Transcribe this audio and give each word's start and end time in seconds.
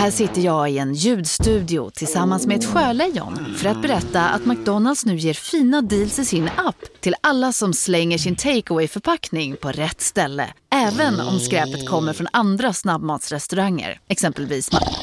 Här 0.00 0.10
sitter 0.10 0.40
jag 0.42 0.70
i 0.70 0.78
en 0.78 0.94
ljudstudio 0.94 1.90
tillsammans 1.90 2.46
med 2.46 2.56
ett 2.58 2.64
sjölejon 2.64 3.54
för 3.58 3.68
att 3.68 3.82
berätta 3.82 4.28
att 4.28 4.46
McDonalds 4.46 5.06
nu 5.06 5.16
ger 5.16 5.34
fina 5.34 5.82
deals 5.82 6.18
i 6.18 6.24
sin 6.24 6.50
app 6.56 6.76
till 7.00 7.14
alla 7.20 7.52
som 7.52 7.72
slänger 7.72 8.18
sin 8.18 8.36
takeaway 8.36 8.88
förpackning 8.88 9.56
på 9.56 9.72
rätt 9.72 10.00
ställe. 10.00 10.48
Även 10.72 11.20
om 11.20 11.40
skräpet 11.40 11.88
kommer 11.88 12.12
från 12.12 12.26
andra 12.32 12.72
snabbmatsrestauranger, 12.72 14.00
exempelvis 14.08 14.70
Ma- 14.70 14.94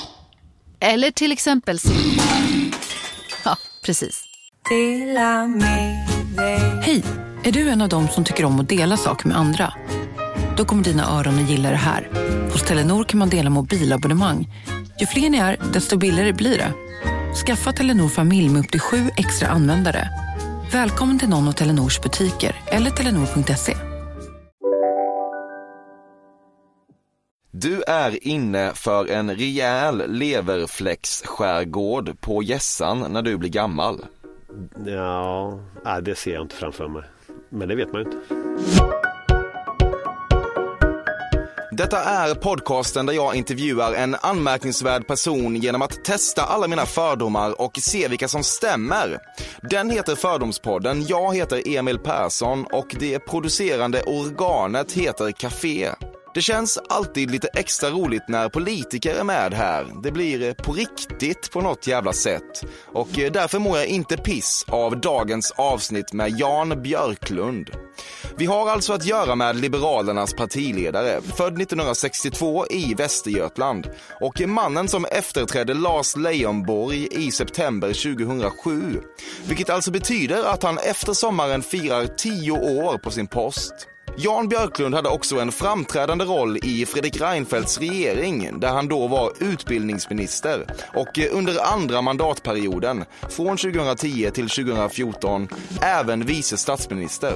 Eller 0.79 1.11
till 1.11 1.31
exempel 1.31 1.79
Ja, 3.45 3.57
precis. 3.85 4.23
Hej! 6.81 7.03
Är 7.43 7.51
du 7.51 7.69
en 7.69 7.81
av 7.81 7.89
dem 7.89 8.07
som 8.07 8.23
tycker 8.23 8.45
om 8.45 8.59
att 8.59 8.69
dela 8.69 8.97
saker 8.97 9.27
med 9.27 9.37
andra? 9.37 9.73
Då 10.57 10.65
kommer 10.65 10.83
dina 10.83 11.19
öron 11.19 11.43
att 11.43 11.49
gilla 11.49 11.69
det 11.69 11.75
här. 11.75 12.09
Hos 12.51 12.63
Telenor 12.63 13.03
kan 13.03 13.19
man 13.19 13.29
dela 13.29 13.49
mobilabonnemang. 13.49 14.47
Ju 14.99 15.05
fler 15.05 15.29
ni 15.29 15.37
är, 15.37 15.57
desto 15.73 15.97
billigare 15.97 16.33
blir 16.33 16.57
det. 16.57 16.73
Skaffa 17.45 17.71
Telenor 17.71 18.07
familj 18.07 18.49
med 18.49 18.59
upp 18.59 18.71
till 18.71 18.79
sju 18.79 18.97
extra 19.17 19.47
användare. 19.47 20.09
Välkommen 20.71 21.19
till 21.19 21.29
någon 21.29 21.47
av 21.47 21.51
Telenors 21.51 22.01
butiker 22.01 22.55
eller 22.65 22.91
telenor.se. 22.91 23.77
Du 27.51 27.83
är 27.83 28.27
inne 28.27 28.73
för 28.73 29.07
en 29.07 29.35
rejäl 29.35 30.03
leverfläcksskärgård 30.07 32.19
på 32.19 32.43
Gässan 32.43 33.13
när 33.13 33.21
du 33.21 33.37
blir 33.37 33.49
gammal. 33.49 34.05
Ja, 34.85 35.59
det 36.01 36.15
ser 36.15 36.33
jag 36.33 36.41
inte 36.41 36.55
framför 36.55 36.87
mig. 36.87 37.03
Men 37.49 37.67
det 37.67 37.75
vet 37.75 37.93
man 37.93 38.01
ju 38.01 38.07
inte. 38.07 38.17
Detta 41.77 42.03
är 42.03 42.35
podcasten 42.35 43.05
där 43.05 43.13
jag 43.13 43.35
intervjuar 43.35 43.93
en 43.93 44.15
anmärkningsvärd 44.21 45.07
person 45.07 45.55
genom 45.55 45.81
att 45.81 46.05
testa 46.05 46.41
alla 46.43 46.67
mina 46.67 46.85
fördomar 46.85 47.61
och 47.61 47.77
se 47.81 48.07
vilka 48.07 48.27
som 48.27 48.43
stämmer. 48.43 49.19
Den 49.61 49.89
heter 49.89 50.15
Fördomspodden, 50.15 51.05
jag 51.07 51.35
heter 51.35 51.61
Emil 51.65 51.99
Persson 51.99 52.65
och 52.71 52.95
det 52.99 53.19
producerande 53.19 54.01
organet 54.01 54.91
heter 54.91 55.31
Café. 55.31 55.89
Det 56.37 56.41
känns 56.41 56.77
alltid 56.89 57.31
lite 57.31 57.47
extra 57.47 57.89
roligt 57.89 58.27
när 58.27 58.49
politiker 58.49 59.15
är 59.15 59.23
med 59.23 59.53
här. 59.53 59.87
Det 60.03 60.11
blir 60.11 60.43
eh, 60.43 60.53
på 60.53 60.73
riktigt 60.73 61.51
på 61.51 61.61
något 61.61 61.87
jävla 61.87 62.13
sätt. 62.13 62.65
Och 62.85 63.19
eh, 63.19 63.31
därför 63.31 63.59
mår 63.59 63.77
jag 63.77 63.87
inte 63.87 64.17
piss 64.17 64.65
av 64.67 65.01
dagens 65.01 65.51
avsnitt 65.51 66.13
med 66.13 66.39
Jan 66.39 66.81
Björklund. 66.81 67.69
Vi 68.35 68.45
har 68.45 68.69
alltså 68.69 68.93
att 68.93 69.05
göra 69.05 69.35
med 69.35 69.55
Liberalernas 69.55 70.33
partiledare, 70.33 71.21
född 71.21 71.61
1962 71.61 72.67
i 72.69 72.93
Västergötland 72.93 73.89
och 74.21 74.41
mannen 74.47 74.87
som 74.87 75.05
efterträdde 75.05 75.73
Lars 75.73 76.15
Leijonborg 76.15 77.07
i 77.11 77.31
september 77.31 78.15
2007. 78.15 79.01
Vilket 79.47 79.69
alltså 79.69 79.91
betyder 79.91 80.43
att 80.43 80.63
han 80.63 80.77
efter 80.77 81.13
sommaren 81.13 81.61
firar 81.61 82.05
tio 82.05 82.51
år 82.51 82.97
på 82.97 83.11
sin 83.11 83.27
post. 83.27 83.87
Jan 84.19 84.47
Björklund 84.47 84.95
hade 84.95 85.09
också 85.09 85.39
en 85.39 85.51
framträdande 85.51 86.25
roll 86.25 86.57
i 86.63 86.85
Fredrik 86.85 87.21
Reinfeldts 87.21 87.77
regering 87.77 88.59
där 88.59 88.67
han 88.67 88.87
då 88.87 89.07
var 89.07 89.31
utbildningsminister 89.39 90.65
och 90.93 91.19
eh, 91.19 91.37
under 91.37 91.73
andra 91.73 92.01
mandatperioden 92.01 93.05
från 93.29 93.57
2010 93.57 94.31
till 94.33 94.49
2014 94.49 95.47
även 95.81 96.25
vice 96.25 96.57
statsminister. 96.57 97.33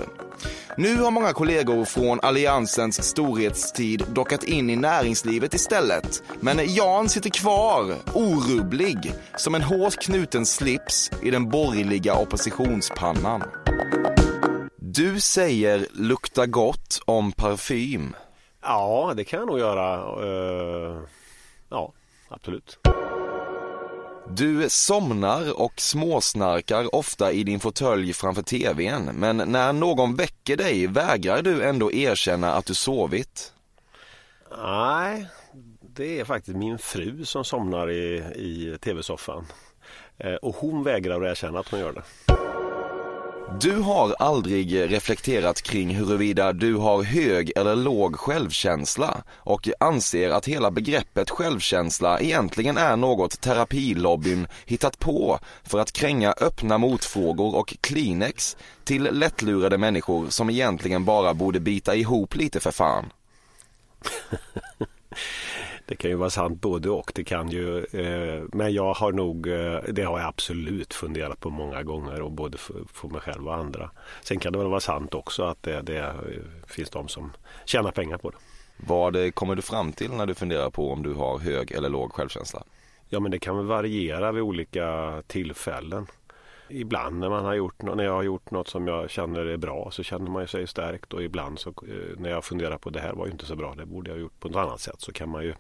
Nu 0.77 0.95
har 0.97 1.11
många 1.11 1.33
kollegor 1.33 1.85
från 1.85 2.19
Alliansens 2.19 3.03
storhetstid 3.03 4.03
dockat 4.07 4.43
in 4.43 4.69
i 4.69 4.75
näringslivet 4.75 5.53
istället. 5.53 6.23
Men 6.39 6.73
Jan 6.73 7.09
sitter 7.09 7.29
kvar, 7.29 7.95
orubblig, 8.13 9.13
som 9.37 9.55
en 9.55 9.61
hårt 9.61 10.01
knuten 10.01 10.45
slips 10.45 11.11
i 11.21 11.31
den 11.31 11.49
borgerliga 11.49 12.13
oppositionspannan. 12.13 13.43
Du 14.93 15.19
säger 15.19 15.87
lukta 15.91 16.45
gott 16.45 17.01
om 17.05 17.31
parfym. 17.31 18.15
Ja, 18.61 19.13
det 19.15 19.23
kan 19.23 19.39
jag 19.39 19.47
nog 19.47 19.59
göra. 19.59 19.93
Eh, 20.25 21.01
ja, 21.69 21.93
absolut. 22.27 22.77
Du 24.29 24.69
somnar 24.69 25.61
och 25.61 25.73
småsnarkar 25.77 26.95
ofta 26.95 27.31
i 27.31 27.43
din 27.43 27.59
fåtölj 27.59 28.13
framför 28.13 28.41
tvn, 28.41 29.05
men 29.05 29.37
när 29.37 29.73
någon 29.73 30.15
väcker 30.15 30.57
dig 30.57 30.87
vägrar 30.87 31.41
du 31.41 31.63
ändå 31.63 31.91
erkänna 31.91 32.53
att 32.53 32.65
du 32.65 32.73
sovit. 32.73 33.53
Nej, 34.63 35.27
det 35.95 36.19
är 36.19 36.25
faktiskt 36.25 36.57
min 36.57 36.77
fru 36.77 37.25
som 37.25 37.43
somnar 37.43 37.91
i, 37.91 38.17
i 38.35 38.77
tv-soffan. 38.81 39.45
Eh, 40.17 40.35
och 40.35 40.55
hon 40.55 40.83
vägrar 40.83 41.21
att 41.21 41.31
erkänna 41.31 41.59
att 41.59 41.67
hon 41.67 41.79
gör 41.79 41.93
det. 41.93 42.03
Du 43.59 43.79
har 43.79 44.15
aldrig 44.19 44.91
reflekterat 44.91 45.61
kring 45.61 45.95
huruvida 45.95 46.53
du 46.53 46.75
har 46.75 47.03
hög 47.03 47.51
eller 47.55 47.75
låg 47.75 48.15
självkänsla 48.15 49.23
och 49.33 49.69
anser 49.79 50.29
att 50.29 50.47
hela 50.47 50.71
begreppet 50.71 51.29
självkänsla 51.29 52.19
egentligen 52.19 52.77
är 52.77 52.95
något 52.95 53.41
terapilobbyn 53.41 54.47
hittat 54.65 54.99
på 54.99 55.39
för 55.63 55.79
att 55.79 55.91
kränga 55.91 56.33
öppna 56.41 56.77
motfrågor 56.77 57.55
och 57.55 57.75
Kleenex 57.81 58.57
till 58.83 59.03
lättlurade 59.03 59.77
människor 59.77 60.29
som 60.29 60.49
egentligen 60.49 61.05
bara 61.05 61.33
borde 61.33 61.59
bita 61.59 61.95
ihop 61.95 62.35
lite 62.35 62.59
för 62.59 62.71
fan. 62.71 63.05
Det 65.91 65.97
kan 65.97 66.11
ju 66.11 66.15
vara 66.15 66.29
sant 66.29 66.61
både 66.61 66.89
och. 66.89 67.11
Det 67.15 67.23
kan 67.23 67.49
ju, 67.49 67.77
eh, 67.77 68.43
men 68.53 68.73
jag 68.73 68.93
har 68.93 69.11
nog, 69.11 69.47
eh, 69.47 69.79
det 69.89 70.03
har 70.03 70.19
jag 70.19 70.27
absolut 70.27 70.93
funderat 70.93 71.39
på 71.39 71.49
många 71.49 71.83
gånger 71.83 72.21
och 72.21 72.31
både 72.31 72.57
för, 72.57 72.83
för 72.93 73.07
mig 73.07 73.21
själv 73.21 73.47
och 73.47 73.55
andra. 73.55 73.91
Sen 74.21 74.39
kan 74.39 74.53
det 74.53 74.59
väl 74.59 74.67
vara 74.67 74.79
sant 74.79 75.13
också 75.13 75.43
att 75.43 75.63
det, 75.63 75.81
det 75.81 75.97
eh, 75.97 76.13
finns 76.67 76.89
de 76.89 77.07
som 77.07 77.31
tjänar 77.65 77.91
pengar 77.91 78.17
på 78.17 78.29
det. 78.29 78.37
Vad 78.77 79.35
kommer 79.35 79.55
du 79.55 79.61
fram 79.61 79.93
till 79.93 80.11
när 80.11 80.25
du 80.25 80.33
funderar 80.33 80.69
på 80.69 80.91
om 80.91 81.03
du 81.03 81.13
har 81.13 81.39
hög 81.39 81.71
eller 81.71 81.89
låg 81.89 82.13
självkänsla? 82.13 82.63
Ja 83.09 83.19
men 83.19 83.31
det 83.31 83.39
kan 83.39 83.57
väl 83.57 83.65
variera 83.65 84.31
vid 84.31 84.43
olika 84.43 85.13
tillfällen. 85.27 86.07
Ibland 86.71 87.19
när 87.19 87.29
man 87.29 87.45
har 87.45 87.53
gjort 87.53 87.81
när 87.81 88.03
jag 88.03 88.13
har 88.13 88.23
gjort 88.23 88.51
något 88.51 88.67
som 88.67 88.87
jag 88.87 89.09
känner 89.09 89.45
är 89.45 89.57
bra 89.57 89.89
så 89.91 90.03
känner 90.03 90.31
man 90.31 90.47
sig 90.47 90.67
stärkt 90.67 91.13
och 91.13 91.23
ibland 91.23 91.59
så 91.59 91.69
eh, 91.69 92.17
när 92.17 92.29
jag 92.29 92.45
funderar 92.45 92.77
på 92.77 92.89
det 92.89 92.99
här 92.99 93.13
var 93.13 93.25
ju 93.25 93.31
inte 93.31 93.45
så 93.45 93.55
bra, 93.55 93.75
det 93.75 93.85
borde 93.85 94.09
jag 94.09 94.15
ha 94.15 94.21
gjort 94.21 94.39
på 94.39 94.47
något 94.47 94.57
annat 94.57 94.79
sätt 94.79 95.01
så 95.01 95.11
kan 95.11 95.29
man 95.29 95.43
ju 95.43 95.53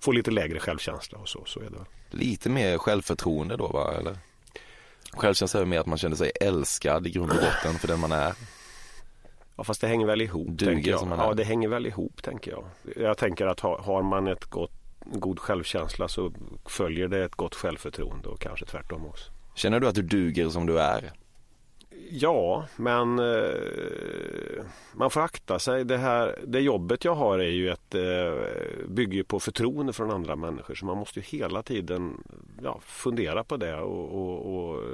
få 0.00 0.12
lite 0.12 0.30
lägre 0.30 0.58
självkänsla 0.58 1.18
och 1.18 1.28
så, 1.28 1.44
så 1.44 1.60
är 1.60 1.70
det. 1.70 2.16
Lite 2.16 2.50
mer 2.50 2.78
självförtroende 2.78 3.56
då 3.56 3.66
va, 3.66 3.94
eller? 4.00 4.16
Självkänsla 5.12 5.60
är 5.60 5.64
mer 5.64 5.80
att 5.80 5.86
man 5.86 5.98
känner 5.98 6.16
sig 6.16 6.32
älskad 6.40 7.06
i 7.06 7.10
grund 7.10 7.30
och 7.30 7.36
botten 7.36 7.78
för 7.78 7.88
den 7.88 8.00
man 8.00 8.12
är. 8.12 8.32
Ja 9.56 9.64
fast 9.64 9.80
det 9.80 9.86
hänger 9.86 10.06
väl 10.06 10.20
ihop. 10.20 10.48
Duger 10.48 10.72
tänker 10.72 10.90
jag. 10.90 11.00
som 11.00 11.08
man 11.08 11.20
är. 11.20 11.24
Ja 11.24 11.34
det 11.34 11.44
hänger 11.44 11.68
väl 11.68 11.86
ihop 11.86 12.22
tänker 12.22 12.50
jag. 12.50 12.64
Jag 12.96 13.18
tänker 13.18 13.46
att 13.46 13.60
ha, 13.60 13.80
har 13.80 14.02
man 14.02 14.26
ett 14.26 14.44
gott, 14.44 14.72
god 15.04 15.38
självkänsla 15.38 16.08
så 16.08 16.32
följer 16.64 17.08
det 17.08 17.24
ett 17.24 17.34
gott 17.34 17.54
självförtroende 17.54 18.28
och 18.28 18.40
kanske 18.40 18.66
tvärtom 18.66 19.06
också. 19.06 19.32
Känner 19.58 19.80
du 19.80 19.88
att 19.88 19.94
du 19.94 20.02
duger 20.02 20.48
som 20.48 20.66
du 20.66 20.80
är? 20.80 21.12
Ja, 22.10 22.66
men 22.76 23.18
eh, 23.18 24.64
man 24.92 25.10
får 25.10 25.20
akta 25.20 25.58
sig. 25.58 25.84
Det, 25.84 25.96
här, 25.96 26.38
det 26.46 26.60
jobbet 26.60 27.04
jag 27.04 27.14
har 27.14 27.38
är 27.38 27.50
ju 27.50 27.70
ett, 27.70 27.94
eh, 27.94 28.88
bygger 28.88 29.22
på 29.22 29.40
förtroende 29.40 29.92
från 29.92 30.10
andra 30.10 30.36
människor. 30.36 30.74
Så 30.74 30.86
man 30.86 30.96
måste 30.96 31.20
ju 31.20 31.24
hela 31.38 31.62
tiden 31.62 32.24
ja, 32.62 32.80
fundera 32.82 33.44
på 33.44 33.56
det. 33.56 33.76
Och, 33.76 34.14
och, 34.14 34.54
och, 34.54 34.84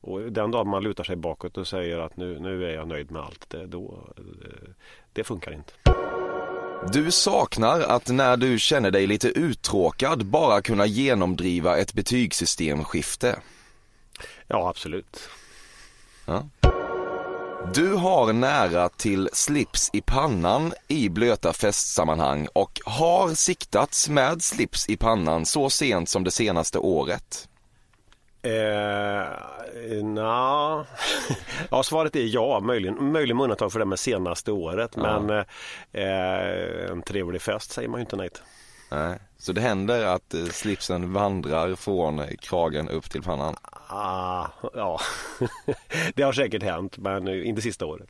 och 0.00 0.32
den 0.32 0.50
dagen 0.50 0.68
man 0.68 0.82
lutar 0.82 1.04
sig 1.04 1.16
bakåt 1.16 1.58
och 1.58 1.66
säger 1.66 1.98
att 1.98 2.16
nu, 2.16 2.38
nu 2.40 2.64
är 2.64 2.74
jag 2.74 2.88
nöjd 2.88 3.10
med 3.10 3.22
allt. 3.22 3.50
Det, 3.50 3.66
då, 3.66 3.98
eh, 4.16 4.68
det 5.12 5.24
funkar 5.24 5.52
inte. 5.52 5.72
Du 6.92 7.10
saknar 7.10 7.80
att 7.80 8.08
när 8.08 8.36
du 8.36 8.58
känner 8.58 8.90
dig 8.90 9.06
lite 9.06 9.28
uttråkad 9.28 10.26
bara 10.26 10.62
kunna 10.62 10.86
genomdriva 10.86 11.78
ett 11.78 11.94
betygssystemskifte. 11.94 13.38
Ja, 14.48 14.68
absolut. 14.68 15.28
Ja. 16.24 16.44
Du 17.74 17.94
har 17.94 18.32
nära 18.32 18.88
till 18.88 19.28
slips 19.32 19.90
i 19.92 20.00
pannan 20.00 20.72
i 20.88 21.08
blöta 21.08 21.52
festsammanhang 21.52 22.48
och 22.52 22.80
har 22.84 23.28
siktats 23.28 24.08
med 24.08 24.42
slips 24.42 24.88
i 24.88 24.96
pannan 24.96 25.46
så 25.46 25.70
sent 25.70 26.08
som 26.08 26.24
det 26.24 26.30
senaste 26.30 26.78
året. 26.78 27.48
Eh, 28.42 30.02
na. 30.04 30.86
ja, 31.70 31.82
svaret 31.82 32.16
är 32.16 32.34
ja, 32.34 32.60
möjligen, 32.60 33.12
möjligen 33.12 33.36
med 33.36 33.44
undantag 33.44 33.72
för 33.72 33.78
det 33.78 33.84
med 33.84 33.98
senaste 33.98 34.52
året. 34.52 34.90
Ja. 34.94 35.20
Men 35.20 35.44
eh, 35.92 36.90
en 36.90 37.02
trevlig 37.02 37.42
fest 37.42 37.72
säger 37.72 37.88
man 37.88 38.00
ju 38.00 38.02
inte 38.02 38.16
nej 38.16 38.30
till. 38.30 38.42
Nej. 38.90 39.18
Så 39.38 39.52
det 39.52 39.60
händer 39.60 40.04
att 40.04 40.34
eh, 40.34 40.44
slipsen 40.44 41.12
vandrar 41.12 41.74
från 41.74 42.22
kragen 42.40 42.88
upp 42.88 43.10
till 43.10 43.22
pannan. 43.22 43.56
Ah, 43.88 44.46
ja, 44.74 45.00
det 46.14 46.22
har 46.22 46.32
säkert 46.32 46.62
hänt 46.62 46.98
men 46.98 47.28
inte 47.28 47.62
sista 47.62 47.86
året. 47.86 48.08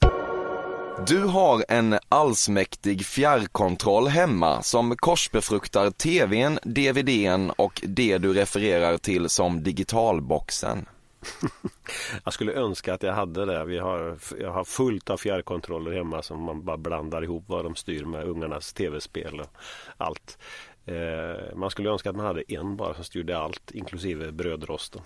Du 1.06 1.24
har 1.24 1.64
en 1.68 1.98
allsmäktig 2.08 3.06
fjärrkontroll 3.06 4.08
hemma 4.08 4.62
som 4.62 4.96
korsbefruktar 4.96 5.90
tvn, 5.90 6.58
dvdn 6.62 7.50
och 7.50 7.82
det 7.84 8.18
du 8.18 8.32
refererar 8.32 8.98
till 8.98 9.28
som 9.28 9.62
digitalboxen. 9.62 10.86
Jag 12.24 12.34
skulle 12.34 12.52
önska 12.52 12.94
att 12.94 13.02
jag 13.02 13.12
hade 13.12 13.44
det. 13.44 13.64
Vi 13.64 13.78
har, 13.78 14.18
jag 14.40 14.52
har 14.52 14.64
fullt 14.64 15.10
av 15.10 15.16
fjärrkontroller 15.16 15.92
hemma 15.92 16.22
som 16.22 16.42
man 16.42 16.64
bara 16.64 16.76
blandar 16.76 17.24
ihop 17.24 17.44
vad 17.46 17.64
de 17.64 17.74
styr 17.74 18.04
med 18.04 18.24
ungarnas 18.24 18.72
tv-spel 18.72 19.40
och 19.40 19.48
allt. 19.96 20.38
Eh, 20.86 21.56
man 21.56 21.70
skulle 21.70 21.90
önska 21.90 22.10
att 22.10 22.16
man 22.16 22.26
hade 22.26 22.42
en 22.52 22.76
bara 22.76 22.94
som 22.94 23.04
styrde 23.04 23.38
allt, 23.38 23.70
inklusive 23.70 24.32
brödrosten. 24.32 25.02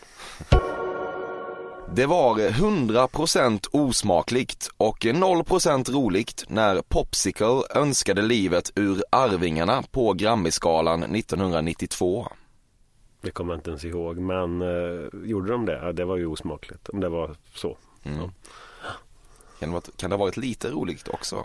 Det 1.94 2.06
var 2.06 2.38
100% 2.38 3.66
osmakligt 3.72 4.70
och 4.76 4.98
0% 5.04 5.90
roligt 5.92 6.44
när 6.48 6.82
Popsicle 6.82 7.62
önskade 7.74 8.22
livet 8.22 8.72
ur 8.74 9.02
Arvingarna 9.12 9.82
på 9.90 10.12
Grammisgalan 10.12 11.02
1992. 11.02 12.28
Det 13.20 13.30
kommer 13.30 13.52
jag 13.52 13.58
inte 13.58 13.70
ens 13.70 13.84
ihåg, 13.84 14.18
men 14.18 14.62
eh, 14.62 15.08
gjorde 15.24 15.52
de 15.52 15.66
det? 15.66 15.72
Ja, 15.82 15.92
det 15.92 16.04
var 16.04 16.16
ju 16.16 16.26
osmakligt 16.26 16.88
om 16.88 17.00
det 17.00 17.08
var 17.08 17.36
så. 17.54 17.76
Mm. 18.02 18.18
Ja. 18.20 18.30
Kan, 19.58 19.68
det, 19.68 19.72
vara- 19.72 19.82
kan 19.96 20.10
det 20.10 20.16
ha 20.16 20.24
varit 20.24 20.36
lite 20.36 20.70
roligt 20.70 21.08
också? 21.08 21.44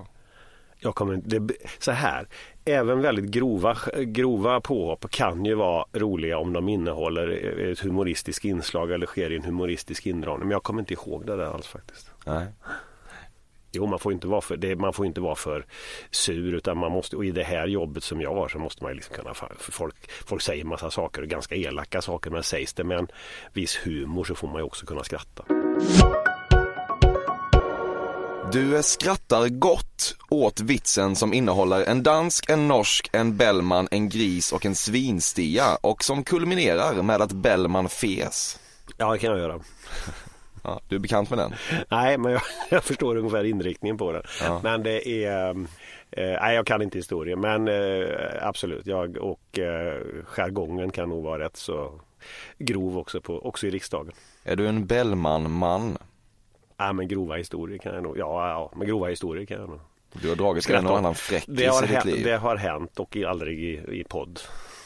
Jag 0.80 0.96
kommer 0.96 1.14
inte, 1.14 1.40
det, 1.40 1.54
så 1.80 1.92
här, 1.92 2.28
även 2.66 3.02
väldigt 3.02 3.26
grova, 3.26 3.78
grova 3.98 4.62
påhopp 4.62 5.10
kan 5.10 5.46
ju 5.46 5.56
vara 5.56 5.86
roliga 5.94 6.38
om 6.38 6.54
de 6.54 6.70
innehåller 6.70 7.28
ett 7.72 7.80
humoristiskt 7.80 8.46
inslag 8.46 8.92
eller 8.92 9.06
sker 9.06 9.32
i 9.32 9.36
en 9.36 9.44
humoristisk 9.44 10.06
inramning. 10.06 10.48
Men 10.48 10.52
jag 10.52 10.64
kommer 10.64 10.80
inte 10.80 10.94
ihåg 10.94 11.26
det 11.26 11.36
där 11.36 11.46
alls 11.46 11.68
faktiskt. 11.68 12.12
Nej. 12.26 12.46
Jo, 13.72 13.86
man 13.86 14.00
får 14.00 14.14
inte 14.14 14.28
vara 14.28 14.42
för, 14.42 14.58
det, 14.58 14.76
man 14.76 14.94
får 14.94 15.06
inte 15.06 15.22
vara 15.22 15.36
för 15.36 15.66
sur 16.12 16.54
utan 16.54 16.78
man 16.78 16.92
måste, 16.92 17.16
och 17.16 17.26
i 17.26 17.32
det 17.32 17.44
här 17.44 17.68
jobbet 17.68 18.04
som 18.04 18.22
jag 18.22 18.36
har 18.36 18.48
så 18.48 18.60
måste 18.60 18.84
man 18.84 18.94
liksom 18.94 19.16
kunna, 19.16 19.34
för 19.34 19.72
folk, 19.72 20.12
folk 20.26 20.42
säger 20.42 20.64
massa 20.64 20.92
saker 20.92 21.22
och 21.22 21.28
ganska 21.28 21.56
elaka 21.56 22.02
saker 22.02 22.32
men 22.32 22.44
sägs 22.44 22.74
det 22.74 22.84
med 22.84 22.98
en 22.98 23.08
viss 23.54 23.80
humor 23.84 24.24
så 24.24 24.36
får 24.36 24.48
man 24.48 24.58
ju 24.58 24.64
också 24.64 24.86
kunna 24.86 25.04
skratta. 25.04 25.46
Du 28.56 28.84
skrattar 28.84 29.50
gott 29.50 30.16
åt 30.30 30.60
vitsen 30.60 31.16
som 31.16 31.34
innehåller 31.34 31.84
en 31.86 32.04
dansk, 32.04 32.50
en 32.50 32.68
norsk, 32.68 33.10
en 33.14 33.38
Bellman, 33.38 33.88
en 33.92 34.10
gris 34.10 34.54
och 34.54 34.66
en 34.66 34.76
svinstia 34.76 35.78
och 35.82 36.04
som 36.04 36.24
kulminerar 36.24 37.02
med 37.02 37.22
att 37.22 37.32
Bellman 37.32 37.90
fes. 37.90 38.60
Ja, 38.98 39.12
det 39.12 39.20
kan 39.20 39.32
jag 39.32 39.40
göra. 39.40 39.60
Ja, 40.64 40.82
du 40.90 40.96
är 40.96 41.00
bekant 41.00 41.30
med 41.30 41.40
den? 41.40 41.54
Nej, 41.90 42.18
men 42.18 42.32
jag, 42.32 42.42
jag 42.70 42.84
förstår 42.84 43.16
ungefär 43.16 43.44
inriktningen 43.44 43.98
på 43.98 44.12
den. 44.12 44.24
Ja. 44.42 44.60
Men 44.64 44.84
det 44.84 45.26
är... 45.26 45.50
Eh, 45.50 45.56
nej, 46.42 46.56
jag 46.56 46.68
kan 46.68 46.82
inte 46.82 46.98
historien, 46.98 47.40
men 47.40 47.68
eh, 47.68 48.08
absolut. 48.42 48.88
Jag 48.88 49.18
och 49.18 49.60
eh, 49.60 50.02
jargongen 50.26 50.92
kan 50.92 51.10
nog 51.10 51.24
vara 51.24 51.44
rätt 51.44 51.58
så 51.58 52.02
grov 52.58 52.98
också, 52.98 53.22
på, 53.22 53.48
också 53.48 53.68
i 53.68 53.70
riksdagen. 53.70 54.12
Är 54.44 54.56
du 54.56 54.68
en 54.68 54.86
Bellman-man? 54.86 55.98
Nej, 56.78 56.94
men 56.94 57.08
grova 57.08 57.36
historier 57.36 57.78
kan 57.78 57.94
jag 57.94 58.04
nog. 58.04 58.18
Ja, 58.18 58.50
ja 58.50 58.72
men 58.76 58.88
grova 58.88 59.08
historier 59.08 59.46
kan 59.46 59.60
jag 59.60 59.70
nog. 59.70 59.80
Du 60.14 60.30
har 60.30 60.36
dragit 60.36 60.70
en 60.70 60.88
och 60.88 60.98
annan 60.98 61.16
fräckis 61.16 61.46
Det 61.58 61.66
har, 61.66 61.84
i 61.84 61.88
ditt 61.88 61.96
hänt, 61.96 62.06
liv. 62.06 62.24
det 62.26 62.38
har 62.38 62.56
hänt 62.56 63.00
och 63.00 63.18
aldrig 63.18 63.60
i, 63.64 64.00
i 64.00 64.04
podd. 64.04 64.40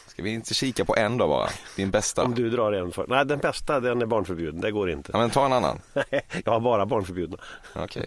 Ska 0.06 0.22
vi 0.22 0.30
inte 0.30 0.54
kika 0.54 0.84
på 0.84 0.96
en 0.96 1.18
då 1.18 1.28
bara? 1.28 1.48
Din 1.76 1.90
bästa? 1.90 2.24
Om 2.24 2.34
du 2.34 2.50
drar 2.50 2.72
en 2.72 2.92
för... 2.92 3.06
Nej, 3.08 3.26
den 3.26 3.38
bästa 3.38 3.80
den 3.80 4.02
är 4.02 4.06
barnförbjuden. 4.06 4.60
Det 4.60 4.70
går 4.70 4.90
inte. 4.90 5.10
Ja 5.12 5.18
men 5.18 5.30
ta 5.30 5.46
en 5.46 5.52
annan. 5.52 5.80
jag 6.44 6.52
har 6.52 6.60
bara 6.60 6.86
barnförbjudna. 6.86 7.36
Okej. 7.74 8.06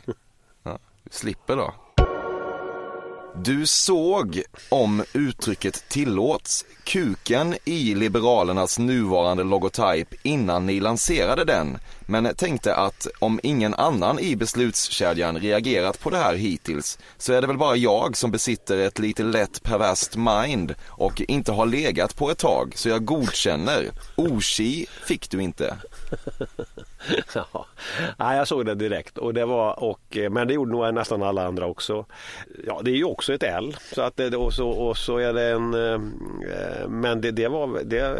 Ja, 0.63 0.79
du 1.03 1.09
slipper 1.11 1.55
då. 1.55 1.73
Du 3.35 3.65
såg, 3.65 4.41
om 4.69 5.03
uttrycket 5.13 5.89
tillåts, 5.89 6.65
kuken 6.83 7.55
i 7.65 7.95
Liberalernas 7.95 8.79
nuvarande 8.79 9.43
logotyp 9.43 10.13
innan 10.23 10.65
ni 10.65 10.79
lanserade 10.79 11.45
den, 11.45 11.77
men 12.05 12.35
tänkte 12.35 12.75
att 12.75 13.07
om 13.19 13.39
ingen 13.43 13.73
annan 13.73 14.19
i 14.19 14.35
beslutskedjan 14.35 15.39
reagerat 15.39 15.99
på 15.99 16.09
det 16.09 16.17
här 16.17 16.35
hittills 16.35 16.99
så 17.17 17.33
är 17.33 17.41
det 17.41 17.47
väl 17.47 17.57
bara 17.57 17.75
jag 17.75 18.17
som 18.17 18.31
besitter 18.31 18.77
ett 18.77 18.99
lite 18.99 19.23
lätt 19.23 19.63
perverst 19.63 20.15
mind 20.15 20.75
och 20.87 21.21
inte 21.27 21.51
har 21.51 21.65
legat 21.65 22.15
på 22.15 22.31
ett 22.31 22.37
tag, 22.37 22.73
så 22.75 22.89
jag 22.89 23.05
godkänner. 23.05 23.89
Oshi 24.15 24.85
fick 25.05 25.29
du 25.29 25.41
inte. 25.41 25.77
Ja, 27.33 27.65
Nej, 28.17 28.37
jag 28.37 28.47
såg 28.47 28.65
det 28.65 28.75
direkt 28.75 29.17
och 29.17 29.33
det 29.33 29.45
var 29.45 29.83
och 29.83 30.17
eh, 30.17 30.29
men 30.29 30.47
det 30.47 30.53
gjorde 30.53 30.71
nog 30.71 30.93
nästan 30.93 31.23
alla 31.23 31.47
andra 31.47 31.65
också. 31.65 32.05
Ja, 32.67 32.81
det 32.83 32.91
är 32.91 32.95
ju 32.95 33.03
också 33.03 33.33
ett 33.33 33.43
L 33.43 33.75
så 33.95 34.01
att 34.01 34.17
det, 34.17 34.35
och 34.35 34.53
så 34.53 34.69
och 34.69 34.97
så 34.97 35.17
är 35.17 35.33
det 35.33 35.51
en 35.51 35.73
eh, 35.73 35.93
eh, 35.93 36.87
men 36.89 37.21
det, 37.21 37.31
det 37.31 37.47
var 37.47 37.79
det, 37.83 38.17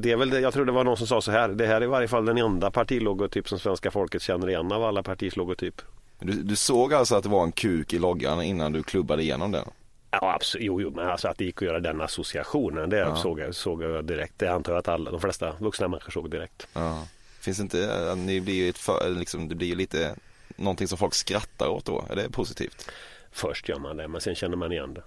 det 0.00 0.12
är 0.12 0.16
väl 0.16 0.30
det, 0.30 0.40
jag 0.40 0.52
tror 0.52 0.64
det 0.64 0.72
var 0.72 0.84
någon 0.84 0.96
som 0.96 1.06
sa 1.06 1.20
så 1.20 1.30
här. 1.30 1.48
Det 1.48 1.66
här 1.66 1.76
är 1.76 1.84
i 1.84 1.86
varje 1.86 2.08
fall 2.08 2.24
den 2.24 2.38
enda 2.38 2.70
partilogotyp 2.82 3.48
som 3.48 3.58
svenska 3.58 3.90
folket 3.90 4.22
känner 4.22 4.48
igen 4.48 4.72
av 4.72 4.84
alla 4.84 5.02
partiers 5.02 5.36
logotyp. 5.36 5.82
Du, 6.18 6.32
du 6.32 6.56
såg 6.56 6.94
alltså 6.94 7.14
att 7.16 7.22
det 7.22 7.28
var 7.28 7.42
en 7.42 7.52
kuk 7.52 7.92
i 7.92 7.98
loggan 7.98 8.42
innan 8.42 8.72
du 8.72 8.82
klubbade 8.82 9.22
igenom 9.22 9.52
den? 9.52 9.68
Ja, 10.10 10.34
absolut. 10.34 10.66
Jo, 10.66 10.80
jo, 10.80 10.90
men 10.90 11.08
alltså 11.08 11.28
att 11.28 11.38
det 11.38 11.44
gick 11.44 11.62
att 11.62 11.68
göra 11.68 11.80
den 11.80 12.00
associationen, 12.00 12.90
det 12.90 13.16
såg, 13.16 13.40
jag, 13.40 13.54
såg 13.54 13.82
jag 13.82 14.04
direkt. 14.04 14.34
Det 14.36 14.48
antar 14.48 14.72
jag 14.72 14.78
att 14.78 14.88
alla, 14.88 15.10
de 15.10 15.20
flesta 15.20 15.54
vuxna 15.58 15.88
människor 15.88 16.10
såg 16.10 16.30
direkt. 16.30 16.66
Ja. 16.72 17.06
Finns 17.40 17.60
inte, 17.60 18.14
ni 18.16 18.40
blir 18.40 18.54
ju 18.54 18.72
för, 18.72 19.10
liksom, 19.10 19.48
det 19.48 19.54
blir 19.54 19.68
ju 19.68 19.74
lite 19.74 20.14
någonting 20.56 20.88
som 20.88 20.98
folk 20.98 21.14
skrattar 21.14 21.68
åt 21.68 21.84
då, 21.84 22.04
är 22.10 22.16
det 22.16 22.30
positivt? 22.30 22.90
Först 23.32 23.68
gör 23.68 23.78
man 23.78 23.96
det, 23.96 24.08
men 24.08 24.20
sen 24.20 24.34
känner 24.34 24.56
man 24.56 24.72
igen 24.72 24.94
det. 24.94 25.02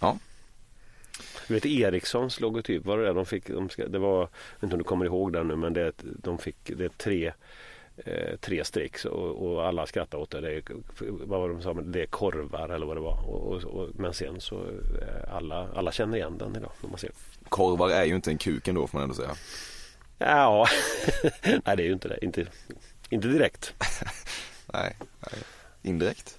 Ja. 0.00 0.18
Du 1.48 1.54
vet 1.54 1.66
Ericssons 1.66 2.40
logotyp, 2.40 2.84
var 2.84 2.98
det 2.98 3.04
det? 3.04 3.12
De 3.12 3.26
fick, 3.26 3.48
de 3.48 3.68
ska, 3.68 3.88
det 3.88 3.98
var, 3.98 4.18
jag 4.18 4.28
vet 4.56 4.62
inte 4.62 4.74
om 4.74 4.78
du 4.78 4.84
kommer 4.84 5.04
ihåg 5.04 5.32
den 5.32 5.48
nu, 5.48 5.56
men 5.56 5.72
det, 5.72 5.92
de 6.02 6.38
fick 6.38 6.56
det 6.64 6.84
är 6.84 6.88
tre, 6.88 7.32
eh, 7.96 8.36
tre 8.40 8.64
streck 8.64 9.04
och, 9.04 9.46
och 9.46 9.66
alla 9.66 9.86
skrattade 9.86 10.22
åt 10.22 10.30
det. 10.30 10.40
det 10.40 10.52
är, 10.52 10.62
vad 11.26 11.40
var 11.40 11.48
de 11.48 11.62
sa? 11.62 11.72
Det 11.74 12.02
är 12.02 12.06
korvar 12.06 12.68
eller 12.68 12.86
vad 12.86 12.96
det 12.96 13.00
var. 13.00 13.28
Och, 13.28 13.52
och, 13.52 13.64
och, 13.64 13.88
men 13.94 14.14
sen 14.14 14.40
så 14.40 14.56
eh, 14.56 15.34
alla, 15.34 15.68
alla 15.74 15.92
känner 15.92 16.16
igen 16.16 16.38
den 16.38 16.56
idag. 16.56 16.72
När 16.80 16.90
man 16.90 16.98
ser. 16.98 17.10
Korvar 17.48 17.90
är 17.90 18.04
ju 18.04 18.14
inte 18.14 18.30
en 18.30 18.38
kuk 18.38 18.68
ändå 18.68 18.86
får 18.86 18.98
man 18.98 19.02
ändå 19.02 19.14
säga. 19.14 19.34
Ja, 20.18 20.66
nej 21.42 21.76
det 21.76 21.82
är 21.82 21.86
ju 21.86 21.92
inte 21.92 22.08
det. 22.08 22.24
Inte, 22.24 22.46
inte 23.10 23.28
direkt. 23.28 23.74
Nej, 24.72 24.96
nej. 25.20 25.42
indirekt. 25.82 26.38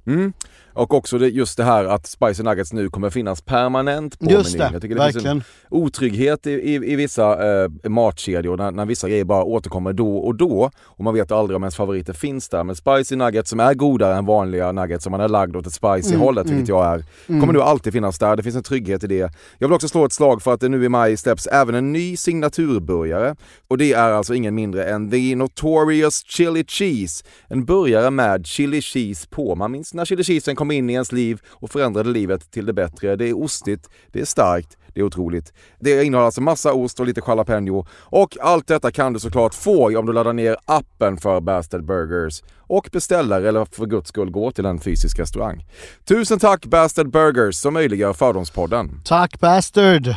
Mm. 0.05 0.33
Och 0.73 0.93
också 0.93 1.17
det, 1.17 1.27
just 1.27 1.57
det 1.57 1.63
här 1.63 1.85
att 1.85 2.07
Spicy 2.07 2.43
Nuggets 2.43 2.73
nu 2.73 2.89
kommer 2.89 3.09
finnas 3.09 3.41
permanent 3.41 4.19
på 4.19 4.31
just 4.31 4.57
menyn. 4.57 4.67
Det, 4.67 4.73
Jag 4.73 4.81
tycker 4.81 4.95
det 4.95 5.01
verkligen. 5.01 5.41
finns 5.41 5.45
en 5.45 5.77
otrygghet 5.77 6.47
i, 6.47 6.51
i, 6.51 6.73
i 6.73 6.95
vissa 6.95 7.61
eh, 7.63 7.69
matkedjor 7.89 8.57
när, 8.57 8.71
när 8.71 8.85
vissa 8.85 9.09
grejer 9.09 9.23
bara 9.23 9.43
återkommer 9.43 9.93
då 9.93 10.17
och 10.17 10.35
då 10.35 10.71
och 10.79 11.03
man 11.03 11.13
vet 11.13 11.31
aldrig 11.31 11.55
om 11.55 11.63
ens 11.63 11.75
favoriter 11.75 12.13
finns 12.13 12.49
där. 12.49 12.63
Men 12.63 12.75
Spicy 12.75 13.15
Nuggets 13.15 13.49
som 13.49 13.59
är 13.59 13.73
godare 13.73 14.15
än 14.15 14.25
vanliga 14.25 14.71
nuggets 14.71 15.03
som 15.03 15.11
man 15.11 15.21
är 15.21 15.27
lagd 15.27 15.55
åt 15.55 15.67
ett 15.67 15.73
spicy 15.73 16.09
mm, 16.09 16.19
hållet, 16.19 16.45
vilket 16.45 16.69
mm. 16.69 16.79
jag 16.79 16.93
är, 16.93 17.03
kommer 17.27 17.43
mm. 17.43 17.55
nu 17.55 17.61
alltid 17.61 17.93
finnas 17.93 18.19
där. 18.19 18.35
Det 18.35 18.43
finns 18.43 18.55
en 18.55 18.63
trygghet 18.63 19.03
i 19.03 19.07
det. 19.07 19.33
Jag 19.57 19.67
vill 19.67 19.73
också 19.73 19.87
slå 19.87 20.05
ett 20.05 20.13
slag 20.13 20.41
för 20.41 20.53
att 20.53 20.59
det 20.59 20.69
nu 20.69 20.85
i 20.85 20.89
maj 20.89 21.17
släpps 21.17 21.47
även 21.47 21.75
en 21.75 21.91
ny 21.91 22.17
signaturburgare 22.17 23.35
och 23.67 23.77
det 23.77 23.93
är 23.93 24.11
alltså 24.11 24.33
ingen 24.33 24.55
mindre 24.55 24.83
än 24.85 25.11
The 25.11 25.35
Notorious 25.35 26.23
Chili 26.25 26.63
Cheese. 26.67 27.25
En 27.47 27.65
burgare 27.65 28.11
med 28.11 28.45
chili 28.45 28.81
cheese 28.81 29.27
på. 29.29 29.55
Man 29.55 29.71
minns 29.71 29.90
när 29.93 30.05
chili 30.05 30.23
cheesen 30.23 30.55
kom 30.55 30.71
in 30.71 30.89
i 30.89 30.93
ens 30.93 31.11
liv 31.11 31.41
och 31.47 31.71
förändrade 31.71 32.09
livet 32.09 32.51
till 32.51 32.65
det 32.65 32.73
bättre. 32.73 33.15
Det 33.15 33.29
är 33.29 33.43
ostigt, 33.43 33.89
det 34.11 34.21
är 34.21 34.25
starkt, 34.25 34.77
det 34.93 34.99
är 34.99 35.03
otroligt. 35.03 35.53
Det 35.79 36.03
innehåller 36.03 36.25
alltså 36.25 36.41
massa 36.41 36.73
ost 36.73 36.99
och 36.99 37.05
lite 37.05 37.21
jalapeno. 37.27 37.85
Och 37.93 38.37
allt 38.41 38.67
detta 38.67 38.91
kan 38.91 39.13
du 39.13 39.19
såklart 39.19 39.53
få 39.53 39.99
om 39.99 40.05
du 40.05 40.13
laddar 40.13 40.33
ner 40.33 40.57
appen 40.65 41.17
för 41.17 41.41
Bastard 41.41 41.85
Burgers 41.85 42.43
och 42.57 42.89
beställer 42.91 43.41
eller 43.41 43.65
för 43.65 43.85
guds 43.85 44.09
skull 44.09 44.31
går 44.31 44.51
till 44.51 44.65
en 44.65 44.79
fysisk 44.79 45.19
restaurang. 45.19 45.65
Tusen 46.05 46.39
tack 46.39 46.65
Bastard 46.65 47.11
Burgers 47.11 47.55
som 47.55 47.73
möjliggör 47.73 48.13
Fördomspodden. 48.13 49.01
Tack 49.05 49.39
Bastard! 49.39 50.15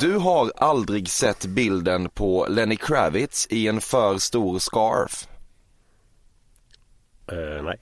Du 0.00 0.16
har 0.16 0.52
aldrig 0.56 1.08
sett 1.08 1.46
bilden 1.46 2.08
på 2.08 2.46
Lenny 2.48 2.76
Kravitz 2.76 3.46
i 3.50 3.68
en 3.68 3.80
för 3.80 4.18
stor 4.18 4.58
scarf? 4.58 5.28
Uh, 7.32 7.62
nej. 7.62 7.78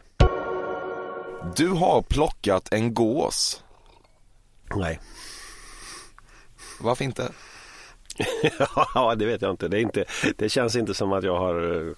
Du 1.57 1.69
har 1.69 2.03
plockat 2.03 2.73
en 2.73 2.95
gås? 2.95 3.65
Nej. 4.75 5.01
Varför 6.81 7.05
inte? 7.05 7.33
ja, 8.95 9.15
det 9.15 9.27
vet 9.27 9.43
jag 9.43 9.51
inte. 9.51 9.69
Det, 9.69 9.81
inte. 9.81 10.05
det 10.37 10.49
känns 10.49 10.77
inte 10.77 10.95
som 10.95 11.13
att 11.13 11.25
jag 11.25 11.39
har 11.39 11.65
uh, 11.65 11.95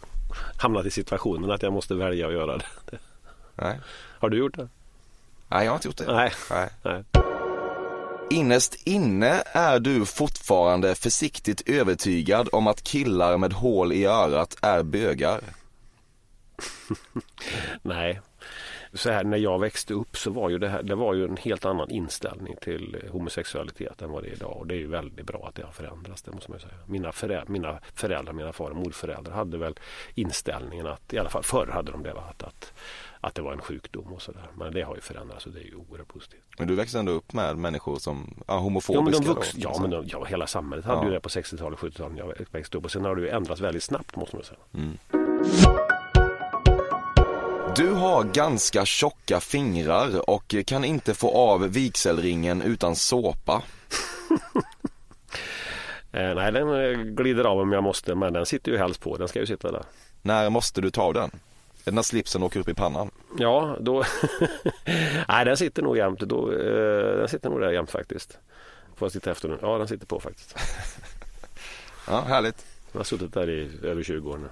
hamnat 0.59 0.87
i 0.87 0.91
situationen 0.91 1.51
att 1.51 1.63
jag 1.63 1.73
måste 1.73 1.95
välja 1.95 2.27
att 2.27 2.33
göra 2.33 2.57
det. 2.57 2.99
Nej. 3.55 3.81
Har 4.19 4.29
du 4.29 4.39
gjort 4.39 4.57
det? 4.57 4.69
Nej, 5.49 5.65
jag 5.65 5.71
har 5.71 5.77
inte 5.77 5.89
gjort 5.89 5.97
det. 5.97 6.13
Nej. 6.13 6.33
Nej. 6.51 6.69
Nej. 6.83 7.05
Innerst 8.31 8.75
inne 8.85 9.43
är 9.53 9.81
du 9.81 10.07
fortfarande 10.07 10.95
försiktigt 10.95 11.69
övertygad 11.69 12.49
om 12.53 12.67
att 12.67 12.83
killar 12.83 13.39
med 13.39 13.53
hål 13.53 13.93
i 13.93 14.07
örat 14.07 14.57
är 14.61 14.83
bögar. 14.83 15.41
Nej, 17.83 18.21
så 18.95 19.11
här, 19.11 19.25
när 19.25 19.37
jag 19.39 19.59
växte 19.61 19.95
upp 19.95 20.17
så 20.17 20.31
var 20.31 20.51
ju 20.51 20.59
det 20.59 20.69
här, 20.69 20.83
det 20.83 20.95
var 20.95 21.15
ju 21.15 21.25
en 21.25 21.37
helt 21.37 21.65
annan 21.65 21.91
inställning 21.91 22.57
till 22.63 23.03
homosexualitet 23.11 24.03
än 24.03 24.11
vad 24.11 24.23
det 24.23 24.29
är 24.29 24.33
idag. 24.33 24.57
Och 24.57 24.67
det 24.67 24.75
är 24.75 24.79
ju 24.79 24.87
väldigt 24.87 25.27
bra 25.27 25.47
att 25.49 25.55
det 25.55 25.63
har 25.65 25.73
förändrats, 25.73 26.23
det 26.23 26.33
måste 26.33 26.51
man 26.51 26.61
säga. 26.61 26.73
Mina, 26.87 27.13
föräldrar, 27.13 27.47
mina 27.49 27.79
föräldrar, 27.95 28.33
mina 28.33 28.53
far 28.53 28.71
och 28.71 28.77
morföräldrar 28.77 29.33
hade 29.35 29.59
väl 29.59 29.75
inställningen 30.15 30.87
att, 30.87 31.13
i 31.13 31.19
alla 31.19 31.31
fall 31.31 31.43
förr 31.43 31.67
hade 31.67 31.93
de 31.93 32.03
det, 32.03 32.13
att, 32.13 32.43
att, 32.43 32.73
att 33.21 33.35
det 33.35 33.43
var 33.43 33.53
en 33.53 33.61
sjukdom 33.61 34.13
och 34.13 34.23
sådär. 34.23 34.47
Men 34.55 34.73
det 34.75 34.83
har 34.83 34.95
ju 34.95 35.01
förändrats 35.01 35.47
och 35.47 35.53
det 35.53 35.61
är 35.61 35.65
ju 35.65 35.75
oerhört 35.75 36.09
positivt. 36.09 36.45
Men 36.59 36.69
du 36.69 36.75
växte 36.75 36.99
ändå 36.99 37.13
upp 37.13 37.33
med 37.33 37.57
människor 37.59 37.97
som, 37.99 38.35
ja, 38.39 38.45
Ja, 38.47 38.55
men 38.55 38.63
homofobiska 38.63 39.23
de 39.25 39.35
då? 39.35 39.43
ja, 39.55 39.79
men 39.81 39.91
de, 39.91 40.05
ja, 40.07 40.25
hela 40.25 40.47
samhället 40.47 40.85
hade 40.85 40.99
Ja. 41.01 41.05
ju 41.07 41.11
det 41.11 41.21
på 41.21 41.29
60-talet, 41.29 41.79
70-talet 41.79 42.13
när 42.13 42.19
jag 42.21 42.35
växte 42.51 42.79
upp. 42.79 42.85
Och 42.85 42.91
sen 42.93 43.05
har 43.05 43.17
det 43.17 43.23
ju 43.23 43.29
ändrats 43.29 43.61
väldigt 43.61 43.83
snabbt 43.83 44.17
måste 44.17 44.37
man 44.37 44.45
säga. 44.45 44.59
Du 47.77 47.93
har 47.93 48.25
ganska 48.25 48.85
tjocka 48.85 49.41
fingrar 49.41 50.31
och 50.31 50.55
kan 50.67 50.85
inte 50.85 51.15
få 51.15 51.31
av 51.31 51.69
vigselringen 51.69 52.63
utan 52.63 52.97
såpa. 52.97 53.63
Eh, 56.15 56.35
nej, 56.35 56.53
den 56.53 56.69
eh, 56.69 56.99
glider 56.99 57.45
av 57.45 57.59
om 57.59 57.73
jag 57.73 57.83
måste, 57.83 58.15
men 58.15 58.33
den 58.33 58.47
sitter 58.47 58.73
ju 58.73 58.79
helst 58.79 59.01
på. 59.01 59.17
Den 59.17 59.29
ska 59.29 59.41
ju 59.41 59.47
sitta 59.47 59.73
där. 59.73 59.83
När 60.23 60.51
måste 60.51 60.81
du 60.81 60.91
ta 60.91 61.03
av 61.03 61.15
den? 61.15 61.31
Är 61.31 61.31
det 61.85 61.91
när 61.91 62.03
slipsen 62.03 62.43
åker 62.43 62.61
upp 62.61 62.69
i 62.69 62.75
pannan? 62.75 63.11
Ja, 63.39 63.77
då... 63.81 64.05
nej, 65.29 65.45
den 65.45 65.57
sitter 65.57 65.83
nog 65.83 65.97
jämt. 65.97 66.21
Då, 66.21 66.53
eh, 66.53 67.17
den 67.19 67.29
sitter 67.29 67.51
nog 67.51 67.61
där 67.61 67.73
jämt 67.73 67.91
faktiskt. 67.91 68.39
Får 68.97 69.07
jag 69.07 69.13
titta 69.13 69.31
efter 69.31 69.49
nu? 69.49 69.59
Ja, 69.63 69.79
den 69.79 69.89
sitter 69.89 70.07
på 70.07 70.21
faktiskt. 70.21 70.57
Ja, 72.07 72.21
härligt. 72.21 72.67
Den 72.93 72.99
har 72.99 73.05
suttit 73.05 73.35
där 73.35 73.51
i 73.51 73.71
över 73.83 74.03
20 74.03 74.31
år 74.31 74.39
nu. 74.39 74.49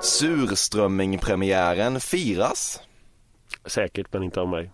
Surströmmingpremiären 0.00 2.00
firas. 2.00 2.80
Säkert, 3.66 4.12
men 4.12 4.22
inte 4.22 4.40
av 4.40 4.48
mig. 4.48 4.70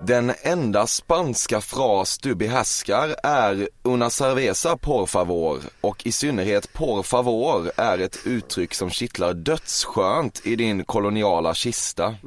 Den 0.00 0.32
enda 0.42 0.86
spanska 0.86 1.60
fras 1.60 2.18
du 2.18 2.34
behärskar 2.34 3.14
är 3.22 3.68
una 3.82 4.10
cerveza 4.10 4.76
por 4.76 5.06
favor 5.06 5.60
och 5.80 6.06
i 6.06 6.12
synnerhet 6.12 6.72
por 6.72 7.02
favor 7.02 7.70
är 7.76 7.98
ett 7.98 8.26
uttryck 8.26 8.74
som 8.74 8.90
kittlar 8.90 9.34
dödsskönt 9.34 10.46
i 10.46 10.56
din 10.56 10.84
koloniala 10.84 11.54
kista. 11.54 12.14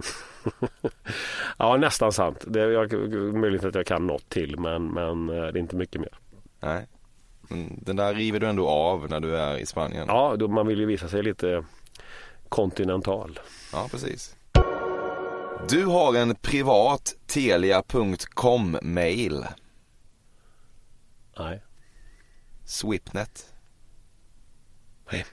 Ja, 1.58 1.78
nästan 1.78 2.12
sant. 2.12 2.44
Det 2.48 2.62
är 2.62 3.32
möjligt 3.32 3.64
att 3.64 3.76
jag 3.76 3.86
kan 3.86 4.08
något 4.08 4.30
till, 4.30 4.60
men, 4.60 4.88
men 4.88 5.30
eh, 5.30 5.36
det 5.36 5.48
är 5.48 5.58
inte 5.58 5.76
mycket 5.76 6.02
mer. 6.02 6.20
Nej. 6.60 6.88
Men 7.52 7.80
Den 7.82 7.96
där 7.96 8.14
river 8.14 8.40
du 8.40 8.48
ändå 8.48 8.70
av 8.70 9.10
när 9.10 9.20
du 9.20 9.38
är 9.38 9.58
i 9.58 9.66
Spanien. 9.66 10.06
Ja, 10.08 10.36
då, 10.40 10.48
man 10.48 10.68
vill 10.68 10.80
ju 10.80 10.86
visa 10.86 11.08
sig 11.08 11.24
lite 11.24 11.66
kontinental. 12.50 13.40
Ja, 13.74 13.88
precis. 13.92 14.36
Du 15.70 15.86
har 15.86 16.16
en 16.16 16.36
privat 16.36 17.16
telia.com 17.28 18.78
mail. 18.82 19.46
Nej. 21.40 21.64
Swipnet. 22.66 23.54
Nej. 25.12 25.26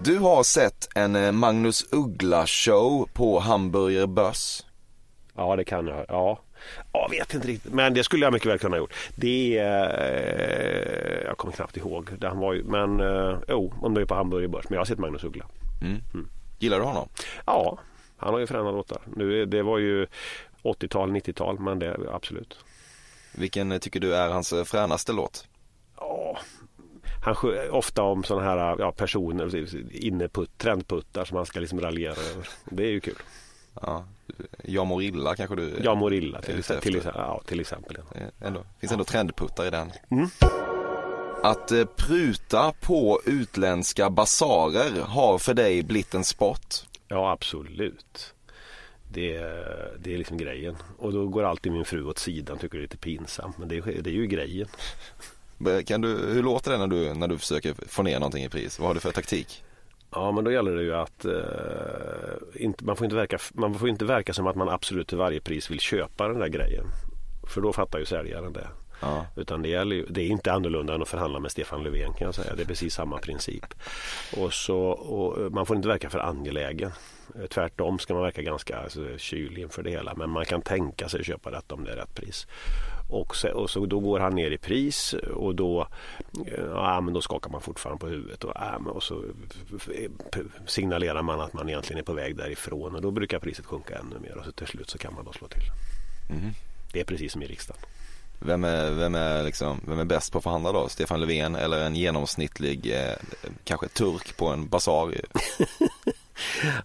Du 0.00 0.18
har 0.18 0.42
sett 0.42 0.88
en 0.94 1.16
eh, 1.16 1.32
Magnus 1.32 1.86
Uggla 1.92 2.46
show 2.46 3.08
på 3.12 3.38
Hamburger 3.40 4.06
Börs. 4.06 4.64
Ja, 5.34 5.56
det 5.56 5.64
kan 5.64 5.86
jag. 5.86 6.04
Ja. 6.08 6.38
Jag 6.92 7.10
vet 7.10 7.34
inte 7.34 7.48
riktigt, 7.48 7.72
men 7.72 7.94
det 7.94 8.04
skulle 8.04 8.26
jag 8.26 8.32
mycket 8.32 8.48
väl 8.48 8.58
kunna 8.58 8.76
ha 8.76 8.78
gjort. 8.78 8.94
Det 9.14 9.58
eh, 9.58 11.26
Jag 11.26 11.36
kommer 11.38 11.54
knappt 11.54 11.76
ihåg. 11.76 12.10
Det 12.18 12.28
han 12.28 12.38
var 12.38 12.52
ju, 12.52 12.64
men 12.64 13.00
eh, 13.00 13.38
jo, 13.48 13.74
om 13.80 13.94
det 13.94 14.00
är 14.00 14.04
på 14.04 14.14
Hamburger 14.14 14.48
Börs. 14.48 14.64
Men 14.68 14.74
jag 14.74 14.80
har 14.80 14.86
sett 14.86 14.98
Magnus 14.98 15.24
Uggla. 15.24 15.46
Gillar 16.58 16.78
du 16.78 16.84
honom? 16.84 17.08
Ja, 17.46 17.78
han 18.16 18.32
har 18.32 18.40
ju 18.40 18.46
fräna 18.46 18.70
låtar. 18.70 18.98
Nu, 19.16 19.46
det 19.46 19.62
var 19.62 19.78
ju 19.78 20.06
80-tal, 20.62 21.10
90-tal, 21.10 21.58
men 21.58 21.78
det 21.78 21.96
absolut. 22.12 22.58
Vilken 23.34 23.72
eh, 23.72 23.78
tycker 23.78 24.00
du 24.00 24.14
är 24.16 24.28
hans 24.28 24.52
eh, 24.52 24.64
fränaste 24.64 25.12
låt? 25.12 25.48
Ja, 25.96 26.38
han 27.24 27.34
sjö, 27.34 27.68
ofta 27.68 28.02
om 28.02 28.24
sådana 28.24 28.46
här 28.46 28.76
ja, 28.78 28.92
personer, 28.92 29.66
inneputt, 30.04 30.58
trendputtar 30.58 31.24
som 31.24 31.36
han 31.36 31.46
ska 31.46 31.60
liksom 31.60 31.80
raljera 31.80 32.12
över. 32.12 32.48
Det 32.64 32.82
är 32.82 32.90
ju 32.90 33.00
kul. 33.00 33.14
Ja, 33.82 34.04
jag 34.64 34.86
mår 34.86 35.02
illa 35.02 35.36
kanske 35.36 35.56
du 35.56 35.80
Jag 35.82 35.96
mår 35.96 36.14
illa 36.14 36.40
till, 36.40 36.50
till, 36.50 36.58
exempel, 36.58 37.00
ja, 37.14 37.42
till 37.46 37.60
exempel. 37.60 37.96
ja. 37.98 38.20
Eh, 38.20 38.46
ändå, 38.46 38.64
finns 38.80 38.92
ändå 38.92 39.04
trendputtar 39.04 39.66
i 39.66 39.70
den. 39.70 39.92
Mm. 40.10 40.28
Att 41.42 41.72
eh, 41.72 41.84
pruta 41.84 42.72
på 42.80 43.20
utländska 43.24 44.10
basarer 44.10 45.00
har 45.00 45.38
för 45.38 45.54
dig 45.54 45.82
blivit 45.82 46.14
en 46.14 46.24
sport. 46.24 46.74
Ja, 47.08 47.32
absolut. 47.32 48.34
Det, 49.12 49.38
det 49.98 50.14
är 50.14 50.18
liksom 50.18 50.36
grejen. 50.36 50.76
Och 50.98 51.12
då 51.12 51.28
går 51.28 51.42
alltid 51.44 51.72
min 51.72 51.84
fru 51.84 52.04
åt 52.04 52.18
sidan 52.18 52.58
tycker 52.58 52.78
det 52.78 52.80
är 52.80 52.82
lite 52.82 52.96
pinsamt. 52.96 53.58
Men 53.58 53.68
det 53.68 53.76
är, 53.76 54.02
det 54.02 54.10
är 54.10 54.14
ju 54.14 54.26
grejen. 54.26 54.68
Kan 55.86 56.00
du, 56.00 56.08
hur 56.08 56.42
låter 56.42 56.70
det 56.70 56.78
när 56.78 56.86
du, 56.86 57.14
när 57.14 57.28
du 57.28 57.38
försöker 57.38 57.74
få 57.88 58.02
ner 58.02 58.18
någonting 58.18 58.44
i 58.44 58.48
pris? 58.48 58.78
Vad 58.78 58.88
har 58.88 58.94
du 58.94 59.00
för 59.00 59.12
taktik? 59.12 59.64
Ja, 60.14 60.32
men 60.32 60.44
då 60.44 60.52
gäller 60.52 60.76
det 60.76 60.82
ju 60.82 60.94
att 60.94 61.24
eh, 61.24 62.62
inte, 62.64 62.84
man, 62.84 62.96
får 62.96 63.04
inte 63.04 63.16
verka, 63.16 63.38
man 63.54 63.74
får 63.74 63.88
inte 63.88 64.04
verka 64.04 64.32
som 64.32 64.46
att 64.46 64.56
man 64.56 64.68
absolut 64.68 65.08
till 65.08 65.18
varje 65.18 65.40
pris 65.40 65.70
vill 65.70 65.80
köpa 65.80 66.28
den 66.28 66.38
där 66.38 66.48
grejen. 66.48 66.86
För 67.48 67.60
då 67.60 67.72
fattar 67.72 67.98
ju 67.98 68.04
säljaren 68.04 68.52
det. 68.52 68.68
Ja. 69.00 69.26
Utan 69.36 69.62
det, 69.62 69.68
gäller 69.68 69.96
ju, 69.96 70.06
det 70.06 70.22
är 70.22 70.26
inte 70.26 70.52
annorlunda 70.52 70.94
än 70.94 71.02
att 71.02 71.08
förhandla 71.08 71.38
med 71.40 71.50
Stefan 71.50 71.82
Löfven 71.82 72.12
kan 72.12 72.24
jag 72.24 72.34
säga. 72.34 72.54
Det 72.54 72.62
är 72.62 72.66
precis 72.66 72.94
samma 72.94 73.18
princip. 73.18 73.74
Och 74.36 74.52
så, 74.52 74.78
och 74.88 75.52
man 75.52 75.66
får 75.66 75.76
inte 75.76 75.88
verka 75.88 76.10
för 76.10 76.18
angelägen. 76.18 76.90
Eh, 77.34 77.46
Tvärtom 77.46 77.98
ska 77.98 78.14
man 78.14 78.22
verka 78.22 78.42
ganska 78.42 78.78
alltså, 78.78 79.18
kylig 79.18 79.62
inför 79.62 79.82
det 79.82 79.90
hela. 79.90 80.14
Men 80.14 80.30
man 80.30 80.44
kan 80.44 80.62
tänka 80.62 81.08
sig 81.08 81.20
att 81.20 81.26
köpa 81.26 81.50
detta 81.50 81.74
om 81.74 81.84
det 81.84 81.92
är 81.92 81.96
rätt 81.96 82.14
pris. 82.14 82.46
Och 83.08 83.36
så, 83.36 83.48
och 83.48 83.70
så 83.70 83.86
då 83.86 84.00
går 84.00 84.20
han 84.20 84.34
ner 84.34 84.50
i 84.50 84.58
pris 84.58 85.14
och 85.34 85.54
då, 85.54 85.88
eh, 86.46 86.64
ja, 86.64 87.00
men 87.00 87.14
då 87.14 87.20
skakar 87.20 87.50
man 87.50 87.60
fortfarande 87.60 88.00
på 88.00 88.06
huvudet. 88.06 88.44
Och, 88.44 88.52
ja, 88.54 88.76
och 88.76 89.02
så 89.02 89.22
signalerar 90.66 91.22
man 91.22 91.40
att 91.40 91.52
man 91.52 91.68
egentligen 91.68 92.00
är 92.00 92.04
på 92.04 92.12
väg 92.12 92.36
därifrån. 92.36 92.94
Och 92.94 93.02
då 93.02 93.10
brukar 93.10 93.38
priset 93.38 93.66
sjunka 93.66 93.98
ännu 93.98 94.18
mer. 94.18 94.38
Och 94.38 94.44
så 94.44 94.52
till 94.52 94.66
slut 94.66 94.90
så 94.90 94.98
kan 94.98 95.14
man 95.14 95.24
då 95.24 95.32
slå 95.32 95.48
till. 95.48 95.62
Det 96.92 97.00
är 97.00 97.04
precis 97.04 97.32
som 97.32 97.42
i 97.42 97.46
riksdagen. 97.46 97.82
Vem 98.38 98.64
är, 98.64 98.90
vem, 98.90 99.14
är 99.14 99.42
liksom, 99.42 99.80
vem 99.88 99.98
är 99.98 100.04
bäst 100.04 100.32
på 100.32 100.38
att 100.38 100.44
förhandla 100.44 100.72
då? 100.72 100.88
Stefan 100.88 101.20
Löfven 101.20 101.54
eller 101.54 101.84
en 101.86 101.96
genomsnittlig, 101.96 102.92
eh, 102.94 103.16
kanske 103.64 103.88
turk 103.88 104.36
på 104.36 104.48
en 104.48 104.68
basar? 104.68 105.14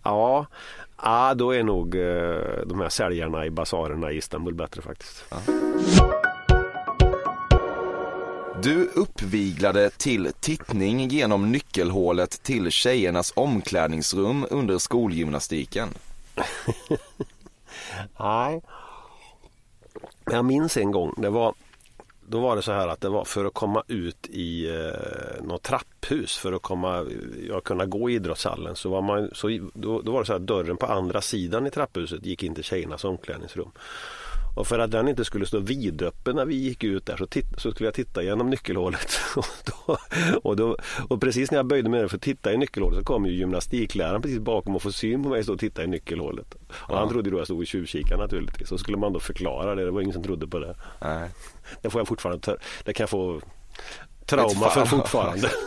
Ja, 0.03 0.45
ja 1.03 1.33
då 1.33 1.51
är 1.51 1.63
nog 1.63 1.95
eh, 1.95 2.65
de 2.65 2.79
här 2.79 2.89
säljarna 2.89 3.45
i 3.45 3.49
basarerna 3.49 4.11
i 4.11 4.17
Istanbul 4.17 4.53
bättre 4.53 4.81
faktiskt. 4.81 5.25
Du 8.63 8.89
uppviglade 8.95 9.89
till 9.89 10.31
tittning 10.39 11.07
genom 11.07 11.51
nyckelhålet 11.51 12.43
till 12.43 12.71
tjejernas 12.71 13.33
omklädningsrum 13.35 14.45
under 14.49 14.77
skolgymnastiken. 14.77 15.89
Nej. 18.19 18.61
Jag 20.25 20.45
minns 20.45 20.77
en 20.77 20.91
gång, 20.91 21.13
det 21.17 21.29
var, 21.29 21.53
då 22.29 22.39
var 22.39 22.55
det 22.55 22.61
så 22.61 22.71
här 22.71 22.87
att 22.87 23.01
det 23.01 23.09
var 23.09 23.25
för 23.25 23.45
att 23.45 23.53
komma 23.53 23.83
ut 23.87 24.27
i 24.29 24.69
eh, 24.69 25.43
något 25.43 25.63
trapphus 25.63 26.37
för 26.37 26.53
att 26.53 26.61
komma, 26.61 27.05
ja, 27.49 27.61
kunna 27.61 27.85
gå 27.85 28.09
i 28.09 28.13
idrottshallen 28.13 28.75
så 28.75 28.89
var 28.89 29.01
man, 29.01 29.29
så, 29.33 29.47
då, 29.73 30.01
då 30.01 30.11
var 30.11 30.19
det 30.19 30.25
så 30.25 30.33
här 30.33 30.39
att 30.39 30.47
dörren 30.47 30.77
på 30.77 30.85
andra 30.85 31.21
sidan 31.21 31.67
i 31.67 31.71
trapphuset 31.71 32.25
gick 32.25 32.43
in 32.43 32.55
till 32.55 32.63
tjejernas 32.63 33.03
omklädningsrum. 33.03 33.71
Och 34.59 34.67
för 34.67 34.79
att 34.79 34.91
den 34.91 35.07
inte 35.07 35.25
skulle 35.25 35.45
stå 35.45 35.59
vidöppen 35.59 36.35
när 36.35 36.45
vi 36.45 36.55
gick 36.55 36.83
ut 36.83 37.05
där 37.05 37.17
så, 37.17 37.25
titt, 37.25 37.45
så 37.57 37.71
skulle 37.71 37.87
jag 37.87 37.93
titta 37.93 38.23
genom 38.23 38.49
nyckelhålet. 38.49 39.19
Och, 39.35 39.45
då, 39.65 39.97
och, 40.43 40.55
då, 40.55 40.77
och 41.09 41.21
precis 41.21 41.51
när 41.51 41.57
jag 41.57 41.65
böjde 41.65 41.89
mig 41.89 42.01
ner 42.01 42.07
för 42.07 42.15
att 42.15 42.21
titta 42.21 42.53
i 42.53 42.57
nyckelhålet 42.57 42.99
så 42.99 43.05
kom 43.05 43.25
ju 43.25 43.31
gymnastikläraren 43.31 44.21
precis 44.21 44.39
bakom 44.39 44.75
och 44.75 44.81
få 44.81 44.91
syn 44.91 45.23
på 45.23 45.29
mig 45.29 45.43
stå 45.43 45.53
och 45.53 45.59
titta 45.59 45.83
i 45.83 45.87
nyckelhålet. 45.87 46.55
Och 46.71 46.97
han 46.97 47.09
trodde 47.09 47.29
då 47.29 47.37
jag 47.37 47.45
stod 47.47 47.59
och 47.59 47.67
tjuvkikade 47.67 48.23
naturligtvis. 48.23 48.69
Så 48.69 48.77
skulle 48.77 48.97
man 48.97 49.13
då 49.13 49.19
förklara 49.19 49.75
det. 49.75 49.85
Det 49.85 49.91
var 49.91 50.01
ingen 50.01 50.13
som 50.13 50.23
trodde 50.23 50.47
på 50.47 50.59
det. 50.59 50.75
Nej. 51.01 51.29
Det 51.81 51.89
får 51.89 51.99
jag 52.01 52.07
fortfarande, 52.07 52.41
ta- 52.41 52.57
det 52.83 52.93
kan 52.93 53.03
jag 53.03 53.09
få 53.09 53.41
trauma 54.25 54.69
för 54.69 54.85
fortfarande. 54.85 55.49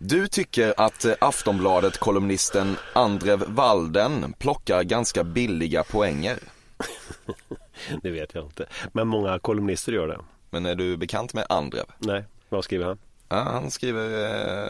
Du 0.00 0.28
tycker 0.28 0.74
att 0.76 1.04
eh, 1.04 1.14
Aftonbladet-kolumnisten 1.20 2.76
Andrev 2.92 3.44
Walden 3.46 4.34
plockar 4.38 4.82
ganska 4.82 5.24
billiga 5.24 5.84
poänger. 5.84 6.38
det 8.02 8.10
vet 8.10 8.34
jag 8.34 8.44
inte. 8.44 8.66
Men 8.92 9.08
många 9.08 9.38
kolumnister 9.38 9.92
gör 9.92 10.08
det. 10.08 10.18
Men 10.50 10.66
är 10.66 10.74
du 10.74 10.96
bekant 10.96 11.34
med 11.34 11.46
Andrev? 11.48 11.84
Nej, 11.98 12.24
vad 12.48 12.64
skriver 12.64 12.84
han? 12.84 12.98
Ja, 13.28 13.36
han 13.36 13.70
skriver 13.70 14.24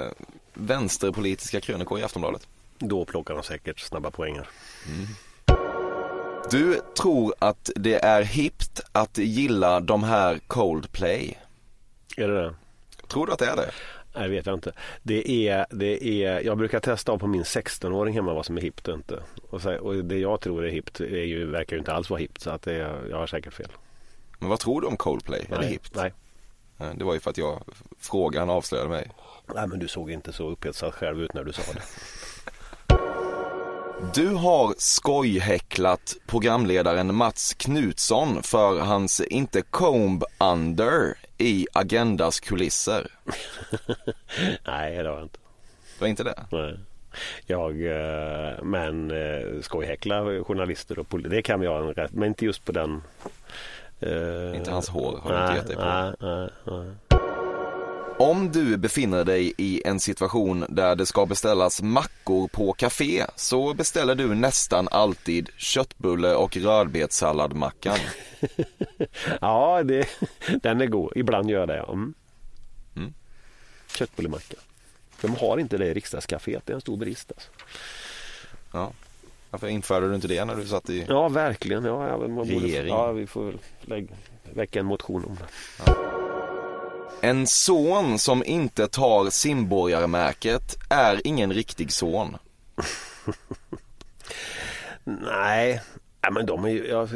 eh, 0.05 0.13
vänsterpolitiska 0.55 1.61
krönikor 1.61 1.99
i 1.99 2.03
Aftonbladet. 2.03 2.49
Då 2.79 3.05
plockar 3.05 3.35
de 3.35 3.43
säkert 3.43 3.81
snabba 3.81 4.11
poänger. 4.11 4.49
Du 6.51 6.81
tror 7.03 7.35
att 7.39 7.71
det 7.77 8.05
är 8.05 8.23
hippt 8.23 8.81
att 8.93 9.19
gilla 9.19 9.81
de 9.81 10.03
här 10.03 10.39
Coldplay. 10.47 11.39
Är 12.17 12.29
det 12.29 12.43
det? 12.43 12.55
Tror 13.09 13.27
du 13.27 13.33
att 13.33 13.39
det 13.39 13.47
är 13.47 13.57
det? 13.57 13.71
Nej, 14.19 14.29
det 14.29 14.35
vet 14.37 14.47
jag 14.47 14.55
inte. 14.55 14.73
Det 15.03 15.49
är, 15.49 15.67
det 15.71 16.05
är, 16.25 16.41
jag 16.41 16.59
brukar 16.59 16.81
testa 16.81 17.13
av 17.13 17.19
på 17.19 17.27
min 17.27 17.43
16-åring 17.43 18.15
hemma 18.15 18.35
vad 18.35 18.47
som 18.47 18.57
är 18.57 18.61
hippt 18.63 18.89
och 18.89 18.95
inte. 18.95 19.23
Och, 19.51 19.63
så, 19.63 19.77
och 19.79 20.05
det 20.05 20.19
jag 20.19 20.41
tror 20.41 20.65
är 20.65 20.71
hippt 20.71 21.01
är 21.01 21.25
ju, 21.25 21.47
verkar 21.47 21.77
ju 21.77 21.79
inte 21.81 21.93
alls 21.93 22.11
vara 22.11 22.21
hippt 22.21 22.41
så 22.41 22.51
att 22.51 22.63
det, 22.63 22.75
jag 23.11 23.17
har 23.17 23.27
säkert 23.27 23.55
fel. 23.55 23.69
Men 24.39 24.49
vad 24.49 24.61
tror 24.61 24.81
du 24.81 24.87
om 24.87 24.97
Coldplay? 24.97 25.41
Är 25.41 25.55
det 25.55 25.61
Nej, 25.61 25.69
hippt? 25.71 25.95
Nej. 25.95 26.13
Nej, 26.77 26.95
Det 26.97 27.05
var 27.05 27.15
ju 27.15 27.21
för 27.21 27.31
att 27.31 27.39
jag 27.39 27.63
frågan 27.99 28.51
avslöjade 28.51 28.91
mig. 28.91 29.11
nej, 29.55 29.67
men 29.69 29.79
du 29.79 29.89
såg 29.89 30.11
inte 30.11 30.33
så 30.33 30.49
upphetsad 30.51 30.95
själv 30.95 31.23
ut 31.23 31.35
när 31.35 31.45
du 31.45 31.53
sa 31.53 31.63
det. 31.73 31.83
Du 34.15 34.29
har 34.35 34.75
skojhäcklat 34.79 36.17
programledaren 36.27 37.15
Mats 37.15 37.55
Knutsson 37.55 38.43
för 38.43 38.81
hans 38.81 39.21
inte 39.21 39.63
comb 39.63 40.25
under 40.39 41.15
i 41.39 41.67
Agendas 41.73 42.41
kulisser. 42.41 43.07
nej, 44.67 44.97
det 44.97 45.09
har 45.09 45.17
jag 45.17 45.23
inte. 45.23 45.39
Det 45.95 46.01
var 46.01 46.09
inte 46.09 46.25
det? 46.25 46.45
Nej. 46.53 46.79
Jag, 47.47 47.71
eh, 47.87 48.63
men 48.63 49.11
eh, 49.11 49.61
skojhäckla 49.63 50.25
journalister 50.45 50.99
och 50.99 51.21
det 51.21 51.43
kan 51.43 51.63
jag 51.63 51.99
rätt, 51.99 52.13
men 52.13 52.29
inte 52.29 52.45
just 52.45 52.65
på 52.65 52.73
den. 52.73 53.03
eh, 54.01 54.57
Inte 54.57 54.71
hans 54.71 54.89
hår 54.89 55.19
har 55.23 55.33
du 55.35 55.41
inte 55.43 55.55
gett 55.55 55.67
dig 55.67 55.77
på. 55.77 55.83
nej, 55.83 56.13
nej, 56.21 56.49
nej. 56.67 56.95
Om 58.19 58.53
du 58.53 58.77
befinner 58.77 59.25
dig 59.25 59.53
i 59.57 59.83
en 59.85 60.01
situation 60.01 60.65
där 60.69 60.97
det 60.97 61.07
ska 61.07 61.27
beställas 61.27 61.83
mackor 61.83 62.49
på 62.49 62.73
café 62.73 63.27
så 63.37 63.75
beställer 63.75 64.15
du 64.15 64.35
nästan 64.35 64.89
alltid 64.91 65.51
köttbulle 65.57 66.35
och 66.35 66.57
rödbetssalladmackan. 66.57 67.99
Ja, 69.41 69.83
det, 69.83 70.09
den 70.63 70.81
är 70.81 70.87
god. 70.87 71.13
Ibland 71.17 71.51
gör 71.51 71.59
jag 71.61 71.69
det. 71.69 71.77
ja. 71.77 71.93
Mm. 71.93 72.15
Mm. 72.97 73.15
Köttbullemacka. 73.87 74.57
De 75.21 75.35
har 75.37 75.59
inte 75.59 75.79
det 75.79 75.87
i 75.87 75.95
riksdagscaféet. 75.95 76.63
Det 76.65 76.73
är 76.73 76.75
en 76.75 76.81
stor 76.81 76.97
brist. 76.97 77.33
Alltså. 77.33 77.49
Ja. 78.73 78.93
Varför 79.51 79.69
införde 79.69 80.09
du 80.09 80.15
inte 80.15 80.29
det 80.29 80.45
när 80.45 80.57
du 80.57 80.67
satt 80.67 80.91
i... 80.91 81.07
Ja, 81.09 81.29
verkligen. 81.29 81.85
Ja, 81.85 82.09
ja, 82.09 82.19
man 82.19 82.35
borde, 82.35 82.69
ja, 82.69 83.13
vi 83.13 83.27
får 83.27 83.45
väl 83.45 83.59
lägga, 83.81 84.15
väcka 84.53 84.81
en 84.81 84.87
motion 84.87 85.25
om 85.25 85.37
det. 85.37 85.49
En 87.21 87.47
son 87.47 88.19
som 88.19 88.45
inte 88.45 88.89
tar 88.89 89.31
simborgarmärket 89.31 90.77
är 90.91 91.27
ingen 91.27 91.53
riktig 91.53 91.93
son. 91.93 92.37
Nej, 95.05 95.81
ja, 96.21 96.31
men 96.31 96.47
de 96.47 96.65
är 96.65 96.69
ju, 96.69 96.87
jag, 96.87 97.09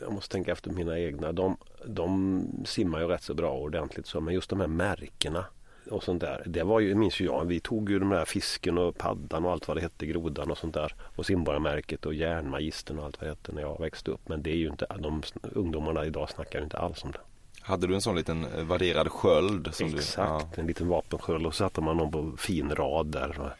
jag 0.00 0.12
måste 0.12 0.32
tänka 0.32 0.52
efter 0.52 0.70
mina 0.70 0.98
egna. 0.98 1.32
De, 1.32 1.56
de 1.86 2.42
simmar 2.64 3.00
ju 3.00 3.06
rätt 3.06 3.22
så 3.22 3.34
bra 3.34 3.50
och 3.50 3.62
ordentligt 3.62 4.06
så, 4.06 4.20
men 4.20 4.34
just 4.34 4.50
de 4.50 4.60
här 4.60 4.66
märkena 4.66 5.44
och 5.90 6.02
sånt 6.02 6.20
där. 6.20 6.42
Det 6.46 6.62
var 6.62 6.80
ju, 6.80 6.94
minns 6.94 7.20
ju 7.20 7.24
jag, 7.24 7.44
vi 7.44 7.60
tog 7.60 7.90
ju 7.90 7.98
de 7.98 8.08
där 8.08 8.24
fisken 8.24 8.78
och 8.78 8.98
paddan 8.98 9.44
och 9.44 9.52
allt 9.52 9.68
vad 9.68 9.76
det 9.76 9.80
hette, 9.80 10.06
grodan 10.06 10.50
och 10.50 10.58
sånt 10.58 10.74
där. 10.74 10.94
Och 11.16 11.26
simborgarmärket 11.26 12.06
och 12.06 12.14
järnmagistern 12.14 12.98
och 12.98 13.04
allt 13.04 13.20
vad 13.20 13.26
det 13.26 13.32
hette 13.32 13.52
när 13.52 13.62
jag 13.62 13.80
växte 13.80 14.10
upp. 14.10 14.28
Men 14.28 14.42
det 14.42 14.50
är 14.50 14.56
ju 14.56 14.68
inte, 14.68 14.86
de 14.98 15.22
ungdomarna 15.42 16.06
idag 16.06 16.30
snackar 16.30 16.58
ju 16.58 16.64
inte 16.64 16.78
alls 16.78 17.04
om 17.04 17.12
det. 17.12 17.20
Hade 17.68 17.86
du 17.86 17.94
en 17.94 18.00
sån 18.00 18.16
liten 18.16 18.44
eh, 18.44 18.64
värderad 18.64 19.12
sköld? 19.12 19.74
Som 19.74 19.94
Exakt, 19.94 20.54
Du, 20.54 20.60
en 20.60 20.66
liten 20.66 20.88
vapensköld 20.88 21.46
och 21.46 21.54
så 21.54 21.64
satte 21.64 21.80
man 21.80 21.96
dem 21.96 22.10
på 22.10 22.36
fin 22.36 22.74
rad 22.74 23.06
där. 23.06 23.54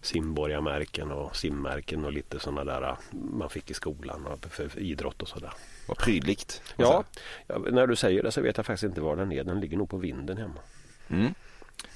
Simborgarmärken 0.00 1.12
och 1.12 1.36
simmärken 1.36 2.04
och 2.04 2.12
lite 2.12 2.40
sådana 2.40 2.64
där 2.64 2.82
äh, 2.82 2.96
man 3.10 3.50
fick 3.50 3.70
i 3.70 3.74
skolan 3.74 4.26
för 4.50 4.78
idrott 4.78 5.22
och 5.22 5.28
sådär. 5.28 5.50
ja, 5.52 5.58
vad 5.88 5.98
prydligt. 5.98 6.62
Ja, 6.76 7.04
ja, 7.46 7.58
när 7.58 7.86
du 7.86 7.96
säger 7.96 8.22
det 8.22 8.32
så 8.32 8.40
vet 8.40 8.56
jag 8.56 8.66
faktiskt 8.66 8.84
inte 8.84 9.00
var 9.00 9.16
den 9.16 9.32
är. 9.32 9.44
Den 9.44 9.60
ligger 9.60 9.76
nog 9.76 9.90
på 9.90 9.96
vinden 9.96 10.36
hemma. 10.36 10.60
Mm. 11.08 11.34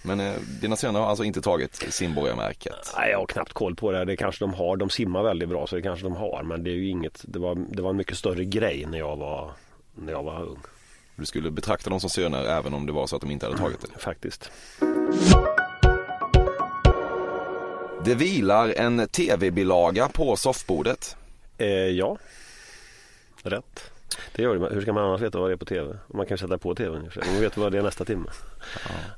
Men 0.02 0.20
eh, 0.20 0.34
dina 0.60 0.76
söner 0.76 1.00
har 1.00 1.06
alltså 1.06 1.24
inte 1.24 1.40
tagit 1.40 1.74
simborgarmärket? 1.74 2.94
Nej, 2.96 3.10
jag 3.10 3.18
har 3.18 3.26
knappt 3.26 3.52
koll 3.52 3.74
på 3.74 3.92
det. 3.92 4.04
Det 4.04 4.16
kanske 4.16 4.44
de 4.44 4.54
har. 4.54 4.76
De 4.76 4.90
simmar 4.90 5.22
väldigt 5.22 5.48
bra 5.48 5.66
så 5.66 5.76
det 5.76 5.82
kanske 5.82 6.04
de 6.04 6.16
har. 6.16 6.42
Men 6.42 6.64
det 6.64 6.70
är 6.70 6.74
ju 6.74 6.88
inget. 6.88 7.24
Det 7.28 7.38
var, 7.38 7.54
det 7.54 7.82
var 7.82 7.90
en 7.90 7.96
mycket 7.96 8.16
större 8.16 8.44
grej 8.44 8.86
när 8.86 8.98
jag 8.98 9.16
var, 9.16 9.52
när 9.94 10.12
jag 10.12 10.22
var 10.22 10.42
ung. 10.42 10.58
Du 11.16 11.26
skulle 11.26 11.50
betrakta 11.50 11.90
dem 11.90 12.00
som 12.00 12.10
söner 12.10 12.44
även 12.44 12.74
om 12.74 12.86
det 12.86 12.92
var 12.92 13.06
så 13.06 13.16
att 13.16 13.22
de 13.22 13.30
inte 13.30 13.46
hade 13.46 13.58
tagit 13.58 13.80
det? 13.80 13.98
Faktiskt. 13.98 14.50
Det 18.04 18.14
vilar 18.14 18.74
en 18.76 19.08
tv-bilaga 19.08 20.08
på 20.08 20.36
soffbordet. 20.36 21.16
Eh, 21.58 21.68
ja, 21.68 22.18
rätt. 23.42 23.90
Det 24.34 24.42
gör 24.42 24.56
det. 24.56 24.74
Hur 24.74 24.80
ska 24.80 24.92
man 24.92 25.04
annars 25.04 25.20
veta 25.20 25.38
vad 25.38 25.50
det 25.50 25.54
är 25.54 25.56
på 25.56 25.64
tv? 25.64 25.98
Man 26.06 26.26
kan 26.26 26.38
sätta 26.38 26.58
på 26.58 26.74
tvn 26.74 27.04
i 27.04 27.08
och 27.08 27.12
för 27.12 27.20
sig. 27.20 27.32
Man 27.32 27.40
vet 27.40 27.56
vad 27.56 27.72
det 27.72 27.78
är 27.78 27.82
nästa 27.82 28.04
timme. 28.04 28.30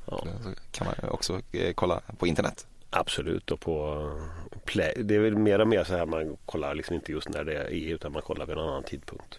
Ja. 0.07 0.26
Så 0.42 0.50
kan 0.70 0.87
man 0.87 1.11
också 1.11 1.40
eh, 1.52 1.72
kolla 1.74 2.00
på 2.18 2.26
internet. 2.26 2.66
Absolut 2.90 3.50
och 3.50 3.61
på 3.61 4.09
eh, 4.52 4.59
play. 4.64 4.94
Det 5.04 5.14
är 5.14 5.20
väl 5.20 5.37
mer 5.37 5.59
och 5.59 5.68
mer 5.68 5.85
så 5.85 5.96
här 5.96 6.07
man 6.07 6.37
kollar 6.46 6.74
liksom 6.74 6.94
inte 6.94 7.12
just 7.12 7.28
när 7.28 7.44
det 7.44 7.54
är 7.54 7.70
utan 7.70 8.12
man 8.12 8.22
kollar 8.22 8.46
vid 8.46 8.57
en 8.57 8.62
annan 8.62 8.83
tidpunkt. 8.83 9.38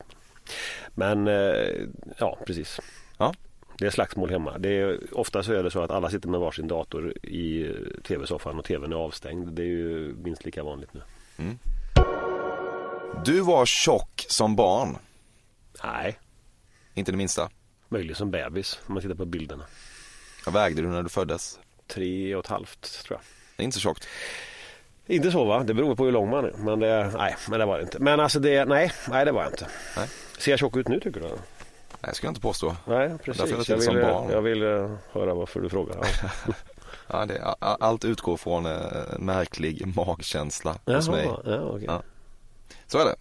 Men 0.93 1.27
eh, 1.27 1.87
ja, 2.17 2.37
precis. 2.47 2.79
Ja. 3.17 3.33
Det 3.77 3.85
är 3.85 3.89
slagsmål 3.89 4.29
hemma. 4.29 4.57
Det 4.57 4.69
är, 4.69 4.99
ofta 5.11 5.43
så 5.43 5.53
är 5.53 5.63
det 5.63 5.71
så 5.71 5.81
att 5.81 5.91
alla 5.91 6.09
sitter 6.09 6.29
med 6.29 6.39
varsin 6.39 6.67
dator 6.67 7.17
i 7.25 7.73
tv-soffan 8.07 8.59
och 8.59 8.65
tvn 8.65 8.91
är 8.91 8.95
avstängd. 8.95 9.49
Det 9.51 9.61
är 9.61 9.65
ju 9.67 10.15
minst 10.23 10.45
lika 10.45 10.63
vanligt 10.63 10.89
nu. 10.93 11.01
Du 13.25 13.39
var 13.41 13.65
tjock 13.65 14.25
som 14.27 14.55
barn. 14.55 14.97
Nej, 15.83 16.19
Inte 16.93 17.11
det 17.11 17.17
minsta. 17.17 17.49
möjligen 17.89 18.15
som 18.15 18.31
bebis 18.31 18.79
om 18.87 18.93
man 18.93 19.01
tittar 19.01 19.15
på 19.15 19.25
bilderna. 19.25 19.63
Vad 20.45 20.53
vägde 20.53 20.81
du 20.81 20.87
när 20.87 21.03
du 21.03 21.09
föddes? 21.09 21.59
Tre 21.87 22.35
och 22.35 22.43
ett 22.45 22.49
halvt 22.49 23.03
tror 23.03 23.17
jag. 23.17 23.21
Det 23.55 23.63
är 23.63 23.65
inte 23.65 23.75
så 23.75 23.81
tjockt. 23.81 24.07
Inte 25.07 25.31
så 25.31 25.45
va? 25.45 25.63
Det 25.63 25.73
beror 25.73 25.95
på 25.95 26.05
hur 26.05 26.11
lång 26.11 26.29
man 26.29 26.45
är. 26.45 26.53
Men 26.57 26.79
det, 26.79 27.11
nej, 27.17 27.35
men 27.49 27.59
det 27.59 27.65
var 27.65 27.77
det 27.77 27.83
inte. 27.83 27.99
Men 27.99 28.19
alltså 28.19 28.39
det, 28.39 28.65
nej, 28.65 28.91
nej 29.09 29.25
det 29.25 29.31
var 29.31 29.43
jag 29.43 29.51
inte. 29.51 29.67
Nej. 29.97 30.07
Ser 30.37 30.51
jag 30.51 30.59
tjock 30.59 30.77
ut 30.77 30.87
nu 30.87 30.99
tycker 30.99 31.19
du? 31.19 31.27
Nej, 31.27 31.35
jag 32.01 32.15
skulle 32.15 32.29
inte 32.29 32.41
påstå. 32.41 32.75
Nej, 32.85 33.11
precis. 33.23 33.43
det 33.43 33.69
Jag 33.69 33.83
som 33.83 33.95
vill, 33.95 34.05
jag 34.31 34.41
vill 34.41 34.63
eh, 34.63 34.91
höra 35.11 35.33
varför 35.33 35.59
du 35.59 35.69
frågar. 35.69 35.97
Ja. 36.47 36.53
Ja, 37.07 37.25
det, 37.25 37.41
allt 37.59 38.05
utgår 38.05 38.37
från 38.37 38.65
eh, 38.65 38.71
en 39.15 39.25
märklig 39.25 39.95
magkänsla 39.95 40.75
hos 40.85 41.09
mig. 41.09 41.25
ja, 41.45 41.61
okej. 41.61 41.85
Ja. 41.87 42.01
Så 42.87 42.97
är 42.97 43.05
det. 43.05 43.15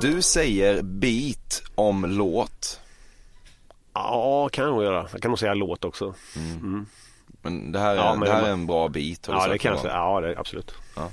Du 0.00 0.22
säger 0.22 0.82
beat 0.82 1.62
om 1.74 2.04
låt. 2.04 2.80
Ja, 3.94 4.48
kan 4.52 4.64
jag 4.64 4.72
nog 4.72 4.82
göra. 4.84 5.08
Jag 5.12 5.22
kan 5.22 5.30
nog 5.30 5.38
säga 5.38 5.54
låt 5.54 5.84
också. 5.84 6.14
Men 7.42 7.72
det 7.72 7.78
här 7.78 7.92
är, 7.92 7.96
Ja, 7.96 8.14
men 8.14 8.28
det 8.28 8.34
här 8.34 8.42
är 8.48 8.52
en 8.52 8.66
bra 8.66 8.88
beat. 8.88 9.26
har 9.26 9.34
Ja, 9.34 9.48
det 9.48 9.58
kanske. 9.58 9.88
Ja, 9.88 10.20
det, 10.20 10.38
absolut. 10.38 10.74
Ja. 10.96 11.10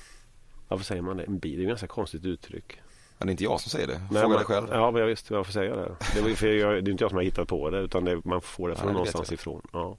Varför 0.68 0.86
säger 0.86 1.02
man 1.02 1.18
det? 1.18 1.24
En 1.24 1.40
bil, 1.40 1.56
det 1.58 1.62
är 1.62 1.64
ett 1.64 1.68
ganska 1.70 1.88
konstigt 1.88 2.26
uttryck. 2.26 2.80
Ja, 3.20 3.26
det 3.26 3.30
är 3.30 3.32
inte 3.32 3.44
jag 3.44 3.62
som 3.62 3.70
säger 3.70 3.88
det. 3.88 4.02
Fråga 4.12 4.28
man- 4.28 4.38
dig 4.38 4.46
själv. 4.46 4.68
Ja, 4.72 4.92
men 4.92 5.02
jag 5.02 5.08
visste 5.08 5.34
varför 5.34 5.52
säger 5.52 5.70
jag 5.70 5.78
det. 5.78 6.22
Det, 6.30 6.36
för 6.36 6.48
jag, 6.48 6.72
det 6.84 6.90
är 6.90 6.92
inte 6.92 7.04
jag 7.04 7.12
som 7.12 7.18
har 7.18 7.24
hittat 7.24 7.48
på 7.48 7.70
det 7.70 7.80
utan 7.80 8.06
det, 8.06 8.26
man 8.26 8.42
får 8.42 8.68
det 8.68 8.74
Ja, 8.74 8.78
från 8.78 8.88
vet 8.88 8.94
någonstans 8.94 9.32
ifrån. 9.32 9.62
Ja. 9.74 9.98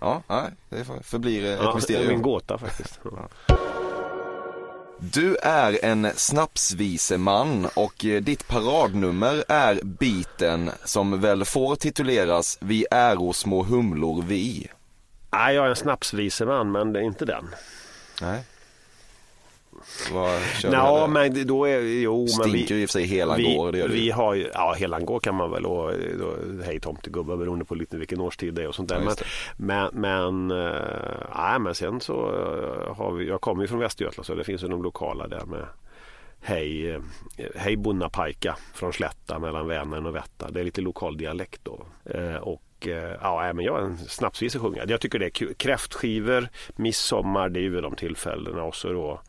Ja, 0.00 0.22
nej, 0.28 0.50
det 0.68 0.84
för- 0.84 1.02
förblir 1.02 1.44
ett 1.44 1.58
Ja, 1.58 1.64
det 1.64 1.70
är 1.70 1.74
mysterium. 1.74 2.10
en 2.10 2.22
gåta 2.22 2.58
faktiskt. 2.58 3.00
Ja. 3.04 3.28
Du 5.00 5.36
är 5.36 5.84
en 5.84 6.08
snapsviseman 6.16 7.66
och 7.76 8.04
eh, 8.04 8.22
ditt 8.22 8.48
paradnummer 8.48 9.44
är 9.48 9.80
biten 9.84 10.70
som 10.84 11.20
väl 11.20 11.44
får 11.44 11.76
tituleras 11.76 12.58
Vi 12.60 12.86
äro 12.90 13.32
små 13.32 13.62
humlor 13.62 14.22
vi. 14.22 14.68
Nej, 15.30 15.54
jag 15.54 15.64
är 15.64 15.70
en 15.70 15.76
snapsviseman 15.76 16.72
men 16.72 16.92
det 16.92 17.00
är 17.00 17.04
inte 17.04 17.24
den. 17.24 17.44
Nej. 18.22 18.44
Vad 20.12 20.42
kör 20.42 20.72
Ja, 20.72 21.06
du 21.06 21.12
men 21.12 21.46
då 21.46 21.64
är 21.64 21.80
jo, 21.80 22.20
men 22.20 22.28
Stinker 22.28 22.74
vi, 22.74 22.82
i 22.82 22.84
och 22.84 22.90
för 22.90 22.92
sig 22.92 23.04
helan 23.04 23.36
vi, 23.36 23.86
vi 23.88 24.10
har 24.10 24.34
ju, 24.34 24.50
ja 24.54 24.74
helan 24.78 25.06
går 25.06 25.20
kan 25.20 25.34
man 25.34 25.50
väl 25.50 25.66
och 25.66 25.92
då, 26.18 26.36
hej 26.64 26.80
tomtegubbar 26.80 27.36
beroende 27.36 27.64
på 27.64 27.74
lite 27.74 27.96
vilken 27.96 28.20
årstid 28.20 28.54
det 28.54 28.62
är 28.62 28.68
och 28.68 28.74
sånt 28.74 28.88
där. 28.88 29.00
Ja, 29.00 29.14
men, 29.56 29.90
men, 29.92 30.48
men, 30.48 30.68
nej, 31.36 31.58
men 31.58 31.74
sen 31.74 32.00
så 32.00 32.14
eh, 32.14 32.96
har 32.96 33.12
vi, 33.12 33.28
jag 33.28 33.40
kommer 33.40 33.62
ju 33.62 33.68
från 33.68 33.78
Västergötland 33.78 34.26
så 34.26 34.34
det 34.34 34.44
finns 34.44 34.62
ju 34.62 34.68
de 34.68 34.82
lokala 34.82 35.28
där 35.28 35.44
med 35.44 35.64
Hej, 36.40 36.90
eh, 36.90 37.00
hej 37.54 37.76
Bunnapajka 37.76 38.56
från 38.74 38.92
Slätta 38.92 39.38
mellan 39.38 39.66
Vänern 39.66 40.06
och 40.06 40.14
Vätta. 40.14 40.50
Det 40.50 40.60
är 40.60 40.64
lite 40.64 40.80
lokal 40.80 41.16
dialekt 41.16 41.60
då. 41.64 41.80
Eh, 42.04 42.36
och 42.78 42.88
eh, 42.88 43.16
ja, 43.22 43.52
men 43.52 43.64
jag 43.64 43.78
är 43.78 43.82
en 43.82 43.98
snapsvise 43.98 44.58
sjungare. 44.58 44.86
Jag 44.90 45.00
tycker 45.00 45.18
det 45.18 45.26
är 45.26 45.30
kul. 45.30 45.54
Kräftskivor, 45.54 46.48
midsommar, 46.76 47.48
det 47.48 47.60
är 47.60 47.62
ju 47.62 47.80
de 47.80 47.96
tillfällena 47.96 48.62
och 48.62 48.76
så 48.76 48.92
då 48.92 49.20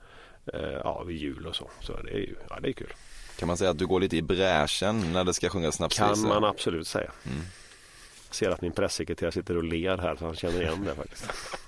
eh, 0.54 0.80
ja, 0.84 1.04
vid 1.04 1.18
jul 1.18 1.46
och 1.46 1.56
så. 1.56 1.70
Så 1.80 2.02
det 2.02 2.12
är 2.12 2.18
ju, 2.18 2.36
ja 2.50 2.60
det 2.62 2.70
är 2.70 2.74
kul. 2.74 2.94
Kan 3.40 3.48
man 3.48 3.58
säga 3.58 3.70
att 3.70 3.78
du 3.78 3.88
går 3.88 4.00
lite 4.00 4.18
i 4.18 4.22
bräschen 4.22 5.14
när 5.14 5.24
det 5.24 5.34
ska 5.34 5.50
sjungas 5.50 5.76
snapsvisor? 5.76 6.16
Kan 6.16 6.42
man 6.42 6.44
absolut 6.44 6.88
säga. 6.88 7.12
Jag 8.28 8.36
ser 8.36 8.50
att 8.50 8.62
min 8.62 8.72
pressekreterare 8.72 9.32
sitter 9.32 9.58
och 9.58 9.64
ler 9.64 9.98
här 9.98 10.16
så 10.16 10.26
han 10.26 10.36
känner 10.36 10.62
igen 10.62 10.86
det 10.86 10.96
faktiskt. 10.96 11.26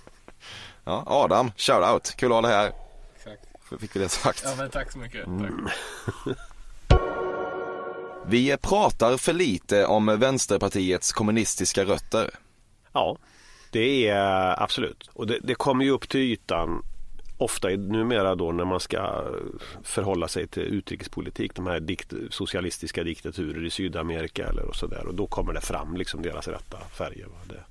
Ja, 0.84 1.04
Adam, 1.08 1.52
shout 1.58 1.94
out. 1.94 2.15
Kul 2.17 2.32
att 2.32 2.36
ha 2.36 2.41
dig 2.41 2.52
här. 2.52 2.72
Exakt. 3.15 3.82
Fick 3.82 3.96
vi 3.96 4.00
det 4.00 4.10
sagt. 4.10 4.41
Ja 4.46 4.56
men 4.58 4.70
tack 4.70 4.91
så 4.91 4.98
mycket. 4.98 5.26
Tack. 5.26 6.38
Vi 8.28 8.58
pratar 8.62 9.18
för 9.18 9.34
lite 9.34 9.86
om 9.86 10.06
Vänsterpartiets 10.20 11.12
kommunistiska 11.12 11.86
rötter. 11.86 12.30
Ja, 12.94 13.18
Det 13.72 14.08
är 14.08 14.50
eh, 14.50 14.62
absolut. 14.62 15.10
Och 15.14 15.28
det, 15.28 15.40
det 15.44 15.56
kommer 15.56 15.86
ju 15.86 15.92
upp 15.92 16.10
till 16.10 16.20
ytan 16.20 16.84
ofta 17.38 17.68
numera 17.68 18.36
då 18.36 18.52
när 18.52 18.66
man 18.66 18.80
ska 18.80 19.24
förhålla 19.84 20.28
sig 20.28 20.48
till 20.48 20.64
utrikespolitik, 20.64 21.56
de 21.56 21.68
här 21.68 21.80
dikt, 21.80 22.14
socialistiska 22.30 23.04
diktaturer 23.04 23.66
i 23.66 23.70
Sydamerika 23.70 24.48
eller 24.48 24.66
och 24.66 24.76
sådär 24.76 25.08
och 25.08 25.16
då 25.16 25.28
kommer 25.28 25.54
det 25.54 25.62
fram 25.62 25.98
liksom 25.98 26.22
deras 26.22 26.48
rätta 26.48 26.78
färger. 26.78 27.28
Det, 27.50 27.64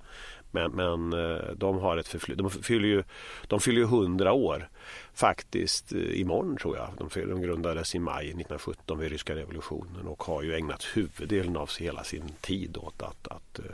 men, 0.50 0.70
men 0.70 1.12
eh, 1.12 1.52
de 1.56 1.78
har 1.78 1.96
ett 1.96 2.08
förflutet. 2.08 2.38
De 2.38 2.50
fyller 2.50 2.88
ju, 2.88 3.02
de 3.46 3.60
fyller 3.60 3.78
ju 3.78 3.84
100 3.84 4.32
år 4.32 4.68
faktiskt 5.14 5.92
eh, 5.92 6.20
imorgon 6.20 6.56
tror 6.56 6.76
jag. 6.76 6.88
De, 6.98 7.28
de 7.28 7.42
grundades 7.42 7.94
i 7.94 7.98
maj 7.98 8.24
1917 8.24 8.98
vid 8.98 9.10
ryska 9.10 9.34
revolutionen 9.34 10.06
och 10.06 10.22
har 10.22 10.42
ju 10.42 10.54
ägnat 10.54 10.86
huvuddelen 10.94 11.56
av 11.56 11.70
hela 11.78 12.04
sin 12.04 12.32
tid 12.40 12.76
åt 12.76 13.02
att, 13.02 13.28
att 13.28 13.58
eh, 13.58 13.64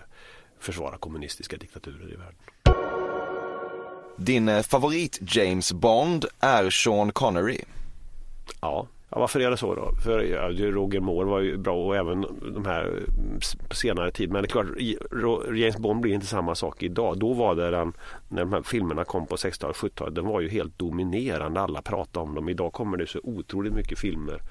försvara 0.58 0.98
kommunistiska 0.98 1.56
diktaturer 1.56 2.12
i 2.12 2.16
världen. 2.16 2.36
Din 4.16 4.64
favorit 4.64 5.18
James 5.20 5.72
Bond 5.72 6.24
är 6.40 6.70
Sean 6.70 7.12
Connery. 7.12 7.60
Ja, 8.60 8.86
Ja, 9.10 9.18
varför 9.18 9.40
är 9.40 9.50
det 9.50 9.56
så 9.56 9.74
då? 9.74 9.92
För 10.04 10.20
ja, 10.20 10.48
Roger 10.72 11.00
Moore 11.00 11.26
var 11.26 11.40
ju 11.40 11.56
bra 11.56 11.86
och 11.86 11.96
även 11.96 12.26
de 12.54 12.66
här 12.66 13.02
på 13.68 13.76
senare 13.76 14.10
tid. 14.10 14.32
Men 14.32 14.42
det 14.42 14.46
är 14.46 14.50
klart, 14.50 14.66
James 15.56 15.76
Bond 15.76 16.00
blir 16.00 16.14
inte 16.14 16.26
samma 16.26 16.54
sak 16.54 16.82
idag. 16.82 17.18
Då 17.18 17.32
var 17.32 17.54
det 17.54 17.70
den, 17.70 17.92
när 18.28 18.40
de 18.44 18.52
här 18.52 18.62
filmerna 18.62 19.04
kom 19.04 19.26
på 19.26 19.36
60-talet, 19.36 19.76
70-talet, 19.76 20.14
den 20.14 20.26
var 20.26 20.40
ju 20.40 20.48
helt 20.48 20.78
dominerande. 20.78 21.60
Alla 21.60 21.82
pratade 21.82 22.26
om 22.26 22.34
dem. 22.34 22.48
Idag 22.48 22.72
kommer 22.72 22.96
det 22.96 23.06
så 23.06 23.20
otroligt 23.22 23.72
mycket 23.72 23.98
filmer 23.98 24.42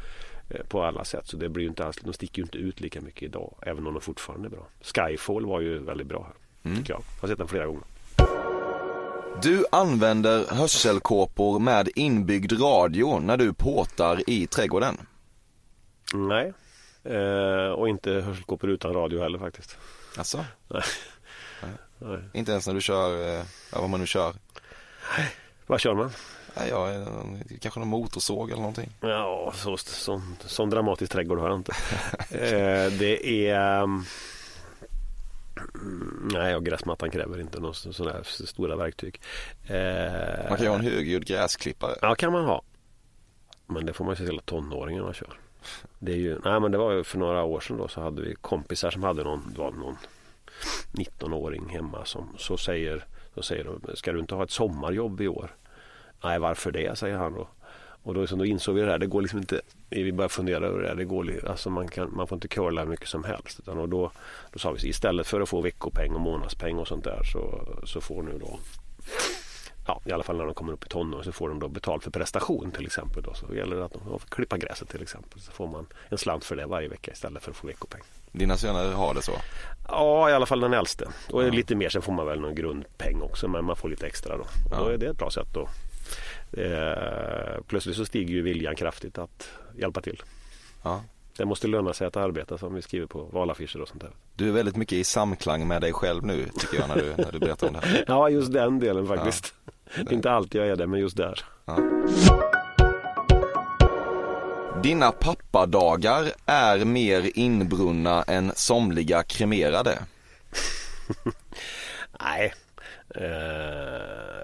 eh, 0.49 0.65
på 0.67 0.83
alla 0.83 1.03
sätt. 1.03 1.27
Så 1.27 1.37
det 1.37 1.49
blir 1.49 1.63
ju 1.63 1.69
inte 1.69 1.85
alls, 1.85 1.97
de 2.01 2.13
sticker 2.13 2.37
ju 2.37 2.43
inte 2.43 2.57
ut 2.57 2.79
lika 2.79 3.01
mycket 3.01 3.23
idag. 3.23 3.55
Även 3.61 3.87
om 3.87 3.93
de 3.93 4.01
fortfarande 4.01 4.47
är 4.47 4.49
bra. 4.49 4.67
Skyfall 4.81 5.45
var 5.45 5.61
ju 5.61 5.79
väldigt 5.79 6.07
bra 6.07 6.23
här. 6.23 6.71
Mm. 6.71 6.83
Jag. 6.87 6.99
jag 6.99 7.21
har 7.21 7.27
sett 7.27 7.37
den 7.37 7.47
flera 7.47 7.65
gånger. 7.65 7.83
Du 9.41 9.65
använder 9.71 10.45
hörselkåpor 10.55 11.59
med 11.59 11.89
inbyggd 11.95 12.51
radio 12.61 13.19
när 13.19 13.37
du 13.37 13.53
påtar 13.53 14.29
i 14.29 14.47
trädgården? 14.47 14.97
Nej, 16.13 16.53
eh, 17.03 17.69
och 17.71 17.89
inte 17.89 18.11
hörselkåpor 18.11 18.69
utan 18.69 18.93
radio 18.93 19.21
heller 19.21 19.39
faktiskt. 19.39 19.77
Alltså? 20.17 20.45
Nej. 20.67 20.83
Nej. 21.99 22.19
Inte 22.33 22.51
ens 22.51 22.67
när 22.67 22.73
du 22.73 22.81
kör, 22.81 23.37
eh, 23.39 23.43
vad 23.73 23.89
man 23.89 23.99
nu 23.99 24.05
kör? 24.05 24.33
Nej. 25.17 25.31
Vad 25.67 25.79
kör 25.79 25.93
man? 25.93 26.11
Nej, 26.57 26.69
ja, 26.69 26.87
kanske 27.61 27.79
någon 27.79 27.89
motorsåg 27.89 28.49
eller 28.49 28.61
någonting. 28.61 28.89
Ja, 29.01 29.53
så, 29.55 29.77
sån, 29.77 30.37
sån 30.45 30.69
dramatisk 30.69 31.11
trädgård 31.11 31.39
har 31.39 31.49
jag 31.49 31.59
inte. 31.59 31.71
eh, 32.29 32.91
det 32.99 33.49
är 33.49 33.83
Mm, 33.83 34.05
nej, 36.21 36.55
och 36.55 36.65
gräsmattan 36.65 37.11
kräver 37.11 37.39
inte 37.39 37.59
några 37.59 37.73
sådana 37.73 38.23
stora 38.23 38.75
verktyg. 38.75 39.21
Eh, 39.67 40.49
man 40.49 40.57
kan 40.57 40.65
ju 40.65 40.67
ha 40.67 40.75
en 40.75 40.85
högljudd 40.85 41.25
gräsklippare. 41.25 41.95
Ja, 42.01 42.15
kan 42.15 42.31
man 42.31 42.45
ha. 42.45 42.63
Men 43.67 43.85
det 43.85 43.93
får 43.93 44.05
man 44.05 44.11
ju 44.11 44.15
se 44.15 44.25
till 44.25 44.39
att 44.39 44.45
tonåringarna 44.45 45.13
kör. 45.13 45.39
Det 45.99 46.11
är 46.11 46.17
ju, 46.17 46.39
nej 46.45 46.59
men 46.59 46.71
det 46.71 46.77
var 46.77 46.91
ju 46.91 47.03
för 47.03 47.17
några 47.17 47.43
år 47.43 47.59
sedan 47.59 47.77
då 47.77 47.87
så 47.87 48.01
hade 48.01 48.21
vi 48.21 48.35
kompisar 48.35 48.91
som 48.91 49.03
hade 49.03 49.23
någon, 49.23 49.51
det 49.53 49.59
var 49.59 49.71
någon 49.71 49.97
19-åring 50.91 51.69
hemma 51.69 52.05
som 52.05 52.35
så 52.37 52.57
säger, 52.57 53.05
så 53.35 53.41
säger 53.41 53.63
de, 53.63 53.95
ska 53.95 54.11
du 54.11 54.19
inte 54.19 54.35
ha 54.35 54.43
ett 54.43 54.51
sommarjobb 54.51 55.21
i 55.21 55.27
år? 55.27 55.55
Nej, 56.23 56.39
varför 56.39 56.71
det? 56.71 56.97
säger 56.97 57.17
han 57.17 57.33
då. 57.33 57.47
Och 58.05 58.13
då, 58.13 58.21
liksom, 58.21 58.39
då 58.39 58.45
insåg 58.45 58.75
vi 58.75 58.81
det 58.81 58.91
här, 58.91 58.97
det 58.97 59.07
går 59.07 59.21
liksom 59.21 59.39
inte, 59.39 59.61
vi 59.89 60.11
började 60.11 60.33
fundera 60.33 60.65
över 60.65 60.81
det 60.81 60.87
här, 60.87 60.95
det 60.95 61.05
går, 61.05 61.47
alltså 61.47 61.69
man, 61.69 61.87
kan, 61.87 62.15
man 62.15 62.27
får 62.27 62.35
inte 62.35 62.47
curla 62.47 62.81
hur 62.81 62.89
mycket 62.89 63.07
som 63.07 63.23
helst. 63.23 63.59
Utan, 63.59 63.77
och 63.77 63.89
då, 63.89 64.11
då 64.51 64.59
sa 64.59 64.71
vi 64.71 64.89
istället 64.89 65.27
för 65.27 65.41
att 65.41 65.49
få 65.49 65.61
veckopeng 65.61 66.13
och 66.13 66.21
månadspeng 66.21 66.77
och 66.77 66.87
sånt 66.87 67.03
där 67.03 67.23
så, 67.23 67.67
så 67.83 68.01
får 68.01 68.23
nu 68.23 68.37
då 68.39 68.59
Ja, 69.87 70.01
i 70.05 70.11
alla 70.11 70.23
fall 70.23 70.37
när 70.37 70.45
de 70.45 70.53
kommer 70.53 70.73
upp 70.73 70.85
i 70.85 70.87
tonåren 70.87 71.23
så 71.23 71.31
får 71.31 71.49
de 71.49 71.59
då 71.59 71.67
betalt 71.67 72.03
för 72.03 72.11
prestation 72.11 72.71
till 72.71 72.85
exempel. 72.85 73.23
Då. 73.23 73.33
Så 73.33 73.55
gäller 73.55 73.75
det 73.75 73.85
att 73.85 73.93
de 73.93 74.03
får 74.03 74.19
klippa 74.19 74.57
gräset 74.57 74.89
till 74.89 75.01
exempel. 75.01 75.39
Så 75.39 75.51
får 75.51 75.67
man 75.67 75.85
en 76.09 76.17
slant 76.17 76.45
för 76.45 76.55
det 76.55 76.65
varje 76.65 76.87
vecka 76.87 77.11
istället 77.11 77.43
för 77.43 77.51
att 77.51 77.57
få 77.57 77.67
veckopeng. 77.67 78.01
Dina 78.31 78.57
söner 78.57 78.91
har 78.91 79.13
det 79.13 79.21
så? 79.21 79.31
Ja, 79.87 80.29
i 80.29 80.33
alla 80.33 80.45
fall 80.45 80.59
den 80.59 80.73
äldste. 80.73 81.07
Och 81.31 81.43
ja. 81.43 81.49
lite 81.49 81.75
mer, 81.75 81.89
sen 81.89 82.01
får 82.01 82.13
man 82.13 82.25
väl 82.25 82.39
någon 82.39 82.55
grundpeng 82.55 83.21
också 83.21 83.47
men 83.47 83.65
man 83.65 83.75
får 83.75 83.89
lite 83.89 84.07
extra 84.07 84.37
då. 84.37 84.43
Och 84.43 84.49
ja. 84.71 84.77
då 84.79 84.87
är 84.87 84.97
det 84.97 85.07
ett 85.07 85.17
bra 85.17 85.31
sätt 85.31 85.57
att 85.57 85.69
Eh, 86.57 87.61
plötsligt 87.67 87.95
så 87.95 88.05
stiger 88.05 88.33
ju 88.33 88.41
viljan 88.41 88.75
kraftigt 88.75 89.17
att 89.17 89.49
hjälpa 89.77 90.01
till. 90.01 90.21
Ja. 90.83 91.03
Det 91.37 91.45
måste 91.45 91.67
löna 91.67 91.93
sig 91.93 92.07
att 92.07 92.17
arbeta 92.17 92.57
som 92.57 92.75
vi 92.75 92.81
skriver 92.81 93.07
på 93.07 93.23
valaffischer 93.23 93.81
och 93.81 93.87
sånt 93.87 94.01
där. 94.01 94.11
Du 94.35 94.47
är 94.47 94.51
väldigt 94.51 94.75
mycket 94.75 94.93
i 94.93 95.03
samklang 95.03 95.67
med 95.67 95.81
dig 95.81 95.93
själv 95.93 96.25
nu 96.25 96.49
tycker 96.59 96.79
jag 96.79 96.87
när 96.89 96.95
du, 96.95 97.23
när 97.23 97.31
du 97.31 97.39
berättar 97.39 97.67
om 97.67 97.73
det 97.73 97.79
här. 97.79 98.03
ja, 98.07 98.29
just 98.29 98.53
den 98.53 98.79
delen 98.79 99.07
faktiskt. 99.07 99.53
Ja. 99.95 100.03
Inte 100.11 100.31
alltid 100.31 100.61
jag 100.61 100.67
är 100.67 100.75
det, 100.75 100.87
men 100.87 100.99
just 100.99 101.17
där. 101.17 101.39
Ja. 101.65 101.77
Dina 104.83 105.11
pappadagar 105.11 106.31
är 106.45 106.85
mer 106.85 107.31
inbrunna 107.37 108.23
än 108.23 108.51
somliga 108.55 109.23
kremerade. 109.23 109.99
Nej. 112.19 112.53
Uh 113.17 114.35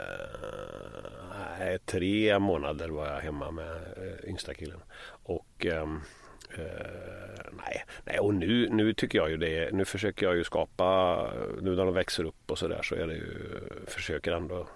nej, 1.63 1.80
tre 1.86 2.39
månader 2.39 2.89
var 2.89 3.08
jag 3.08 3.19
hemma 3.19 3.52
med 3.52 3.76
eh, 3.76 4.30
yngsta 4.30 4.54
killen. 4.54 4.80
Och 5.24 5.65
ehm, 5.65 6.00
Uh, 6.60 7.52
nej, 7.52 7.86
nej, 8.06 8.19
och 8.19 8.34
nu, 8.34 8.69
nu 8.69 8.93
tycker 8.93 9.17
jag 9.17 9.30
ju 9.30 9.38
det. 9.38 9.74
Nu 9.74 9.86
försöker 9.86 10.26
jag 10.26 10.36
ju 10.36 10.43
skapa, 10.43 11.15
nu 11.62 11.76
när 11.76 11.86
de 11.86 11.93
växer 11.93 12.24
upp 12.24 12.52
och 12.52 12.58
sådär 12.58 12.82
så 12.84 12.95
är 12.95 13.08
det 13.08 13.13
ju, 13.13 13.60
försöker 13.88 14.32
ändå 14.32 14.67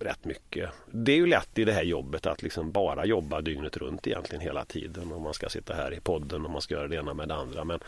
rätt 0.00 0.24
mycket. 0.24 0.70
Det 0.90 1.12
är 1.12 1.16
ju 1.16 1.26
lätt 1.26 1.58
i 1.58 1.64
det 1.64 1.72
här 1.72 1.82
jobbet 1.82 2.26
att 2.26 2.42
liksom 2.42 2.72
bara 2.72 3.04
jobba 3.04 3.40
dygnet 3.40 3.76
runt 3.76 4.06
egentligen 4.06 4.42
hela 4.42 4.64
tiden. 4.64 5.12
Om 5.12 5.22
man 5.22 5.34
ska 5.34 5.48
sitta 5.48 5.74
här 5.74 5.94
i 5.94 6.00
podden 6.00 6.44
och 6.44 6.50
man 6.50 6.60
ska 6.60 6.74
göra 6.74 6.88
det 6.88 6.96
ena 6.96 7.14
med 7.14 7.28
det 7.28 7.34
andra. 7.34 7.64
Men, 7.64 7.80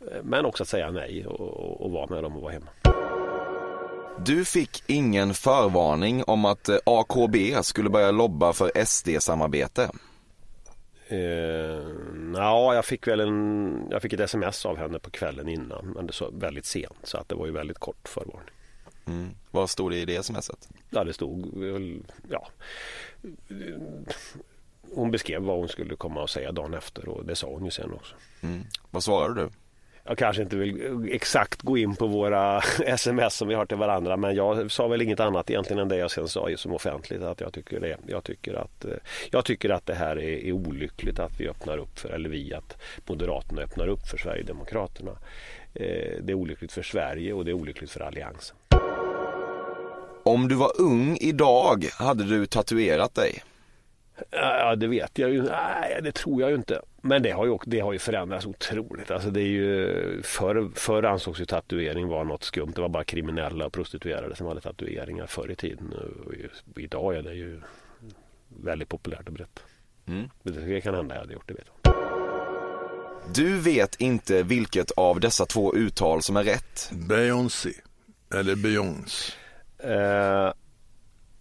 eh, 0.00 0.22
men 0.22 0.44
också 0.44 0.62
att 0.62 0.68
säga 0.68 0.90
nej 0.90 1.26
och, 1.26 1.80
och 1.80 1.90
vara 1.90 2.06
med 2.06 2.22
dem 2.22 2.36
och 2.36 2.42
vara 2.42 2.52
hemma. 2.52 2.70
Du 4.26 4.44
fick 4.44 4.82
ingen 4.86 5.34
förvarning 5.34 6.24
om 6.26 6.44
att 6.44 6.68
eh, 6.68 6.76
AKB 6.84 7.62
skulle 7.62 7.90
börja 7.90 8.10
lobba 8.10 8.52
för 8.52 8.84
SD-samarbete. 8.84 9.90
Uh, 11.12 11.18
ja, 12.34 12.74
jag 12.74 12.84
fick 12.84 13.08
väl 13.08 13.20
en, 13.20 13.88
jag 13.90 14.02
fick 14.02 14.12
ett 14.12 14.20
sms 14.20 14.66
av 14.66 14.76
henne 14.76 14.98
på 14.98 15.10
kvällen 15.10 15.48
innan, 15.48 15.86
men 15.86 16.06
det 16.06 16.12
så 16.12 16.30
väldigt 16.30 16.66
sent 16.66 16.96
så 17.02 17.18
att 17.18 17.28
det 17.28 17.34
var 17.34 17.46
ju 17.46 17.52
väldigt 17.52 17.78
kort 17.78 18.08
förvarning. 18.08 18.54
Mm. 19.06 19.30
Vad 19.50 19.70
stod 19.70 19.90
det 19.90 19.98
i 19.98 20.04
det 20.04 20.22
smset? 20.22 20.68
Ja, 20.90 21.04
det 21.04 21.12
stod 21.12 21.52
ja. 22.30 22.48
Hon 24.94 25.10
beskrev 25.10 25.42
vad 25.42 25.58
hon 25.58 25.68
skulle 25.68 25.96
komma 25.96 26.22
och 26.22 26.30
säga 26.30 26.52
dagen 26.52 26.74
efter 26.74 27.08
och 27.08 27.24
det 27.26 27.36
sa 27.36 27.46
hon 27.46 27.64
ju 27.64 27.70
sen 27.70 27.92
också. 27.92 28.14
Mm. 28.40 28.62
Vad 28.90 29.04
svarade 29.04 29.40
du? 29.40 29.50
Jag 30.04 30.18
kanske 30.18 30.42
inte 30.42 30.56
vill 30.56 31.08
exakt 31.12 31.62
gå 31.62 31.78
in 31.78 31.96
på 31.96 32.06
våra 32.06 32.58
sms 32.86 33.34
som 33.34 33.48
vi 33.48 33.54
har 33.54 33.66
till 33.66 33.76
varandra 33.76 34.16
men 34.16 34.34
jag 34.34 34.70
sa 34.70 34.88
väl 34.88 35.02
inget 35.02 35.20
annat 35.20 35.50
egentligen 35.50 35.82
än 35.82 35.88
det 35.88 35.96
jag 35.96 36.10
sen 36.10 36.28
sa 36.28 36.48
som 36.56 36.72
offentligt 36.72 37.22
att 37.22 37.40
jag 37.40 37.52
tycker 37.52 37.80
det. 37.80 37.96
Jag 38.06 38.24
tycker 38.24 38.54
att, 38.54 38.84
eh, 38.84 38.90
jag 39.30 39.44
tycker 39.44 39.70
att 39.70 39.86
det 39.86 39.94
här 39.94 40.16
är, 40.16 40.46
är 40.46 40.52
olyckligt 40.52 41.18
att 41.18 41.40
vi 41.40 41.48
öppnar 41.48 41.78
upp 41.78 41.98
för, 41.98 42.08
eller 42.08 42.28
vi, 42.28 42.54
att 42.54 42.76
Moderaterna 43.06 43.62
öppnar 43.62 43.88
upp 43.88 44.06
för 44.06 44.18
Sverigedemokraterna. 44.18 45.10
Eh, 45.74 46.12
det 46.22 46.32
är 46.32 46.34
olyckligt 46.34 46.72
för 46.72 46.82
Sverige 46.82 47.32
och 47.32 47.44
det 47.44 47.50
är 47.50 47.54
olyckligt 47.54 47.90
för 47.90 48.00
Alliansen. 48.00 48.56
Om 50.24 50.48
du 50.48 50.54
var 50.54 50.80
ung 50.80 51.16
idag, 51.20 51.84
hade 51.92 52.24
du 52.24 52.46
tatuerat 52.46 53.14
dig? 53.14 53.42
Ja, 54.30 54.76
det 54.76 54.86
vet 54.86 55.18
jag 55.18 55.30
ju. 55.30 55.42
Nej, 55.42 56.00
det 56.02 56.12
tror 56.12 56.40
jag 56.40 56.50
ju 56.50 56.56
inte. 56.56 56.82
Men 57.00 57.22
det 57.22 57.30
har 57.30 57.46
ju, 57.46 57.58
det 57.66 57.80
har 57.80 57.92
ju 57.92 57.98
förändrats 57.98 58.46
otroligt. 58.46 59.10
Alltså 59.10 59.30
det 59.30 59.40
är 59.40 59.46
ju, 59.46 60.22
förr, 60.22 60.70
förr 60.74 61.02
ansågs 61.02 61.40
ju 61.40 61.44
tatuering 61.44 62.08
vara 62.08 62.24
något 62.24 62.44
skumt. 62.44 62.72
Det 62.74 62.80
var 62.80 62.88
bara 62.88 63.04
kriminella 63.04 63.66
och 63.66 63.72
prostituerade 63.72 64.36
som 64.36 64.46
hade 64.46 64.60
tatueringar 64.60 65.26
förr 65.26 65.50
i 65.50 65.54
tiden. 65.56 65.94
Och 66.74 66.80
idag 66.80 67.16
är 67.16 67.22
det 67.22 67.34
ju 67.34 67.60
väldigt 68.48 68.88
populärt 68.88 69.28
och 69.28 69.34
brett. 69.34 69.62
Mm. 70.06 70.28
Det 70.42 70.80
kan 70.80 70.94
hända 70.94 71.14
jag 71.14 71.20
hade 71.20 71.32
gjort, 71.32 71.48
det 71.48 71.54
vet 71.54 71.66
jag. 71.82 71.94
Du 73.34 73.58
vet 73.58 74.00
inte 74.00 74.42
vilket 74.42 74.90
av 74.90 75.20
dessa 75.20 75.46
två 75.46 75.74
uttal 75.74 76.22
som 76.22 76.36
är 76.36 76.44
rätt. 76.44 76.90
Beyoncé 76.92 77.72
eller 78.34 78.56
Beyoncé. 78.56 79.32
Uh, 79.84 80.52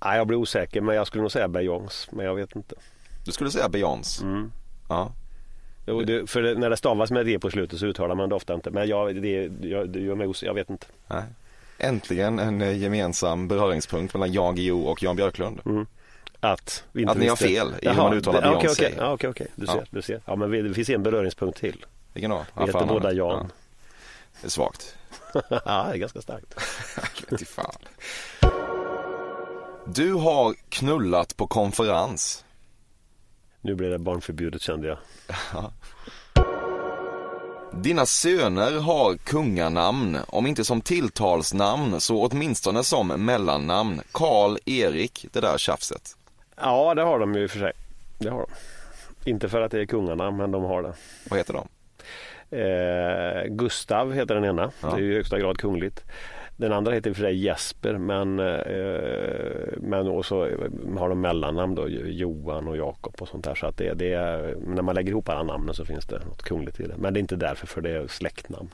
Nej, 0.06 0.18
jag 0.18 0.28
blir 0.28 0.38
osäker 0.38 0.82
men 0.82 0.96
jag 0.96 1.08
skulle 1.08 1.22
nog 1.22 1.32
säga 1.32 1.48
Beyoncé, 1.48 2.12
men 2.12 2.26
jag 2.26 2.36
vet 2.36 2.56
inte. 2.56 2.76
Du 3.26 3.32
skulle 3.32 3.52
säga 3.52 3.70
Beyoncé? 3.70 4.24
Mm. 4.24 4.52
Ja. 4.90 5.12
Jo, 5.86 6.02
det, 6.02 6.30
för 6.30 6.56
när 6.56 6.70
det 6.70 6.78
stavas 6.78 7.12
med 7.12 7.26
det 7.26 7.40
på 7.40 7.52
slutet 7.52 7.80
så 7.80 7.86
uttalar 7.86 8.16
man 8.16 8.30
det 8.30 8.36
ofta 8.36 8.54
inte. 8.54 8.72
Men 8.72 8.88
jag, 8.88 9.22
det, 9.22 9.52
jag, 9.62 9.90
det 9.90 10.00
gör 10.00 10.16
mig 10.16 10.28
osäker, 10.28 10.48
jag 10.48 10.54
vet 10.54 10.70
inte. 10.70 10.86
Nej. 11.08 11.24
Äntligen 11.78 12.40
en 12.40 12.62
eh, 12.62 12.78
gemensam 12.78 13.48
beröringspunkt 13.48 14.14
mellan 14.14 14.32
Jan 14.34 14.56
Guillou 14.56 14.84
och 14.84 15.04
Jan 15.04 15.16
Björklund. 15.16 15.62
Mm. 15.66 15.86
Att, 16.40 16.84
vi 16.92 17.02
inte 17.02 17.12
att 17.12 17.18
ni 17.18 17.28
har 17.28 17.36
fel 17.36 17.74
i 17.82 17.90
hur 17.90 17.96
man 17.96 18.14
uttalar 18.14 18.42
Beyoncé. 18.42 18.86
Okej, 18.86 18.94
okay, 18.94 19.14
okay. 19.14 19.30
okay, 19.30 19.48
Du, 19.56 19.66
ser, 19.66 19.76
ja. 19.76 19.84
du 19.90 20.02
ser. 20.02 20.22
Ja, 20.26 20.36
men 20.36 20.52
det 20.52 20.74
finns 20.74 20.90
en 20.90 21.04
beröringspunkt 21.04 21.60
till. 21.60 21.86
Vilken 22.14 22.32
då? 22.32 22.46
Vi 22.58 22.66
heter 22.66 22.86
båda 22.86 23.12
Jan. 23.12 23.40
Ja. 23.42 23.50
Det 24.42 24.48
är 24.48 24.50
svagt. 24.50 24.96
ja, 25.50 25.86
det 25.90 25.94
är 25.94 25.98
ganska 25.98 26.22
starkt. 26.22 26.62
fan. 27.48 27.76
Du 29.86 30.13
har 30.13 30.56
knullat 30.70 31.38
på 31.38 31.48
konferens. 31.48 32.46
Nu 33.62 33.76
blir 33.76 33.89
det 33.89 34.00
barnförbjudet 34.00 34.62
kände 34.62 34.88
jag. 34.88 34.98
Dina 37.74 38.06
söner 38.06 38.80
har 38.80 39.17
kunganamn, 39.17 40.17
om 40.28 40.48
inte 40.48 40.63
som 40.63 40.82
tilltalsnamn 40.82 42.00
så 42.00 42.28
åtminstone 42.28 42.84
som 42.84 43.08
mellannamn. 43.08 44.02
Karl, 44.12 44.58
Erik, 44.65 45.26
det 45.32 45.39
där 45.39 45.58
tjafset. 45.58 46.15
Ja, 46.56 46.94
det 46.94 47.02
har 47.02 47.20
de 47.20 47.36
ju 47.36 47.44
i 47.44 47.46
och 47.46 47.52
för 47.52 47.60
sig. 47.60 47.72
Det 48.20 48.30
har 48.30 48.39
de. 48.39 49.30
Inte 49.30 49.50
för 49.50 49.62
att 49.62 49.72
det 49.72 49.82
är 49.82 49.86
kungarna, 49.86 50.32
men 50.32 50.52
de 50.52 50.63
har 50.63 50.84
det. 50.84 50.94
Vad 51.30 51.39
heter 51.39 51.54
de? 51.54 51.67
Eh, 52.58 53.56
Gustav 53.56 54.13
heter 54.13 54.36
den 54.36 54.46
ena. 54.46 54.72
Ja. 54.82 54.88
Det 54.89 54.96
är 54.96 55.00
ju 55.00 55.12
i 55.12 55.15
högsta 55.15 55.39
grad 55.39 55.58
kungligt. 55.58 56.04
Den 56.62 56.74
andra 56.74 56.93
heter 56.93 57.10
i 57.10 57.13
och 57.13 57.17
för 57.17 57.24
sig 57.24 57.45
Jesper 57.45 57.97
men, 57.97 58.39
eh, 58.39 59.78
men 59.78 60.08
och 60.08 60.26
så 60.26 60.45
eh, 60.45 60.58
har 60.97 61.10
de 61.10 61.21
mellannamn 61.21 61.76
då 61.76 61.89
Johan 61.89 62.67
och 62.67 62.78
Jakob 62.78 63.15
och 63.19 63.28
sånt 63.28 63.43
där. 63.43 63.56
Så 63.56 63.67
att 63.67 63.78
det, 63.78 63.93
det 63.93 64.13
är, 64.13 64.56
när 64.65 64.82
man 64.82 64.95
lägger 64.95 65.12
ihop 65.12 65.30
alla 65.30 65.43
namnen 65.43 65.76
så 65.76 65.86
finns 65.86 66.06
det 66.06 66.26
något 66.26 66.43
kungligt 66.43 66.80
i 66.80 66.84
det. 66.84 66.95
Men 66.97 67.13
det 67.13 67.17
är 67.17 67.21
inte 67.21 67.36
därför 67.36 67.67
för 67.67 67.82
det 67.82 67.89
är 67.89 68.08
släktnamn. 68.08 68.69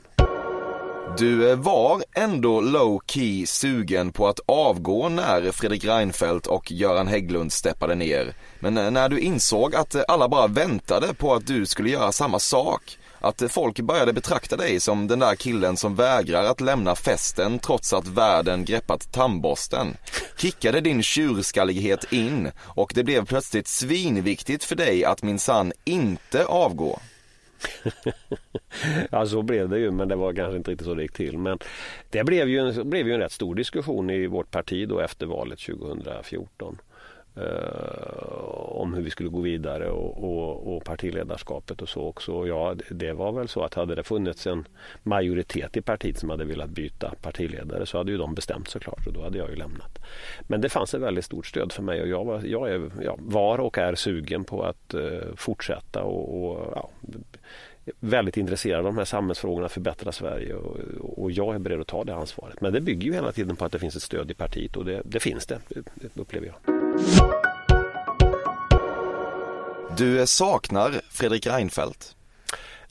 Du 1.18 1.50
eh, 1.50 1.56
var 1.56 2.02
ändå 2.12 2.60
low 2.60 3.00
key 3.06 3.46
sugen 3.46 4.12
på 4.12 4.28
att 4.28 4.40
avgå 4.46 5.08
när 5.08 5.50
Fredrik 5.52 5.84
Reinfeldt 5.84 6.46
och 6.46 6.72
Göran 6.72 7.08
Hägglund 7.08 7.52
steppade 7.52 7.94
ner. 7.94 8.34
Men 8.60 8.78
eh, 8.78 8.90
när 8.90 9.08
du 9.08 9.20
insåg 9.20 9.74
att 9.74 10.10
alla 10.10 10.28
bara 10.28 10.46
väntade 10.46 11.14
på 11.14 11.34
att 11.34 11.46
du 11.46 11.66
skulle 11.66 11.90
göra 11.90 12.12
samma 12.12 12.38
sak 12.38 12.98
att 13.20 13.42
folk 13.48 13.80
började 13.80 14.12
betrakta 14.12 14.56
dig 14.56 14.80
som 14.80 15.06
den 15.06 15.18
där 15.18 15.34
killen 15.34 15.76
som 15.76 15.94
vägrar 15.94 16.44
att 16.44 16.60
lämna 16.60 16.94
festen 16.94 17.58
trots 17.58 17.92
att 17.92 18.06
världen 18.06 18.64
greppat 18.64 19.12
tandborsten. 19.12 19.96
Kickade 20.36 20.80
din 20.80 21.02
tjurskallighet 21.02 22.12
in 22.12 22.50
och 22.60 22.92
det 22.94 23.04
blev 23.04 23.26
plötsligt 23.26 23.68
svinviktigt 23.68 24.64
för 24.64 24.76
dig 24.76 25.04
att 25.04 25.22
minsann 25.22 25.72
inte 25.84 26.44
avgå. 26.44 26.98
ja 29.10 29.26
så 29.26 29.42
blev 29.42 29.68
det 29.68 29.78
ju 29.78 29.90
men 29.90 30.08
det 30.08 30.16
var 30.16 30.32
kanske 30.32 30.56
inte 30.56 30.70
riktigt 30.70 30.86
så 30.86 30.94
det 30.94 31.02
gick 31.02 31.12
till. 31.12 31.38
Men 31.38 31.58
det 32.10 32.24
blev 32.24 32.48
ju 32.48 32.58
en, 32.58 32.90
blev 32.90 33.06
ju 33.06 33.14
en 33.14 33.20
rätt 33.20 33.32
stor 33.32 33.54
diskussion 33.54 34.10
i 34.10 34.26
vårt 34.26 34.50
parti 34.50 34.88
då 34.88 35.00
efter 35.00 35.26
valet 35.26 35.58
2014. 35.58 36.78
Eh, 37.40 38.78
om 38.78 38.94
hur 38.94 39.02
vi 39.02 39.10
skulle 39.10 39.28
gå 39.28 39.40
vidare 39.40 39.90
och, 39.90 40.24
och, 40.24 40.76
och, 40.76 40.84
partiledarskapet 40.84 41.82
och 41.82 41.88
så 41.88 42.02
också. 42.02 42.46
ja, 42.46 42.74
det 42.90 43.12
var 43.12 43.32
väl 43.32 43.48
så 43.48 43.62
att 43.62 43.74
hade 43.74 43.94
det 43.94 44.04
funnits 44.04 44.46
en 44.46 44.64
majoritet 45.02 45.76
i 45.76 45.82
partiet 45.82 46.18
som 46.18 46.30
hade 46.30 46.44
velat 46.44 46.70
byta 46.70 47.14
partiledare 47.22 47.86
så 47.86 47.98
hade 47.98 48.12
ju 48.12 48.18
de 48.18 48.34
bestämt 48.34 48.68
såklart 48.68 49.06
och 49.06 49.12
då 49.12 49.22
hade 49.22 49.38
jag 49.38 49.50
ju 49.50 49.56
lämnat. 49.56 49.98
Men 50.40 50.60
det 50.60 50.68
fanns 50.68 50.94
ett 50.94 51.00
väldigt 51.00 51.24
stort 51.24 51.46
stöd 51.46 51.72
för 51.72 51.82
mig 51.82 52.02
och 52.02 52.08
jag 52.08 52.24
var, 52.24 52.42
jag 52.44 52.70
är, 52.70 52.90
ja, 53.02 53.16
var 53.18 53.60
och 53.60 53.78
är 53.78 53.94
sugen 53.94 54.44
på 54.44 54.62
att 54.62 54.94
eh, 54.94 55.34
fortsätta 55.36 56.02
och, 56.02 56.42
och 56.42 56.72
ja, 56.74 56.90
väldigt 58.00 58.36
intresserad 58.36 58.78
av 58.78 58.84
de 58.84 58.98
här 58.98 59.04
samhällsfrågorna, 59.04 59.68
förbättra 59.68 60.12
Sverige 60.12 60.54
och, 60.54 60.76
och, 61.00 61.30
jag 61.30 61.54
är 61.54 61.58
beredd 61.58 61.80
att 61.80 61.86
ta 61.86 62.04
det 62.04 62.14
ansvaret. 62.14 62.60
Men 62.60 62.72
det 62.72 62.80
bygger 62.80 63.06
ju 63.06 63.14
hela 63.14 63.32
tiden 63.32 63.56
på 63.56 63.64
att 63.64 63.72
det 63.72 63.78
finns 63.78 63.96
ett 63.96 64.02
stöd 64.02 64.30
i 64.30 64.34
partiet 64.34 64.76
och 64.76 64.84
det, 64.84 65.02
det 65.04 65.20
finns 65.20 65.46
det, 65.46 65.58
det 65.94 66.20
upplever 66.20 66.46
jag. 66.46 66.74
Du 69.96 70.26
saknar 70.26 71.00
Fredrik 71.10 71.46
Reinfeldt? 71.46 72.16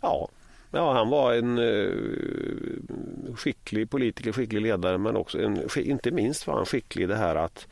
Ja, 0.02 0.30
ja 0.72 0.94
han 0.94 1.10
var 1.10 1.34
en 1.34 1.60
uh, 1.60 3.36
skicklig 3.36 3.90
politiker, 3.90 4.32
skicklig 4.32 4.62
ledare 4.62 4.98
men 4.98 5.16
också 5.16 5.42
en, 5.42 5.70
inte 5.78 6.12
minst 6.12 6.48
var 6.48 6.56
han 6.56 6.66
skicklig 6.66 7.04
i 7.04 7.08
det 7.08 7.16
här 7.16 7.36
att 7.36 7.68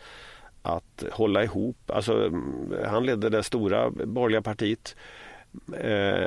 att 0.66 1.04
hålla 1.12 1.44
ihop. 1.44 1.78
Alltså, 1.88 2.32
han 2.86 3.06
ledde 3.06 3.30
det 3.30 3.44
stora 3.44 3.90
borgerliga 3.90 4.42
partiet 4.42 4.96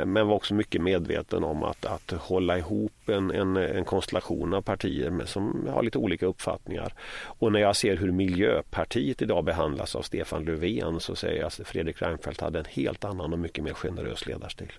men 0.07 0.27
var 0.27 0.35
också 0.35 0.55
mycket 0.55 0.83
medveten 0.83 1.45
om 1.45 1.63
att, 1.63 1.85
att 1.85 2.11
hålla 2.11 2.59
ihop 2.59 3.09
en, 3.09 3.31
en, 3.31 3.57
en 3.57 3.85
konstellation 3.85 4.55
av 4.55 4.63
partier 4.63 5.11
med, 5.11 5.29
som 5.29 5.69
har 5.71 5.83
lite 5.83 5.99
olika 5.99 6.27
uppfattningar. 6.27 6.93
Och 7.25 7.53
när 7.53 7.61
jag 7.61 7.77
ser 7.77 7.97
hur 7.97 8.13
Miljöpartiet 8.13 9.23
idag 9.23 9.45
behandlas 9.45 9.97
av 9.97 10.03
Stefan 10.03 10.45
Löfven 10.45 11.01
så 11.01 11.17
säger 11.17 11.39
jag 11.39 11.47
att 11.47 11.61
Fredrik 11.65 12.03
Reinfeldt 12.03 12.41
hade 12.41 12.59
en 12.59 12.65
helt 12.69 13.05
annan 13.05 13.33
och 13.33 13.39
mycket 13.39 13.65
mer 13.65 13.75
generös 13.75 14.27
ledarstil. 14.27 14.73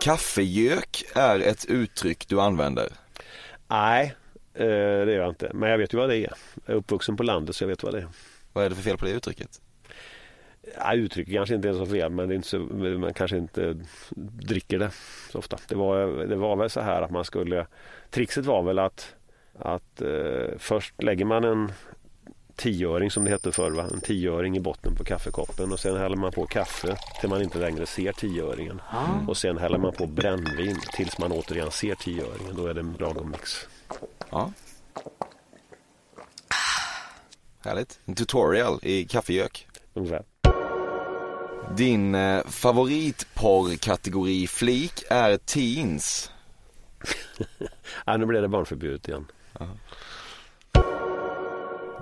Kaffegök 0.00 1.04
är 1.14 1.40
ett 1.40 1.64
uttryck 1.64 2.28
du 2.28 2.40
använder? 2.40 2.88
Nej, 3.68 4.14
eh, 4.54 4.66
det 4.66 5.12
gör 5.12 5.20
jag 5.20 5.28
inte. 5.28 5.50
Men 5.54 5.70
jag 5.70 5.78
vet 5.78 5.94
ju 5.94 5.98
vad 5.98 6.08
det 6.08 6.16
är. 6.16 6.32
Jag 6.64 6.74
är 6.74 6.78
uppvuxen 6.78 7.16
på 7.16 7.22
landet 7.22 7.56
så 7.56 7.64
jag 7.64 7.68
vet 7.68 7.82
vad 7.82 7.94
det 7.94 7.98
är. 7.98 8.08
Vad 8.52 8.64
är 8.64 8.68
det 8.68 8.74
för 8.74 8.82
fel 8.82 8.96
på 8.96 9.04
det 9.04 9.10
uttrycket? 9.10 9.60
Ja, 10.76 10.94
uttrycket 10.94 11.34
kanske 11.34 11.54
inte 11.54 11.68
är 11.68 11.72
så 11.72 11.86
fel 11.86 12.10
men 12.10 12.28
det 12.28 12.34
är 12.34 12.36
inte 12.36 12.48
så, 12.48 12.58
man 12.58 13.14
kanske 13.14 13.36
inte 13.36 13.76
dricker 14.48 14.78
det 14.78 14.90
så 15.32 15.38
ofta. 15.38 15.58
Det 15.68 15.74
var, 15.74 16.06
det 16.26 16.36
var 16.36 16.56
väl 16.56 16.70
så 16.70 16.80
här 16.80 17.02
att 17.02 17.10
man 17.10 17.24
skulle 17.24 17.66
Trixet 18.10 18.46
var 18.46 18.62
väl 18.62 18.78
att, 18.78 19.14
att 19.58 20.02
eh, 20.02 20.58
först 20.58 21.02
lägger 21.02 21.24
man 21.24 21.44
en 21.44 21.72
tioöring 22.56 23.10
som 23.10 23.24
det 23.24 23.30
hette 23.30 23.52
förr, 23.52 23.70
va? 23.70 23.86
en 23.92 24.00
tioöring 24.00 24.56
i 24.56 24.60
botten 24.60 24.94
på 24.94 25.04
kaffekoppen 25.04 25.72
och 25.72 25.80
sen 25.80 25.96
häller 25.96 26.16
man 26.16 26.32
på 26.32 26.46
kaffe 26.46 26.96
till 27.20 27.28
man 27.28 27.42
inte 27.42 27.58
längre 27.58 27.86
ser 27.86 28.12
tioöringen. 28.12 28.80
Mm. 28.92 29.28
Och 29.28 29.36
sen 29.36 29.58
häller 29.58 29.78
man 29.78 29.92
på 29.92 30.06
brännvin 30.06 30.76
tills 30.92 31.18
man 31.18 31.32
återigen 31.32 31.70
ser 31.70 31.94
tioöringen. 31.94 32.56
Då 32.56 32.66
är 32.66 32.74
det 32.74 32.80
en 32.80 32.96
lagom 32.98 33.30
mix. 33.30 33.68
Ja. 34.30 34.52
Härligt. 37.64 38.00
En 38.04 38.14
tutorial 38.14 38.78
i 38.82 39.04
kaffegök. 39.04 39.68
Ungefär. 39.94 40.24
Din 41.76 42.14
eh, 42.14 42.42
favoritporrkategori-flik 42.46 45.02
är 45.10 45.36
teens. 45.36 46.30
ja, 48.06 48.16
nu 48.16 48.26
blev 48.26 48.42
det 48.42 48.48
barnförbjudet 48.48 49.08
igen. 49.08 49.26
Aha. 49.52 49.76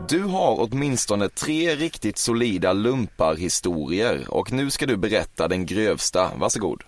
Du 0.09 0.23
har 0.23 0.57
åtminstone 0.61 1.29
tre 1.29 1.75
riktigt 1.75 2.19
solida 2.19 2.73
lumparhistorier 2.73 4.25
och 4.29 4.53
nu 4.53 4.71
ska 4.71 4.87
du 4.87 4.97
berätta 4.97 5.49
den 5.49 5.67
grövsta. 5.67 6.31
Varsågod. 6.37 6.83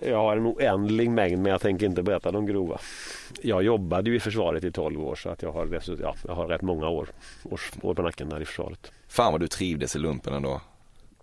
Jag 0.00 0.16
har 0.16 0.36
en 0.36 0.46
oändlig 0.46 1.10
mängd 1.10 1.42
men 1.42 1.52
jag 1.52 1.60
tänker 1.60 1.86
inte 1.86 2.02
berätta 2.02 2.30
de 2.30 2.46
grova. 2.46 2.78
Jag 3.42 3.62
jobbade 3.62 4.10
ju 4.10 4.16
i 4.16 4.20
försvaret 4.20 4.64
i 4.64 4.72
12 4.72 5.00
år 5.00 5.14
så 5.14 5.28
att 5.28 5.42
jag 5.42 5.52
har, 5.52 5.80
ja, 6.00 6.14
jag 6.26 6.34
har 6.34 6.46
rätt 6.46 6.62
många 6.62 6.88
år, 6.88 7.08
års, 7.44 7.70
år 7.82 7.94
på 7.94 8.02
nacken 8.02 8.28
där 8.28 8.40
i 8.40 8.44
försvaret. 8.44 8.92
Fan 9.08 9.32
vad 9.32 9.40
du 9.40 9.48
trivdes 9.48 9.96
i 9.96 9.98
lumpen 9.98 10.34
ändå. 10.34 10.60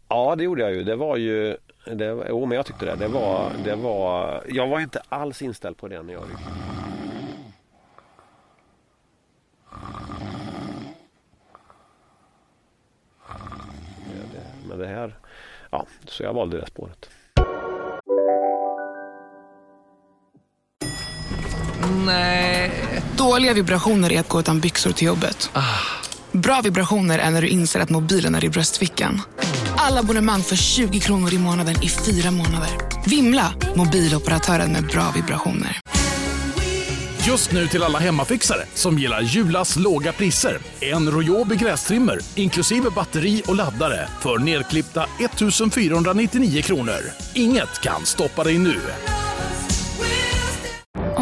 Ja 0.07 0.35
det 0.35 0.43
gjorde 0.43 0.61
jag 0.61 0.73
ju. 0.73 0.83
Det 0.83 0.95
var 0.95 1.17
ju, 1.17 1.57
det, 1.85 2.25
jo 2.29 2.45
men 2.45 2.55
jag 2.55 2.65
tyckte 2.65 2.85
det. 2.85 2.95
Det 2.95 3.07
var, 3.07 3.51
det 3.63 3.75
var, 3.75 4.43
jag 4.49 4.67
var 4.67 4.79
inte 4.79 5.01
alls 5.09 5.41
inställd 5.41 5.77
på 5.77 5.87
det 5.87 6.03
när 6.03 6.13
jag. 6.13 6.23
Men 14.69 14.79
det 14.79 14.87
här, 14.87 15.15
ja, 15.69 15.85
så 16.07 16.23
jag 16.23 16.33
valde 16.33 16.57
det 16.57 16.67
spåret. 16.67 17.09
Nej. 22.05 22.71
Dåliga 23.17 23.53
vibrationer 23.53 24.11
är 24.11 24.19
att 24.19 24.29
gå 24.29 24.39
utan 24.39 24.59
byxor 24.59 24.91
till 24.91 25.07
jobbet. 25.07 25.49
Ah. 25.53 25.61
Bra 26.31 26.61
vibrationer 26.63 27.19
är 27.19 27.31
när 27.31 27.41
du 27.41 27.47
inser 27.47 27.79
att 27.79 27.89
mobilen 27.89 28.35
är 28.35 28.45
i 28.45 28.49
bröstfickan 28.49 29.21
alla 29.85 29.99
abonnemang 29.99 30.41
för 30.41 30.55
20 30.55 30.99
kronor 30.99 31.33
i 31.33 31.37
månaden 31.37 31.75
i 31.83 31.89
fyra 31.89 32.31
månader. 32.31 32.69
Vimla! 33.05 33.53
Mobiloperatören 33.75 34.71
med 34.71 34.83
bra 34.87 35.11
vibrationer. 35.15 35.79
Just 37.27 37.51
nu 37.51 37.67
till 37.67 37.83
alla 37.83 37.99
hemmafixare 37.99 38.65
som 38.73 38.99
gillar 38.99 39.21
Julas 39.21 39.75
låga 39.75 40.13
priser. 40.13 40.57
En 40.79 41.11
Royobi 41.11 41.55
grästrimmer 41.55 42.19
inklusive 42.35 42.89
batteri 42.89 43.43
och 43.47 43.55
laddare 43.55 44.07
för 44.19 44.37
nedklippta 44.37 45.05
1 45.19 45.73
499 45.73 46.61
kronor. 46.61 46.99
Inget 47.33 47.81
kan 47.81 48.05
stoppa 48.05 48.43
dig 48.43 48.57
nu. 48.57 48.75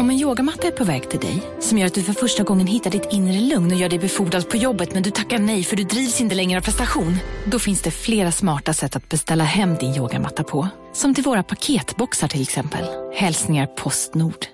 Om 0.04 0.10
en 0.10 0.16
yogamatta 0.16 0.66
är 0.66 0.70
på 0.70 0.84
väg 0.84 1.10
till 1.10 1.20
dig, 1.20 1.42
som 1.60 1.78
gör 1.78 1.86
att 1.86 1.94
du 1.94 2.02
för 2.02 2.12
första 2.12 2.42
gången 2.42 2.66
hittar 2.66 2.90
ditt 2.90 3.12
inre 3.12 3.40
lugn 3.40 3.72
och 3.72 3.78
gör 3.78 3.88
dig 3.88 3.98
befordrad 3.98 4.48
på 4.48 4.56
jobbet 4.56 4.94
men 4.94 5.02
du 5.02 5.10
tackar 5.10 5.38
nej 5.38 5.62
för 5.62 5.76
du 5.76 5.84
drivs 5.84 6.20
inte 6.20 6.34
längre 6.34 6.58
av 6.58 6.62
prestation. 6.62 7.16
Då 7.46 7.58
finns 7.58 7.82
det 7.82 7.90
flera 7.90 8.32
smarta 8.32 8.72
sätt 8.72 8.96
att 8.96 9.08
beställa 9.08 9.44
hem 9.44 9.74
din 9.74 9.94
yogamatta 9.94 10.44
på. 10.44 10.68
Som 10.92 11.14
till 11.14 11.24
våra 11.24 11.42
paketboxar 11.42 12.28
till 12.28 12.42
exempel. 12.42 12.84
Hälsningar 13.14 13.66
Postnord. 13.66 14.46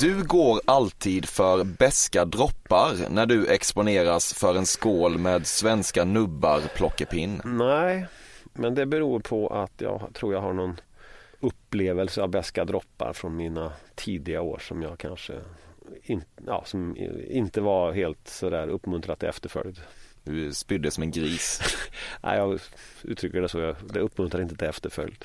Du 0.00 0.24
går 0.24 0.60
alltid 0.64 1.28
för 1.28 1.64
beska 1.64 2.24
droppar 2.24 3.10
när 3.10 3.26
du 3.26 3.46
exponeras 3.46 4.34
för 4.34 4.54
en 4.54 4.66
skål 4.66 5.18
med 5.18 5.46
svenska 5.46 6.04
nubbar 6.04 6.60
plockepinn. 6.76 7.40
Nej, 7.44 8.06
men 8.52 8.74
det 8.74 8.86
beror 8.86 9.20
på 9.20 9.48
att 9.48 9.80
jag 9.80 10.08
tror 10.14 10.34
jag 10.34 10.40
har 10.40 10.52
någon 10.52 10.76
upplevelse 11.40 12.22
av 12.22 12.28
beska 12.28 12.64
droppar 12.64 13.12
från 13.12 13.36
mina 13.36 13.72
tidiga 13.94 14.40
år 14.40 14.58
som 14.58 14.82
jag 14.82 14.98
kanske 14.98 15.40
in, 16.02 16.24
ja, 16.46 16.62
som 16.66 16.96
inte 17.28 17.60
var 17.60 17.92
helt 17.92 18.28
sådär 18.28 18.68
uppmuntrat 18.68 19.18
till 19.18 19.28
efterföljd. 19.28 19.80
Du 20.24 20.54
spydde 20.54 20.90
som 20.90 21.02
en 21.02 21.10
gris. 21.10 21.60
Nej, 22.22 22.38
jag 22.38 22.60
uttrycker 23.02 23.40
det 23.40 23.48
så. 23.48 23.58
Jag, 23.58 23.76
det 23.92 24.00
uppmuntrar 24.00 24.42
inte 24.42 24.56
till 24.56 24.68
efterföljd. 24.68 25.24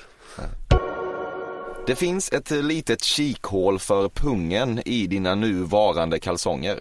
Det 1.86 1.96
finns 1.96 2.32
ett 2.32 2.50
litet 2.50 3.02
kikhål 3.02 3.78
för 3.78 4.08
pungen 4.08 4.80
i 4.84 5.06
dina 5.06 5.34
nuvarande 5.34 6.20
kalsonger. 6.20 6.80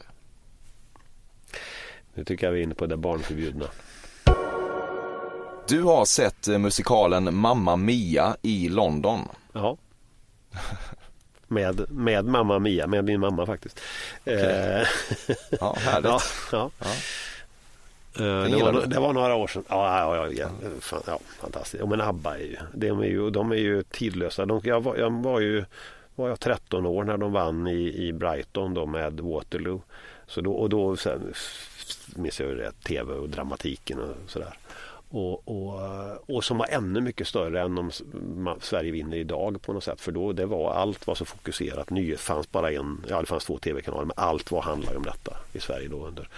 Nu 2.14 2.24
tycker 2.24 2.48
jag 2.48 2.54
vi 2.54 2.60
är 2.60 2.64
inne 2.64 2.76
på 2.76 2.86
det 2.86 2.98
barnförbjudna. 2.98 3.66
Du 5.68 5.82
har 5.82 6.06
sett 6.06 6.48
musikalen 6.48 7.36
Mamma 7.36 7.76
Mia 7.76 8.36
i 8.42 8.70
London. 8.70 9.20
Ja. 9.54 9.78
Med, 11.48 11.92
med 11.92 12.26
mamma 12.26 12.60
Mia, 12.60 12.88
med 12.88 13.06
min 13.06 13.20
mamma 13.20 13.46
faktiskt. 13.46 13.80
Okay. 14.22 14.36
Eh, 14.36 14.88
ja, 15.60 15.76
härligt. 15.80 16.12
Ja, 16.12 16.22
ja. 16.52 16.70
ja. 16.80 16.88
Uh, 18.20 18.44
det, 18.44 18.64
var, 18.64 18.86
det, 18.88 19.00
var, 19.00 19.14
några 19.14 19.36
år 19.36 19.48
sedan. 19.48 19.64
Ja, 19.70 20.16
ja, 20.16 20.16
ja, 20.16 20.32
ja, 20.32 20.70
fan, 20.80 21.02
ja 21.08 21.20
fantastiskt. 21.40 21.86
Men 21.88 22.02
ABBA 22.02 22.38
är 22.38 22.44
ju, 22.44 22.58
de 22.74 23.00
är 23.00 23.06
ju, 23.06 23.30
de 23.30 23.52
är 23.52 23.56
ju 23.56 23.84
tidlösa. 23.84 24.46
De, 24.46 24.62
jag, 24.64 24.84
var, 24.84 24.98
jag 24.98 25.24
var 25.24 25.40
ju 25.40 25.66
var 26.16 26.30
jag 26.30 26.40
13 26.40 26.86
år 26.86 27.04
när 27.04 27.18
de 27.18 27.32
vann 27.32 27.68
i, 27.68 28.08
i 28.08 28.14
Brighton 28.14 28.74
då 28.74 28.86
med 28.86 29.20
Waterloo. 29.20 29.82
Så 30.28 30.42
då, 30.42 30.54
och 30.54 30.70
då 30.70 30.96
sen, 30.96 31.34
minns 32.16 32.40
jag 32.40 32.50
ju 32.50 32.56
det, 32.56 32.72
tv 32.72 33.14
och 33.14 33.30
dramatiken 33.30 34.00
och 34.00 34.16
sådär. 34.28 34.58
Och, 35.16 35.48
och, 35.48 35.80
och 36.36 36.44
som 36.44 36.58
var 36.58 36.68
ännu 36.70 37.02
mycket 37.02 37.28
större 37.28 37.62
än 37.62 37.78
om 37.78 37.92
Sverige 38.62 38.92
vinner 38.92 39.18
idag 39.18 39.62
på 39.62 39.74
något 39.74 39.84
sätt. 39.84 40.02
För 40.02 40.12
då 40.12 40.34
det 40.34 40.46
var 40.46 40.74
allt 40.74 41.08
var 41.08 41.16
så 41.16 41.26
fokuserat. 41.26 41.90
Nyhet 41.90 42.20
fanns 42.20 42.52
bara 42.52 42.72
en, 42.72 43.06
ja 43.10 43.20
det 43.22 43.26
fanns 43.26 43.46
två 43.46 43.58
tv-kanaler 43.58 44.06
men 44.06 44.14
allt 44.18 44.52
var 44.52 44.62
handlade 44.62 44.98
om 44.98 45.04
detta 45.04 45.38
i 45.54 45.60
Sverige 45.60 45.88
då 45.88 46.08
under. 46.08 46.30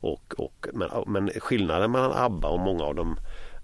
Och, 0.00 0.34
och, 0.38 0.66
men, 0.72 0.88
men 1.06 1.30
skillnaden 1.30 1.90
mellan 1.90 2.12
ABBA 2.12 2.48
och 2.48 2.60
många 2.60 2.84
av 2.84 2.94
de 2.94 3.16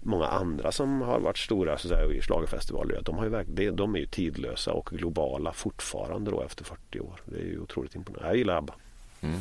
många 0.03 0.27
andra 0.27 0.71
som 0.71 1.01
har 1.01 1.19
varit 1.19 1.37
stora 1.37 1.77
så 1.77 1.87
säga, 1.87 2.13
i 2.13 2.21
schlagerfestivaler 2.21 3.01
de, 3.05 3.17
har 3.17 3.45
ju, 3.57 3.71
de 3.71 3.95
är 3.95 3.99
ju 3.99 4.05
tidlösa 4.05 4.73
och 4.73 4.89
globala 4.91 5.53
fortfarande 5.53 6.31
då 6.31 6.41
efter 6.41 6.63
40 6.63 6.99
år. 6.99 7.21
Det 7.25 7.35
är 7.35 7.45
ju 7.45 7.59
otroligt 7.59 7.95
imponerande. 7.95 8.29
Jag 8.29 8.37
gillar 8.37 8.57
ABBA. 8.57 8.73
Mm. 9.21 9.39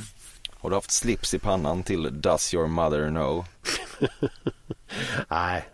Har 0.60 0.70
du 0.70 0.76
haft 0.76 0.90
slips 0.90 1.34
i 1.34 1.38
pannan 1.38 1.82
till 1.82 2.20
Does 2.20 2.54
your 2.54 2.66
mother 2.66 3.08
know? 3.08 3.44
Nej. 5.28 5.68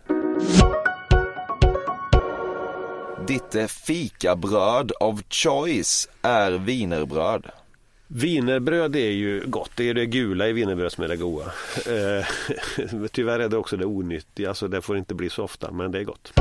Ditt 3.27 3.71
fikabröd 3.71 4.91
of 4.99 5.21
choice 5.29 6.09
är 6.21 6.51
vinerbröd. 6.51 7.45
Vinerbröd 8.07 8.95
är 8.95 9.11
ju 9.11 9.43
gott. 9.47 9.71
Det 9.75 9.89
är 9.89 9.93
det 9.93 10.05
gula 10.05 10.47
i 10.47 10.53
vinerbröd 10.53 10.91
som 10.91 11.03
är 11.03 11.07
det 11.07 11.17
goda. 11.17 11.45
Eh, 11.87 12.25
tyvärr 13.11 13.39
är 13.39 13.49
det 13.49 13.57
också 13.57 13.77
det 13.77 13.85
onyttiga 13.85 14.53
så 14.53 14.67
det 14.67 14.81
får 14.81 14.97
inte 14.97 15.15
bli 15.15 15.29
så 15.29 15.43
ofta 15.43 15.71
men 15.71 15.91
det 15.91 15.99
är 15.99 16.03
gott. 16.03 16.33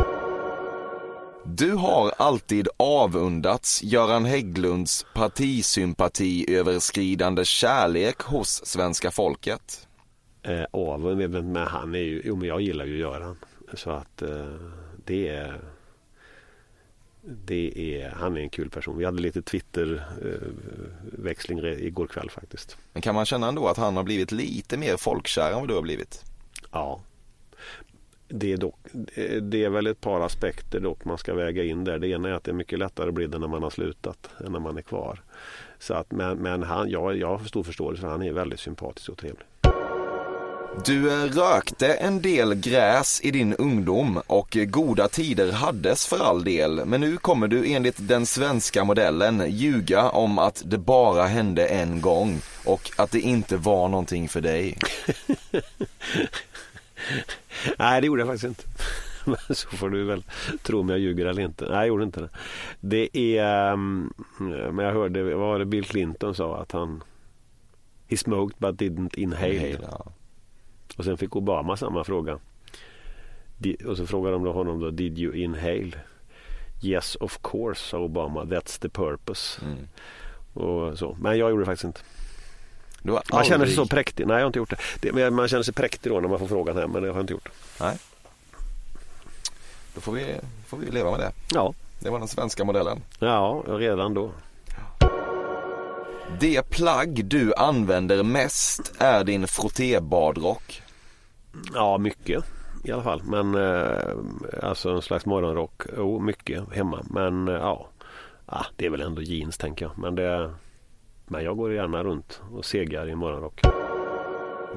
Du 1.49 1.73
har 1.73 2.13
alltid 2.19 2.69
avundats 2.77 3.83
Göran 3.83 4.25
Hägglunds 4.25 5.07
partisympati-överskridande 5.15 7.45
kärlek 7.45 8.23
hos 8.23 8.67
svenska 8.67 9.11
folket. 9.11 9.89
Eh, 10.43 10.65
avund, 10.71 11.31
men 11.31 11.57
han 11.57 11.95
är 11.95 11.99
ju, 11.99 12.23
jo 12.25 12.37
men 12.37 12.49
jag 12.49 12.61
gillar 12.61 12.85
ju 12.85 12.99
Göran. 12.99 13.37
Så 13.75 13.91
att 13.91 14.23
eh, 14.23 14.55
det 15.05 15.29
är 15.29 15.61
det 17.23 18.01
är, 18.01 18.11
han 18.11 18.37
är 18.37 18.41
en 18.41 18.51
kul 18.51 18.71
person. 18.71 18.99
Vi 18.99 19.05
hade 19.05 19.23
lite 19.23 19.43
Twitter-växling 19.43 21.59
eh, 21.59 21.65
igår 21.65 22.07
kväll 22.07 22.31
faktiskt. 22.31 22.77
Men 22.93 23.03
kan 23.03 23.15
man 23.15 23.27
känna 23.27 23.49
ändå 23.49 23.69
att 23.69 23.77
han 23.77 23.97
har 23.97 24.05
blivit 24.05 24.33
lite 24.33 24.77
mer 24.77 24.97
folkkär 24.97 25.53
än 25.53 25.61
vad 25.61 25.69
du 25.69 25.75
har 25.75 25.83
blivit? 25.83 26.25
Ja, 26.73 27.01
det 28.39 28.53
är, 28.53 28.57
dock, 28.57 28.79
det 29.43 29.65
är 29.65 29.71
väl 29.71 29.87
ett 29.87 30.01
par 30.01 30.21
aspekter 30.21 30.81
dock 30.81 31.05
man 31.05 31.19
ska 31.19 31.35
väga 31.35 31.65
in 31.65 31.85
där. 31.85 31.99
Det 31.99 32.09
ena 32.09 32.29
är 32.29 32.33
att 32.33 32.45
det 32.45 32.51
är 32.51 32.55
mycket 32.55 32.79
lättare 32.79 33.09
att 33.09 33.15
bli 33.15 33.27
det 33.27 33.39
när 33.39 33.49
man 33.49 33.63
har 33.63 33.71
slutat 33.71 34.31
än 34.47 34.53
när 34.53 34.61
man 34.61 34.77
är 34.77 34.83
kvar. 34.83 35.21
Så 35.79 35.95
att, 35.95 36.13
men 36.13 36.39
men 36.39 36.63
han, 36.63 36.91
ja, 36.91 37.13
jag 37.13 37.37
har 37.37 37.45
stor 37.45 37.63
förståelse 37.63 38.01
för 38.01 38.09
han 38.09 38.23
är 38.23 38.33
väldigt 38.33 38.61
sympatisk 38.61 39.09
och 39.09 39.19
trevlig. 39.19 39.47
Du 40.85 41.13
eh, 41.13 41.25
rökte 41.25 41.95
en 41.95 42.23
del 42.23 42.55
gräs 42.55 43.21
i 43.25 43.31
din 43.31 43.55
ungdom 43.55 44.23
och 44.27 44.57
goda 44.61 45.09
tider 45.09 45.53
hades 45.53 46.07
för 46.07 46.19
all 46.19 46.45
del. 46.45 46.85
Men 46.85 47.01
nu 47.01 47.17
kommer 47.17 47.49
du 47.49 47.73
enligt 47.73 48.09
den 48.09 48.27
svenska 48.27 48.85
modellen 48.85 49.45
ljuga 49.49 50.11
om 50.11 50.39
att 50.39 50.63
det 50.67 50.79
bara 50.79 51.27
hände 51.27 51.67
en 51.67 52.01
gång 52.01 52.41
och 52.65 52.91
att 52.97 53.11
det 53.11 53.21
inte 53.21 53.57
var 53.57 53.89
någonting 53.89 54.29
för 54.29 54.41
dig. 54.41 54.79
Nej, 57.79 58.01
det 58.01 58.07
gjorde 58.07 58.21
jag 58.21 58.29
faktiskt 58.29 58.45
inte. 58.45 58.63
Men 59.25 59.57
så 59.57 59.69
får 59.69 59.91
du 59.91 60.05
väl 60.05 60.25
tro 60.63 60.81
om 60.81 60.89
jag 60.89 60.99
ljuger 60.99 61.27
eller 61.27 61.43
inte. 61.43 61.65
Nej, 61.65 61.77
jag 61.77 61.87
gjorde 61.87 62.05
inte 62.05 62.21
det. 62.21 62.29
Det 62.81 63.39
är, 63.39 63.73
um, 63.73 64.13
men 64.39 64.79
jag 64.79 64.93
hörde, 64.93 65.23
vad 65.23 65.49
var 65.49 65.59
det 65.59 65.65
Bill 65.65 65.85
Clinton 65.85 66.35
sa 66.35 66.57
att 66.61 66.73
han 66.73 67.03
He 68.09 68.17
smoked 68.17 68.57
but 68.59 68.77
didn't 68.77 69.19
inhale. 69.19 69.55
inhale 69.55 69.79
ja. 69.91 70.13
Och 70.97 71.05
sen 71.05 71.17
fick 71.17 71.37
Obama 71.37 71.77
samma 71.77 72.05
fråga. 72.05 72.39
Och 73.87 73.97
så 73.97 74.07
frågade 74.07 74.35
de 74.37 74.45
då 74.45 74.53
honom 74.53 74.81
då, 74.81 74.91
did 74.91 75.19
you 75.19 75.37
inhale? 75.37 75.93
Yes 76.83 77.17
of 77.21 77.39
course, 77.43 77.81
sa 77.89 77.99
Obama. 77.99 78.45
That's 78.45 78.81
the 78.81 78.89
purpose. 78.89 79.61
Mm. 79.65 79.89
Och 80.53 80.99
så. 80.99 81.17
Men 81.21 81.39
jag 81.39 81.51
gjorde 81.51 81.63
det 81.63 81.67
faktiskt 81.67 81.85
inte. 81.85 82.01
Man 83.13 83.23
aldrig... 83.31 83.47
känner 83.49 83.67
sig 83.67 83.75
så 83.75 83.87
präktig. 83.87 84.27
Nej, 84.27 84.37
jag 84.37 84.43
har 84.43 84.47
inte 84.47 84.59
gjort 84.59 84.73
det. 85.01 85.11
det. 85.13 85.31
Man 85.31 85.49
känner 85.49 85.63
sig 85.63 85.75
präktig 85.75 86.13
då 86.13 86.21
när 86.21 86.29
man 86.29 86.39
får 86.39 86.47
frågan 86.47 86.77
här, 86.77 86.87
men 86.87 87.03
det 87.03 87.09
har 87.09 87.15
jag 87.15 87.23
inte 87.23 87.33
gjort. 87.33 87.49
Nej. 87.81 87.99
Då 89.95 90.01
får 90.01 90.13
vi, 90.13 90.35
får 90.67 90.77
vi 90.77 90.91
leva 90.91 91.11
med 91.11 91.21
det. 91.21 91.33
Ja. 91.55 91.75
Det 92.01 92.11
var 92.11 92.19
den 92.19 92.29
svenska 92.29 92.65
modellen. 92.65 93.03
Ja, 93.19 93.65
redan 93.67 94.15
då. 94.15 94.31
Det 96.41 96.71
plagg 96.71 97.25
du 97.25 97.55
använder 97.55 98.23
mest 98.23 98.93
är 98.99 99.25
din 99.25 99.47
frottébadrock. 99.47 100.83
Ja, 101.75 101.99
mycket 101.99 102.45
i 102.85 102.93
alla 102.93 103.03
fall. 103.03 103.23
Men 103.25 103.55
eh, 103.55 104.11
alltså 104.63 104.91
en 104.91 105.03
slags 105.03 105.27
morgonrock. 105.27 105.83
Jo, 105.97 106.17
oh, 106.17 106.23
mycket 106.23 106.73
hemma. 106.73 107.05
Men 107.11 107.49
eh, 107.49 107.55
ja, 107.55 107.89
ah, 108.47 108.65
det 108.77 108.87
är 108.87 108.91
väl 108.91 109.01
ändå 109.01 109.23
jeans 109.23 109.59
tänker 109.59 109.85
jag. 109.85 109.99
Men 109.99 110.15
det 110.15 110.55
men 111.27 111.45
jag 111.45 111.57
går 111.57 111.75
gärna 111.75 112.05
runt 112.05 112.41
och 112.53 112.65
segar 112.65 113.09
i 113.09 113.15
morgonrock. 113.15 113.61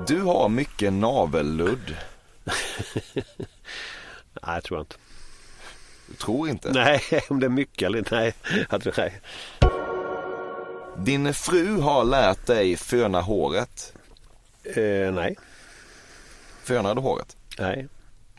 Du 0.07 0.21
har 0.21 0.49
mycket 0.49 0.93
navelludd. 0.93 1.95
nej, 3.13 3.23
jag 4.43 4.63
tror 4.63 4.79
inte. 4.79 4.95
Du 6.07 6.15
tror 6.15 6.49
inte? 6.49 6.71
Nej, 6.73 7.01
om 7.29 7.39
det 7.39 7.45
är 7.45 7.49
mycket 7.49 7.85
eller. 7.85 8.05
Nej, 8.11 8.33
jag 8.69 8.81
tror 8.81 8.93
nej. 8.97 9.21
Din 10.97 11.33
fru 11.33 11.79
har 11.79 12.03
lärt 12.03 12.45
dig 12.45 12.75
föna 12.75 13.21
håret? 13.21 13.93
Eh, 14.63 15.11
nej. 15.13 15.35
Fönar 16.63 16.95
du 16.95 17.01
håret? 17.01 17.37
Nej. 17.59 17.87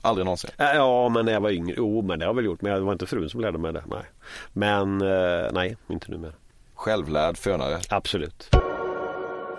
Aldrig 0.03 0.25
någonsin? 0.25 0.51
Ja, 0.57 1.09
men 1.09 1.25
när 1.25 1.33
jag 1.33 1.41
var 1.41 1.51
yngre. 1.51 1.75
Jo, 1.77 2.03
men 2.03 2.19
det 2.19 2.25
har 2.25 2.29
jag 2.29 2.37
väl 2.37 2.45
gjort. 2.45 2.63
Men 2.63 2.73
det 2.73 2.81
var 2.81 2.93
inte 2.93 3.07
frun 3.07 3.31
som 3.31 3.41
lärde 3.41 3.59
mig 3.59 3.73
det. 3.73 3.85
Nej. 3.87 4.05
Men 4.53 5.01
eh, 5.01 5.53
nej, 5.53 5.77
inte 5.89 6.11
numera 6.11 6.33
självlärd 6.81 7.39
fönare. 7.39 7.81
Absolut. 7.89 8.51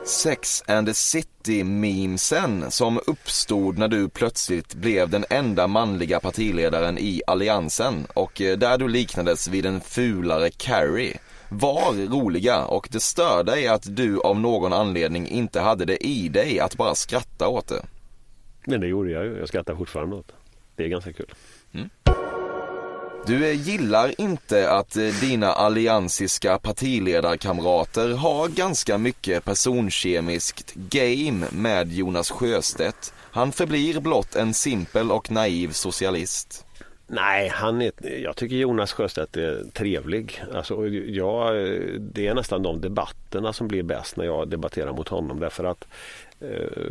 Sex 0.06 0.64
and 0.68 0.88
the 0.88 0.94
City-memesen 0.94 2.72
som 2.72 3.00
uppstod 3.08 3.78
när 3.78 3.88
du 3.88 4.10
plötsligt 4.10 4.76
blev 4.76 5.10
den 5.10 5.26
enda 5.30 5.68
manliga 5.68 6.20
partiledaren 6.20 6.98
i 6.98 7.22
alliansen 7.28 8.08
och 8.14 8.42
eh, 8.42 8.58
där 8.58 8.78
du 8.78 8.88
liknades 8.88 9.48
vid 9.48 9.66
en 9.66 9.82
fulare 9.82 10.50
Carrie 10.50 11.20
var 11.50 12.08
roliga 12.08 12.66
och 12.66 12.88
det 12.92 13.00
stör 13.00 13.44
dig 13.44 13.68
att 13.68 13.96
du 13.96 14.22
av 14.22 14.40
någon 14.40 14.74
anledning 14.74 15.28
inte 15.28 15.60
hade 15.60 15.86
det 15.86 16.08
i 16.08 16.30
dig 16.30 16.60
att 16.60 16.78
bara 16.78 16.96
skratta 16.96 17.48
åt 17.48 17.68
det. 17.68 17.86
Men 18.66 18.82
det 18.82 18.88
gjorde 18.88 19.12
jag 19.12 19.26
ju. 19.26 19.38
Jag 19.38 19.48
skrattar 19.48 19.76
fortfarande 19.76 20.16
åt 20.16 20.28
det. 20.28 20.34
Det 20.76 20.84
är 20.84 20.88
ganska 20.88 21.14
kul. 21.14 21.34
Mm. 21.74 21.90
Du 23.26 23.54
gillar 23.54 24.22
inte 24.22 24.72
att 24.72 24.96
eh, 24.96 25.04
dina 25.04 25.48
alliansiska 25.48 26.58
partiledarkamrater 26.58 28.14
har 28.14 28.48
ganska 28.48 28.98
mycket 28.98 29.46
personkemiskt 29.46 30.74
game 30.74 31.46
med 31.52 31.92
Jonas 31.92 32.32
Sjöstedt. 32.32 33.14
Han 33.32 33.52
förblir 33.52 34.00
blott 34.00 34.36
en 34.36 34.54
simpel 34.54 35.12
och 35.12 35.32
naiv 35.32 35.72
socialist. 35.72 36.66
Nej, 37.08 37.50
han 37.50 37.82
är, 37.82 37.92
jag 38.24 38.36
tycker 38.36 38.56
Jonas 38.56 38.94
Sjöstedt 38.94 39.38
är 39.38 39.64
trevlig. 39.74 40.44
Alltså, 40.54 40.88
jag, 40.88 41.56
det 42.00 42.28
är 42.28 42.34
nästan 42.34 42.64
de 42.64 42.82
debatterna 42.82 43.54
som 43.54 43.68
blir 43.68 43.84
bäst 43.84 44.18
när 44.18 44.26
jag 44.26 44.50
debatterar 44.50 44.94
mot 44.94 45.08
honom. 45.08 45.40
Därför 45.40 45.64
att 45.64 45.84
eh, 45.84 46.31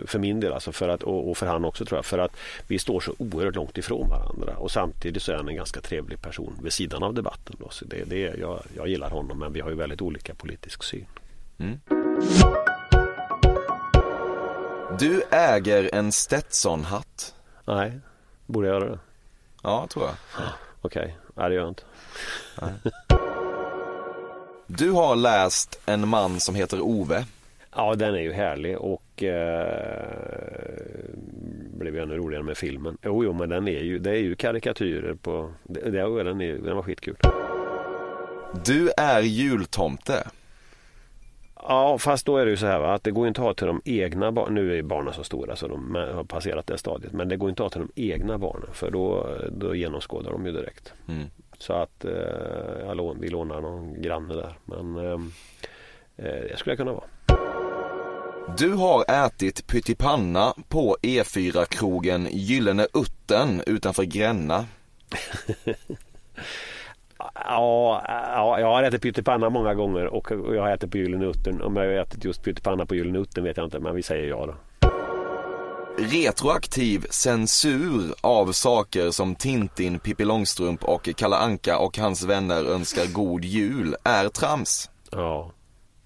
för 0.06 0.18
min 0.18 0.40
del 0.40 0.52
alltså 0.52 0.72
för 0.72 0.88
att, 0.88 1.02
och 1.02 1.36
för 1.36 1.46
han 1.46 1.64
också 1.64 1.84
tror 1.84 1.98
jag. 1.98 2.04
För 2.04 2.18
att 2.18 2.36
vi 2.66 2.78
står 2.78 3.00
så 3.00 3.14
oerhört 3.18 3.54
långt 3.54 3.78
ifrån 3.78 4.08
varandra. 4.08 4.56
Och 4.56 4.70
samtidigt 4.70 5.22
så 5.22 5.32
är 5.32 5.36
han 5.36 5.48
en 5.48 5.56
ganska 5.56 5.80
trevlig 5.80 6.22
person 6.22 6.58
vid 6.62 6.72
sidan 6.72 7.02
av 7.02 7.14
debatten. 7.14 7.56
Då. 7.58 7.68
Så 7.70 7.84
det, 7.84 8.04
det, 8.04 8.18
jag, 8.18 8.62
jag 8.76 8.88
gillar 8.88 9.10
honom 9.10 9.38
men 9.38 9.52
vi 9.52 9.60
har 9.60 9.70
ju 9.70 9.76
väldigt 9.76 10.02
olika 10.02 10.34
politisk 10.34 10.82
syn. 10.82 11.06
Mm. 11.58 11.80
Du 14.98 15.22
äger 15.30 15.94
en 15.94 16.12
Stetson-hatt. 16.12 17.34
Nej, 17.64 18.00
borde 18.46 18.68
jag 18.68 18.80
göra 18.80 18.90
det? 18.90 18.98
Ja, 19.62 19.86
tror 19.90 20.04
jag. 20.04 20.14
Okej, 20.80 21.02
okay. 21.02 21.12
nej 21.34 21.48
det 21.48 21.54
gör 21.54 21.62
jag 21.62 21.70
inte. 21.70 21.82
Nej. 22.62 22.72
Du 24.66 24.90
har 24.90 25.16
läst 25.16 25.80
En 25.86 26.08
man 26.08 26.40
som 26.40 26.54
heter 26.54 26.80
Ove. 26.80 27.24
Ja, 27.76 27.94
den 27.94 28.14
är 28.14 28.20
ju 28.20 28.32
härlig 28.32 28.78
och 28.78 29.02
eh, 29.22 31.10
blev 31.78 31.94
ju 31.94 32.02
ännu 32.02 32.16
roligare 32.16 32.44
med 32.44 32.56
filmen. 32.56 32.98
Jo, 33.02 33.24
jo, 33.24 33.32
men 33.32 33.48
den 33.48 33.68
är 33.68 33.82
ju, 33.82 33.98
det 33.98 34.10
är 34.10 34.14
ju 34.16 34.34
karikatyrer 34.34 35.14
på, 35.14 35.52
det, 35.64 35.90
det, 35.90 36.24
den, 36.24 36.40
är, 36.40 36.52
den 36.52 36.76
var 36.76 36.82
skitkul. 36.82 37.16
Du 38.64 38.90
är 38.96 39.20
jultomte. 39.20 40.28
Ja, 41.62 41.98
fast 41.98 42.26
då 42.26 42.36
är 42.36 42.44
det 42.44 42.50
ju 42.50 42.56
så 42.56 42.66
här 42.66 42.80
va, 42.80 42.94
att 42.94 43.04
det 43.04 43.10
går 43.10 43.28
inte 43.28 43.40
att 43.40 43.46
ha 43.46 43.54
till 43.54 43.66
de 43.66 43.82
egna 43.84 44.32
barnen. 44.32 44.54
Nu 44.54 44.78
är 44.78 44.82
barnen 44.82 45.14
så 45.14 45.24
stora 45.24 45.56
så 45.56 45.68
de 45.68 45.94
har 45.94 46.24
passerat 46.24 46.66
det 46.66 46.78
stadiet. 46.78 47.12
Men 47.12 47.28
det 47.28 47.36
går 47.36 47.50
inte 47.50 47.64
att 47.64 47.74
ha 47.74 47.80
till 47.80 47.88
de 47.94 48.02
egna 48.12 48.38
barnen 48.38 48.68
för 48.72 48.90
då, 48.90 49.36
då 49.50 49.74
genomskådar 49.74 50.30
de 50.30 50.46
ju 50.46 50.52
direkt. 50.52 50.92
Mm. 51.08 51.26
Så 51.58 51.72
att 51.72 52.04
eh, 52.04 52.94
lån, 52.94 53.20
vi 53.20 53.28
lånar 53.28 53.60
någon 53.60 54.02
granne 54.02 54.34
där. 54.34 54.54
Men 54.64 54.96
eh, 54.96 55.12
eh, 56.16 56.42
det 56.50 56.56
skulle 56.56 56.72
jag 56.72 56.78
kunna 56.78 56.92
vara. 56.92 57.04
Du 58.58 58.72
har 58.72 59.26
ätit 59.26 59.66
pyttipanna 59.66 60.54
på 60.68 60.96
E4-krogen 61.02 62.28
Gyllene 62.30 62.86
Utten 62.92 63.62
utanför 63.66 64.02
Gränna. 64.02 64.66
Ja, 67.34 68.02
ja, 68.06 68.60
jag 68.60 68.66
har 68.66 68.82
ätit 68.82 69.02
pyttipanna 69.02 69.50
många 69.50 69.74
gånger 69.74 70.06
och 70.06 70.30
jag 70.30 70.62
har 70.62 70.70
ätit 70.70 70.90
på 70.90 70.98
Gyllene 70.98 71.26
Uttern. 71.26 71.62
Om 71.62 71.76
jag 71.76 71.84
har 71.84 71.92
ätit 71.92 72.24
just 72.24 72.42
pyttipanna 72.42 72.86
på 72.86 72.94
Gyllene 72.94 73.18
Uttern 73.18 73.44
vet 73.44 73.56
jag 73.56 73.66
inte, 73.66 73.80
men 73.80 73.94
vi 73.94 74.02
säger 74.02 74.28
ja 74.28 74.46
då. 74.46 74.54
Retroaktiv 75.98 77.06
censur 77.10 78.14
av 78.20 78.52
saker 78.52 79.10
som 79.10 79.34
Tintin, 79.34 79.98
Pippi 79.98 80.24
Långstrump 80.24 80.84
och 80.84 81.08
Kalle 81.16 81.36
Anka 81.36 81.78
och 81.78 81.98
hans 81.98 82.24
vänner 82.24 82.64
önskar 82.64 83.12
god 83.12 83.44
jul 83.44 83.96
är 84.04 84.28
trams. 84.28 84.90
Ja, 85.10 85.52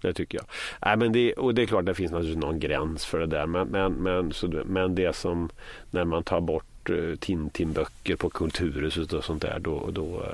det 0.04 0.14
tycker 0.14 0.38
jag. 0.38 0.46
Nej, 0.84 0.96
men 0.96 1.12
det, 1.12 1.32
och 1.32 1.54
det 1.54 1.62
är 1.62 1.66
klart 1.66 1.86
det 1.86 1.94
finns 1.94 2.12
naturligtvis 2.12 2.42
någon 2.42 2.60
gräns 2.60 3.04
för 3.04 3.20
det 3.20 3.26
där. 3.26 3.46
Men, 3.46 3.68
men, 3.68 3.92
men, 3.92 4.32
så, 4.32 4.62
men 4.66 4.94
det 4.94 5.16
som 5.16 5.50
när 5.90 6.04
man 6.04 6.22
tar 6.22 6.40
bort 6.40 6.90
uh, 6.90 7.16
Tintin-böcker 7.16 8.16
på 8.16 8.30
Kulturhuset 8.30 9.12
och 9.12 9.24
sånt 9.24 9.42
där 9.42 9.58
då, 9.58 9.90
då, 9.92 10.20
uh, 10.20 10.26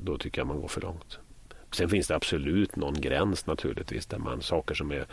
då 0.00 0.18
tycker 0.18 0.40
jag 0.40 0.46
man 0.46 0.60
går 0.60 0.68
för 0.68 0.80
långt. 0.80 1.18
Sen 1.74 1.88
finns 1.88 2.06
det 2.06 2.16
absolut 2.16 2.76
någon 2.76 3.00
gräns 3.00 3.46
naturligtvis 3.46 4.06
där 4.06 4.18
man 4.18 4.42
saker 4.42 4.74
som 4.74 4.92
är 4.92 5.06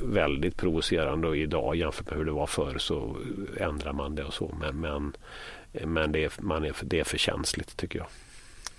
väldigt 0.00 0.56
provocerande 0.56 1.28
och 1.28 1.36
idag 1.36 1.76
jämfört 1.76 2.10
med 2.10 2.18
hur 2.18 2.24
det 2.24 2.32
var 2.32 2.46
förr 2.46 2.78
så 2.78 3.16
ändrar 3.56 3.92
man 3.92 4.14
det 4.14 4.24
och 4.24 4.34
så. 4.34 4.54
Men, 4.60 4.80
men, 4.80 5.16
men 5.72 6.12
det, 6.12 6.24
är, 6.24 6.32
man 6.38 6.64
är, 6.64 6.74
det 6.82 7.00
är 7.00 7.04
för 7.04 7.18
känsligt 7.18 7.76
tycker 7.76 7.98
jag. 7.98 8.06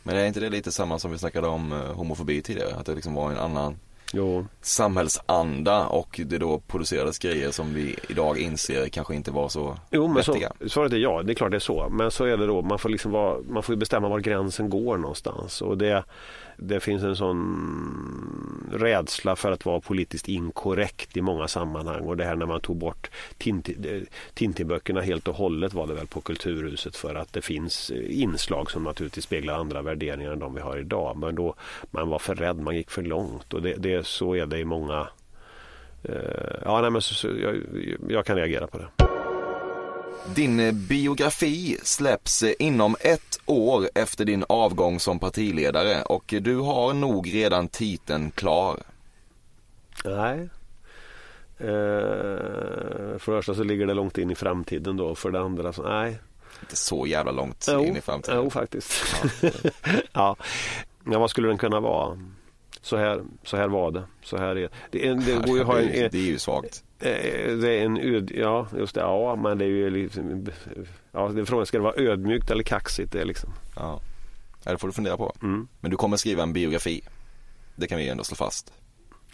Men 0.07 0.17
är 0.17 0.25
inte 0.25 0.39
det 0.39 0.49
lite 0.49 0.71
samma 0.71 0.99
som 0.99 1.11
vi 1.11 1.17
snackade 1.17 1.47
om 1.47 1.71
eh, 1.71 1.77
homofobi 1.77 2.41
tidigare? 2.41 2.75
Att 2.75 2.85
det 2.85 2.95
liksom 2.95 3.13
var 3.13 3.31
en 3.31 3.37
annan 3.37 3.75
jo. 4.13 4.45
samhällsanda 4.61 5.87
och 5.87 6.21
det 6.25 6.37
då 6.37 6.59
producerades 6.59 7.19
grejer 7.19 7.51
som 7.51 7.73
vi 7.73 7.95
idag 8.09 8.37
inser 8.37 8.87
kanske 8.89 9.15
inte 9.15 9.31
var 9.31 9.49
så 9.49 9.77
Jo 9.91 10.07
men 10.07 10.23
så, 10.23 10.37
svaret 10.67 10.93
är 10.93 10.97
ja, 10.97 11.23
det 11.23 11.31
är 11.31 11.35
klart 11.35 11.51
det 11.51 11.57
är 11.57 11.59
så. 11.59 11.89
Men 11.89 12.11
så 12.11 12.25
är 12.25 12.37
det 12.37 12.47
då, 12.47 12.61
man 12.61 12.79
får 12.79 12.89
liksom 12.89 13.11
vara, 13.11 13.37
man 13.49 13.63
får 13.63 13.75
bestämma 13.75 14.09
var 14.09 14.19
gränsen 14.19 14.69
går 14.69 14.97
någonstans. 14.97 15.61
Och 15.61 15.77
det 15.77 16.03
det 16.57 16.79
finns 16.79 17.03
en 17.03 17.15
sån 17.15 18.69
rädsla 18.71 19.35
för 19.35 19.51
att 19.51 19.65
vara 19.65 19.79
politiskt 19.79 20.27
inkorrekt 20.27 21.17
i 21.17 21.21
många 21.21 21.47
sammanhang 21.47 22.01
och 22.01 22.17
det 22.17 22.23
här 22.23 22.35
när 22.35 22.45
man 22.45 22.61
tog 22.61 22.77
bort 22.77 23.09
Tintinböckerna 24.33 24.99
eh, 24.99 25.05
helt 25.05 25.27
och 25.27 25.35
hållet 25.35 25.73
var 25.73 25.87
det 25.87 25.93
väl 25.93 26.07
på 26.07 26.21
Kulturhuset 26.21 26.95
för 26.95 27.15
att 27.15 27.33
det 27.33 27.41
finns 27.41 27.89
eh, 27.89 28.21
inslag 28.21 28.71
som 28.71 28.83
naturligtvis 28.83 29.25
speglar 29.25 29.53
andra 29.53 29.81
värderingar 29.81 30.31
än 30.31 30.39
de 30.39 30.55
vi 30.55 30.61
har 30.61 30.77
idag. 30.77 31.17
Men 31.17 31.35
då 31.35 31.55
man 31.91 32.09
var 32.09 32.19
för 32.19 32.35
rädd, 32.35 32.59
man 32.59 32.75
gick 32.75 32.91
för 32.91 33.01
långt 33.01 33.53
och 33.53 33.61
det, 33.61 33.73
det 33.73 34.07
så 34.07 34.35
är 34.35 34.45
det 34.45 34.59
i 34.59 34.65
många 34.65 35.07
eh, 36.03 36.55
Ja, 36.65 36.81
nej, 36.81 36.91
men 36.91 37.01
så, 37.01 37.13
så, 37.13 37.27
jag, 37.27 37.55
jag 38.09 38.25
kan 38.25 38.35
reagera 38.35 38.67
på 38.67 38.77
det. 38.77 39.14
Din 40.33 40.59
eh, 40.59 40.71
biografi 40.71 41.77
släpps 41.83 42.43
eh, 42.43 42.53
inom 42.59 42.95
ett 42.99 43.39
år 43.45 43.89
efter 43.95 44.25
din 44.25 44.45
avgång 44.49 44.99
som 44.99 45.19
partiledare 45.19 46.01
och 46.01 46.33
du 46.41 46.57
har 46.57 46.93
nog 46.93 47.33
redan 47.33 47.67
titeln 47.67 48.31
klar. 48.31 48.79
Nej. 50.05 50.49
Eh, 51.57 51.67
för 51.67 53.13
det 53.13 53.19
första 53.19 53.55
så 53.55 53.63
ligger 53.63 53.87
det 53.87 53.93
långt 53.93 54.17
in 54.17 54.31
i 54.31 54.35
framtiden 54.35 54.97
då. 54.97 55.15
För 55.15 55.31
det 55.31 55.39
andra 55.39 55.73
så 55.73 55.83
nej. 55.83 56.19
Inte 56.61 56.75
så 56.75 57.07
jävla 57.07 57.31
långt 57.31 57.65
jo, 57.71 57.85
in 57.85 57.97
i 57.97 58.01
framtiden. 58.01 58.41
Jo, 58.43 58.49
faktiskt. 58.49 58.93
Ja. 59.41 59.49
ja. 60.13 60.35
ja, 61.05 61.19
vad 61.19 61.29
skulle 61.29 61.47
den 61.47 61.57
kunna 61.57 61.79
vara? 61.79 62.19
Så 62.81 62.97
här, 62.97 63.23
så 63.43 63.57
här 63.57 63.67
var 63.67 63.91
det. 63.91 64.03
Så 64.23 64.37
här 64.37 64.47
är 64.47 64.55
det. 64.55 64.69
Det, 64.91 65.13
det, 65.13 65.47
går 65.47 65.57
ju 65.57 65.63
ha 65.63 65.79
en, 65.79 65.87
det 65.87 66.13
är 66.13 66.15
ju 66.15 66.39
svagt. 66.39 66.83
Eh, 66.99 67.57
det 67.57 67.69
är 67.69 67.85
en 67.85 67.97
öd, 67.97 68.31
ja 68.35 68.67
just 68.77 68.95
det, 68.95 69.01
ja 69.01 69.35
men 69.35 69.57
det 69.57 69.65
är 69.65 69.69
ju 69.69 69.89
liksom, 69.89 70.47
ja 71.11 71.27
det 71.27 71.41
är 71.41 71.45
frågan, 71.45 71.65
ska 71.65 71.77
det 71.77 71.83
vara 71.83 72.01
ödmjukt 72.01 72.51
eller 72.51 72.63
kaxigt? 72.63 73.11
Det 73.11 73.21
är 73.21 73.25
liksom. 73.25 73.49
Ja, 73.75 73.99
det 74.63 74.77
får 74.77 74.87
du 74.87 74.93
fundera 74.93 75.17
på. 75.17 75.33
Mm. 75.41 75.67
Men 75.79 75.91
du 75.91 75.97
kommer 75.97 76.17
skriva 76.17 76.43
en 76.43 76.53
biografi. 76.53 77.01
Det 77.75 77.87
kan 77.87 77.97
vi 77.97 78.09
ändå 78.09 78.23
slå 78.23 78.35
fast. 78.35 78.73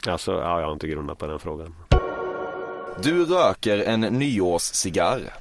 Alltså, 0.07 0.31
ja, 0.31 0.59
jag 0.59 0.67
har 0.67 0.73
inte 0.73 0.87
grundat 0.87 1.17
på 1.17 1.27
den 1.27 1.39
frågan. 1.39 1.75
Du 3.03 3.25
röker 3.25 3.77
en 3.77 4.01
nyårscigarr. 4.01 5.33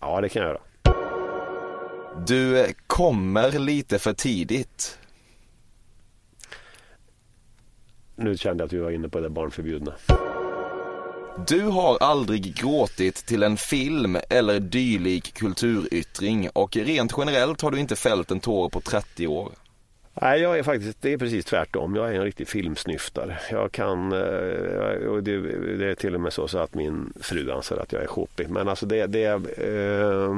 Ja, 0.00 0.20
det 0.20 0.28
kan 0.28 0.42
jag 0.42 0.48
göra. 0.48 0.60
Du 2.26 2.74
kommer 2.86 3.58
lite 3.58 3.98
för 3.98 4.12
tidigt. 4.12 4.98
Nu 8.16 8.36
kände 8.36 8.62
jag 8.62 8.66
att 8.66 8.72
vi 8.72 8.78
var 8.78 8.90
inne 8.90 9.08
på 9.08 9.20
det 9.20 9.30
barnförbjudna. 9.30 9.92
Du 11.44 11.62
har 11.62 11.98
aldrig 12.00 12.54
gråtit 12.54 13.14
till 13.14 13.42
en 13.42 13.56
film 13.56 14.18
eller 14.30 14.60
dylik 14.60 15.34
kulturyttring 15.34 16.48
och 16.52 16.76
rent 16.76 17.12
generellt 17.18 17.60
har 17.60 17.70
du 17.70 17.78
inte 17.78 17.96
fällt 17.96 18.30
en 18.30 18.40
tår 18.40 18.68
på 18.68 18.80
30 18.80 19.26
år. 19.26 19.52
Nej, 20.14 20.40
jag 20.40 20.58
är 20.58 20.62
faktiskt, 20.62 21.02
det 21.02 21.12
är 21.12 21.18
precis 21.18 21.44
tvärtom. 21.44 21.96
Jag 21.96 22.08
är 22.08 22.14
en 22.14 22.24
riktig 22.24 22.48
filmsnyftare. 22.48 23.38
Jag 23.50 23.72
kan, 23.72 24.12
eh, 24.12 25.08
och 25.08 25.22
det, 25.22 25.38
det 25.76 25.86
är 25.86 25.94
till 25.94 26.14
och 26.14 26.20
med 26.20 26.32
så, 26.32 26.48
så 26.48 26.58
att 26.58 26.74
min 26.74 27.12
fru 27.20 27.50
anser 27.50 27.76
att 27.76 27.92
jag 27.92 28.02
är 28.02 28.06
sjåpig. 28.06 28.50
Men 28.50 28.68
alltså 28.68 28.86
det, 28.86 29.06
det 29.06 29.24
eh, 29.24 30.34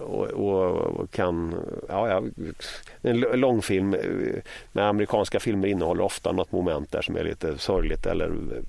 och, 0.00 0.26
och, 1.00 1.10
kan, 1.10 1.54
ja, 1.88 2.08
ja, 2.08 2.22
en 3.02 3.20
långfilm 3.20 3.90
med 3.90 4.42
eh, 4.74 4.86
amerikanska 4.86 5.40
filmer 5.40 5.68
innehåller 5.68 6.02
ofta 6.04 6.32
något 6.32 6.52
moment 6.52 6.92
där 6.92 7.02
som 7.02 7.16
är 7.16 7.24
lite 7.24 7.58
sorgligt 7.58 8.06
eller 8.06 8.26
eh, 8.26 8.62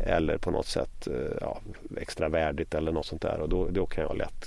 eller 0.00 0.38
på 0.38 0.50
något 0.50 0.66
sätt 0.66 1.06
eh, 1.06 1.36
ja, 1.40 1.60
extra 1.96 2.28
värdigt 2.28 2.74
eller 2.74 2.92
något 2.92 3.06
sånt 3.06 3.22
där 3.22 3.40
och 3.40 3.48
då, 3.48 3.68
då 3.68 3.86
kan 3.86 4.04
jag 4.04 4.16
lätt 4.16 4.46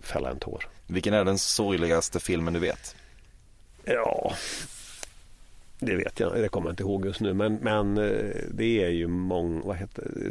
fälla 0.00 0.30
en 0.30 0.38
tår. 0.38 0.68
Vilken 0.86 1.14
är 1.14 1.24
den 1.24 1.38
sorgligaste 1.38 2.20
filmen 2.20 2.54
du 2.54 2.60
vet? 2.60 2.96
Ja, 3.84 4.32
det 5.78 5.96
vet 5.96 6.20
jag 6.20 6.34
det 6.34 6.48
kommer 6.48 6.66
jag 6.66 6.72
inte 6.72 6.82
ihåg 6.82 7.06
just 7.06 7.20
nu 7.20 7.34
men, 7.34 7.54
men 7.54 7.98
eh, 7.98 8.36
det 8.50 8.84
är 8.84 8.88
ju 8.88 9.06
många, 9.08 9.62
vad 9.64 9.76
heter 9.76 10.30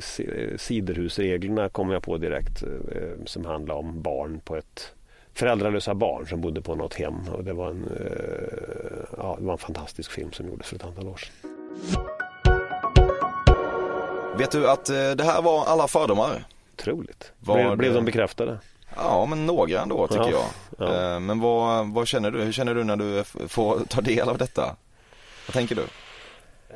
Siderhusreglerna 0.57 1.69
kommer 1.69 1.93
jag 1.93 2.03
på 2.03 2.17
direkt 2.17 2.63
eh, 2.63 3.25
som 3.25 3.45
handlar 3.45 3.75
om 3.75 4.01
barn 4.01 4.41
på 4.43 4.55
ett 4.55 4.93
föräldralösa 5.33 5.93
barn 5.93 6.27
som 6.27 6.41
bodde 6.41 6.61
på 6.61 6.75
något 6.75 6.93
hem 6.93 7.29
och 7.29 7.43
det 7.43 7.53
var 7.53 7.69
en, 7.69 7.89
ja, 9.17 9.35
det 9.39 9.45
var 9.45 9.53
en 9.53 9.57
fantastisk 9.57 10.11
film 10.11 10.31
som 10.31 10.47
gjordes 10.47 10.67
för 10.67 10.75
ett 10.75 10.83
antal 10.83 11.07
år 11.07 11.17
sedan. 11.17 12.20
Vet 14.37 14.51
du 14.51 14.69
att 14.69 14.89
eh, 14.89 15.11
det 15.11 15.23
här 15.23 15.41
var 15.41 15.65
alla 15.65 15.87
fördomar? 15.87 16.43
Otroligt. 16.73 17.31
Var 17.39 17.55
blev, 17.55 17.77
blev 17.77 17.93
de 17.93 18.05
bekräftade? 18.05 18.59
Ja, 18.95 19.25
men 19.25 19.45
några 19.45 19.81
ändå 19.81 20.07
tycker 20.07 20.31
ja, 20.31 20.45
jag. 20.77 20.89
Ja. 20.89 21.13
Eh, 21.13 21.19
men 21.19 21.39
vad, 21.39 21.93
vad 21.93 22.07
känner 22.07 22.31
du? 22.31 22.41
Hur 22.41 22.51
känner 22.51 22.75
du 22.75 22.83
när 22.83 22.95
du 22.95 23.23
får 23.47 23.79
ta 23.79 24.01
del 24.01 24.29
av 24.29 24.37
detta? 24.37 24.75
Vad 25.47 25.53
tänker 25.53 25.75
du? 25.75 25.83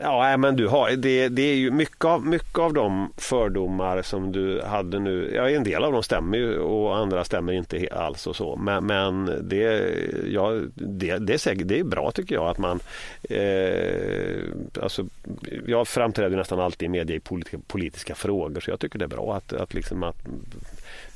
Ja, 0.01 0.37
men 0.37 0.55
du 0.55 0.67
har, 0.67 0.91
det, 0.91 1.29
det 1.29 1.41
är 1.41 1.55
ju 1.55 1.71
mycket 1.71 2.05
av, 2.05 2.25
mycket 2.25 2.59
av 2.59 2.73
de 2.73 3.13
fördomar 3.17 4.01
som 4.01 4.31
du 4.31 4.61
hade 4.61 4.99
nu. 4.99 5.31
Ja, 5.35 5.49
en 5.49 5.63
del 5.63 5.83
av 5.83 5.91
dem 5.91 6.03
stämmer 6.03 6.37
ju 6.37 6.59
och 6.59 6.97
andra 6.97 7.23
stämmer 7.23 7.53
inte 7.53 7.87
alls 7.91 8.27
och 8.27 8.35
så. 8.35 8.55
Men, 8.55 8.85
men 8.85 9.39
det, 9.49 9.93
ja, 10.27 10.61
det, 10.73 11.17
det, 11.17 11.33
är 11.33 11.37
säkert, 11.37 11.67
det 11.67 11.79
är 11.79 11.83
bra 11.83 12.11
tycker 12.11 12.35
jag 12.35 12.47
att 12.47 12.57
man 12.57 12.79
eh, 13.29 14.39
alltså, 14.81 15.05
Jag 15.67 15.87
framträder 15.87 16.37
nästan 16.37 16.59
alltid 16.59 16.85
i 16.85 16.89
media 16.89 17.15
i 17.15 17.19
politiska, 17.19 17.57
politiska 17.67 18.15
frågor 18.15 18.61
så 18.61 18.71
jag 18.71 18.79
tycker 18.79 18.99
det 18.99 19.05
är 19.05 19.09
bra 19.09 19.35
att, 19.35 19.53
att, 19.53 19.73
liksom 19.73 20.03
att 20.03 20.17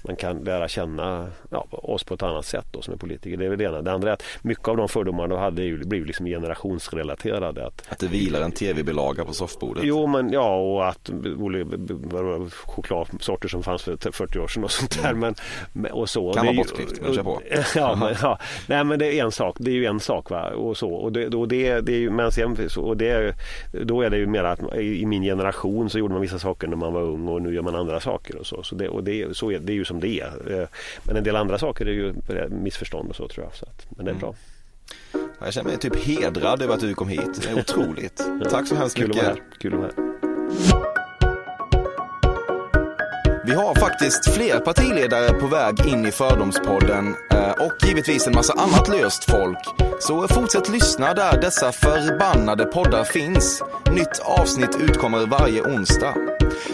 man 0.03 0.15
kan 0.15 0.43
lära 0.43 0.67
känna 0.67 1.27
ja, 1.49 1.67
oss 1.71 2.03
på 2.03 2.13
ett 2.13 2.23
annat 2.23 2.45
sätt 2.45 2.65
då, 2.71 2.81
som 2.81 2.93
är 2.93 2.97
politiker. 2.97 3.37
Det 3.37 3.45
är 3.45 3.49
väl 3.49 3.57
det 3.57 3.63
ena. 3.63 3.81
Det 3.81 3.91
andra 3.91 4.09
är 4.09 4.13
att 4.13 4.23
mycket 4.41 4.67
av 4.67 4.77
de 4.77 4.89
fördomar 4.89 5.27
du 5.27 5.35
hade 5.35 5.63
ju, 5.63 6.05
liksom 6.05 6.25
generationsrelaterade. 6.25 7.65
Att, 7.67 7.83
att 7.89 7.99
det 7.99 8.07
vilar 8.07 8.41
en 8.41 8.51
tv-bilaga 8.51 9.25
på 9.25 9.33
soffbordet? 9.33 9.83
Jo, 9.83 10.07
men 10.07 10.31
ja 10.31 10.55
och 10.55 10.87
att 10.87 11.09
chokladsorter 12.65 13.47
som 13.47 13.63
fanns 13.63 13.83
för 13.83 14.11
40 14.11 14.39
år 14.39 14.47
sedan 14.47 14.63
och 14.63 14.71
sånt 14.71 15.03
där. 15.03 15.13
Men, 15.13 15.35
och 15.91 16.09
så. 16.09 16.33
Kan 16.33 16.45
vara 16.45 16.55
bortklippt, 16.55 17.01
men 17.01 17.13
kör 17.13 17.23
på. 17.23 17.41
ja, 17.75 17.95
men, 17.95 18.15
ja. 18.21 18.39
Nej, 18.67 18.83
men 18.83 18.99
det 18.99 19.19
är 19.19 19.23
en 19.23 19.31
sak. 19.31 19.55
Det 19.59 19.71
är 19.71 19.75
ju 19.75 19.85
en 19.85 19.99
sak 19.99 20.29
va? 20.29 20.49
och 20.49 20.77
så. 20.77 20.89
Och 20.89 21.11
det, 21.11 21.27
och 21.27 21.47
det, 21.47 21.81
det 21.81 21.93
är 21.93 21.99
ju, 21.99 22.09
men 22.09 22.31
sen, 22.31 22.57
och 22.77 22.97
det, 22.97 23.35
då 23.71 24.01
är 24.01 24.09
det 24.09 24.17
ju 24.17 24.27
mer 24.27 24.43
att 24.43 24.75
i 24.75 25.05
min 25.05 25.23
generation 25.23 25.89
så 25.89 25.99
gjorde 25.99 26.13
man 26.13 26.21
vissa 26.21 26.39
saker 26.39 26.67
när 26.67 26.75
man 26.75 26.93
var 26.93 27.01
ung 27.01 27.27
och 27.27 27.41
nu 27.41 27.53
gör 27.53 27.61
man 27.61 27.75
andra 27.75 27.99
saker 27.99 28.37
och 28.37 28.45
så. 28.45 28.63
så 28.63 28.75
det, 28.75 28.89
och 28.89 29.03
det, 29.03 29.37
så 29.37 29.51
är, 29.51 29.58
det 29.59 29.73
är 29.73 29.75
ju 29.75 29.85
som 29.85 29.99
det 29.99 30.19
är. 30.19 30.61
Eh, 30.61 30.67
men 31.03 31.15
en 31.15 31.23
del 31.23 31.35
andra 31.35 31.57
saker 31.57 31.85
är 31.85 31.91
ju 31.91 32.13
missförstånd 32.49 33.09
och 33.09 33.15
så 33.15 33.27
tror 33.27 33.45
jag. 33.45 33.55
Så 33.55 33.65
att, 33.65 33.87
men 33.89 34.05
det 34.05 34.11
är 34.11 34.15
mm. 34.15 34.21
bra. 34.21 34.35
Jag 35.39 35.53
känner 35.53 35.69
mig 35.69 35.79
typ 35.79 35.95
hedrad 35.95 36.61
över 36.61 36.73
att 36.73 36.79
du 36.79 36.93
kom 36.93 37.07
hit. 37.07 37.41
Det 37.43 37.49
är 37.49 37.59
otroligt. 37.59 38.21
Tack 38.49 38.67
så 38.67 38.75
hemskt 38.75 38.97
mycket. 38.97 39.37
Kul 39.59 39.73
att 39.73 39.79
vara 39.79 39.91
här. 39.95 40.98
Vi 43.49 43.55
har 43.55 43.75
faktiskt 43.75 44.33
fler 44.33 44.59
partiledare 44.59 45.33
på 45.33 45.47
väg 45.47 45.87
in 45.87 46.05
i 46.05 46.11
Fördomspodden 46.11 47.15
eh, 47.31 47.51
och 47.51 47.73
givetvis 47.87 48.27
en 48.27 48.33
massa 48.33 48.53
annat 48.53 48.87
löst 48.87 49.31
folk. 49.31 49.57
Så 49.99 50.27
fortsätt 50.27 50.69
lyssna 50.69 51.13
där 51.13 51.41
dessa 51.41 51.71
förbannade 51.71 52.65
poddar 52.65 53.03
finns. 53.03 53.63
Nytt 53.91 54.19
avsnitt 54.19 54.77
utkommer 54.81 55.25
varje 55.25 55.61
onsdag. 55.61 56.13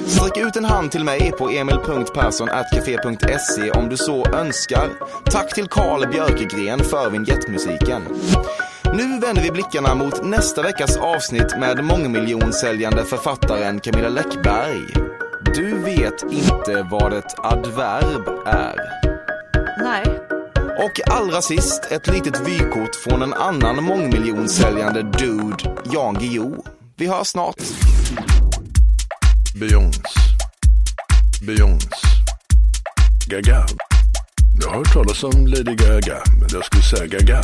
Sträck 0.08 0.38
ut 0.38 0.56
en 0.56 0.66
hand 0.66 0.92
till 0.92 1.04
mig 1.04 1.32
på 1.38 1.50
emil.perssonatcafe.se 1.50 3.72
om 3.72 3.90
du 3.90 3.98
så 3.98 4.26
önskar. 4.26 4.90
Tack 5.26 5.54
till 5.54 5.68
Karl 5.68 6.12
Björkegren 6.12 6.80
för 6.80 7.10
vignettmusiken. 7.10 8.02
Nu 8.94 9.20
vänder 9.20 9.42
vi 9.42 9.52
blickarna 9.52 9.96
mot 9.96 10.26
nästa 10.26 10.62
veckas 10.62 10.98
avsnitt 10.98 11.58
med 11.60 11.84
mångmiljonsäljande 11.84 13.06
författaren 13.06 13.80
Camilla 13.80 14.10
Läckberg. 14.10 15.15
Du 15.56 15.80
vet 15.80 16.24
inte 16.32 16.88
vad 16.92 17.14
ett 17.14 17.36
adverb 17.38 18.28
är. 18.46 18.76
Nej. 19.84 20.06
Och 20.80 21.12
allra 21.12 21.42
sist 21.42 21.88
ett 21.92 22.08
litet 22.08 22.48
vykort 22.48 22.96
från 22.96 23.22
en 23.22 23.34
annan 23.34 23.84
mångmiljonsäljande 23.84 25.02
dude, 25.02 25.76
Jan 25.94 26.14
Guillou. 26.14 26.64
Vi 26.96 27.08
hörs 27.08 27.28
snart. 27.28 27.56
Beyoncé. 29.60 30.02
Beyoncé. 31.42 31.88
Gaga. 33.28 33.66
Jag 34.62 34.70
har 34.70 34.78
hört 34.78 34.94
talas 34.94 35.24
om 35.24 35.48
Lady 35.48 35.76
Gaga, 35.76 36.24
men 36.40 36.50
jag 36.52 36.66
skulle 36.66 36.84
säga 36.84 37.06
Gaga. 37.06 37.42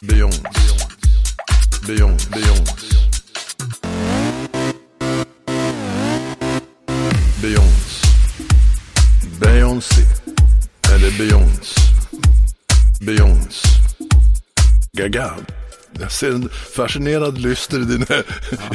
Beyoncé. 0.00 0.42
Beyoncé. 1.86 2.30
Beyoncé. 2.30 2.97
Beyoncé. 7.42 8.06
Beyoncé. 9.40 10.02
Eller 10.94 11.18
Beyoncé. 11.18 11.80
Beyoncé. 13.00 13.68
Gaga. 14.92 15.34
Jag 16.00 16.12
ser 16.12 16.30
en 16.30 16.48
fascinerad 16.48 17.38
lyster 17.38 17.80
i 17.80 17.84
dina, 17.84 18.06
ja. 18.08 18.22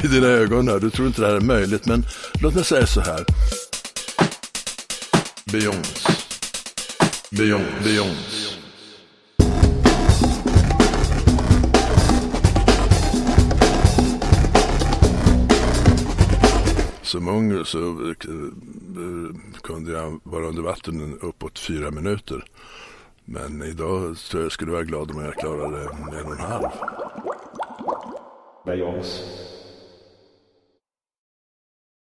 i 0.03 0.07
dina 0.07 0.28
ögon 0.28 0.68
här. 0.68 0.80
Du 0.80 0.89
tror 0.89 1.07
inte 1.07 1.22
det 1.22 1.28
här 1.28 1.36
är 1.36 1.41
möjligt, 1.41 1.86
men 1.86 2.05
låt 2.41 2.55
mig 2.55 2.64
säga 2.64 2.88
så 2.88 3.01
här. 3.01 3.26
Beyoncé. 5.45 6.09
Beyoncé. 7.30 7.84
Beyoncé. 7.84 8.62
Som 17.14 17.28
ung 17.28 17.66
så 17.66 17.78
eh, 17.80 18.16
kunde 19.61 19.91
jag 19.91 20.20
vara 20.24 20.47
under 20.47 20.61
vatten 20.61 21.20
uppåt 21.22 21.59
fyra 21.59 21.91
minuter. 21.91 22.45
Men 23.26 23.64
idag 23.64 24.18
tror 24.18 24.43
jag 24.43 24.51
skulle 24.51 24.72
vara 24.72 24.84
glad 24.84 25.11
om 25.11 25.26
jag 25.26 25.34
klarade 25.34 25.84
en 25.84 26.26
och 26.26 26.32
en 26.32 26.39
halv. 26.39 26.70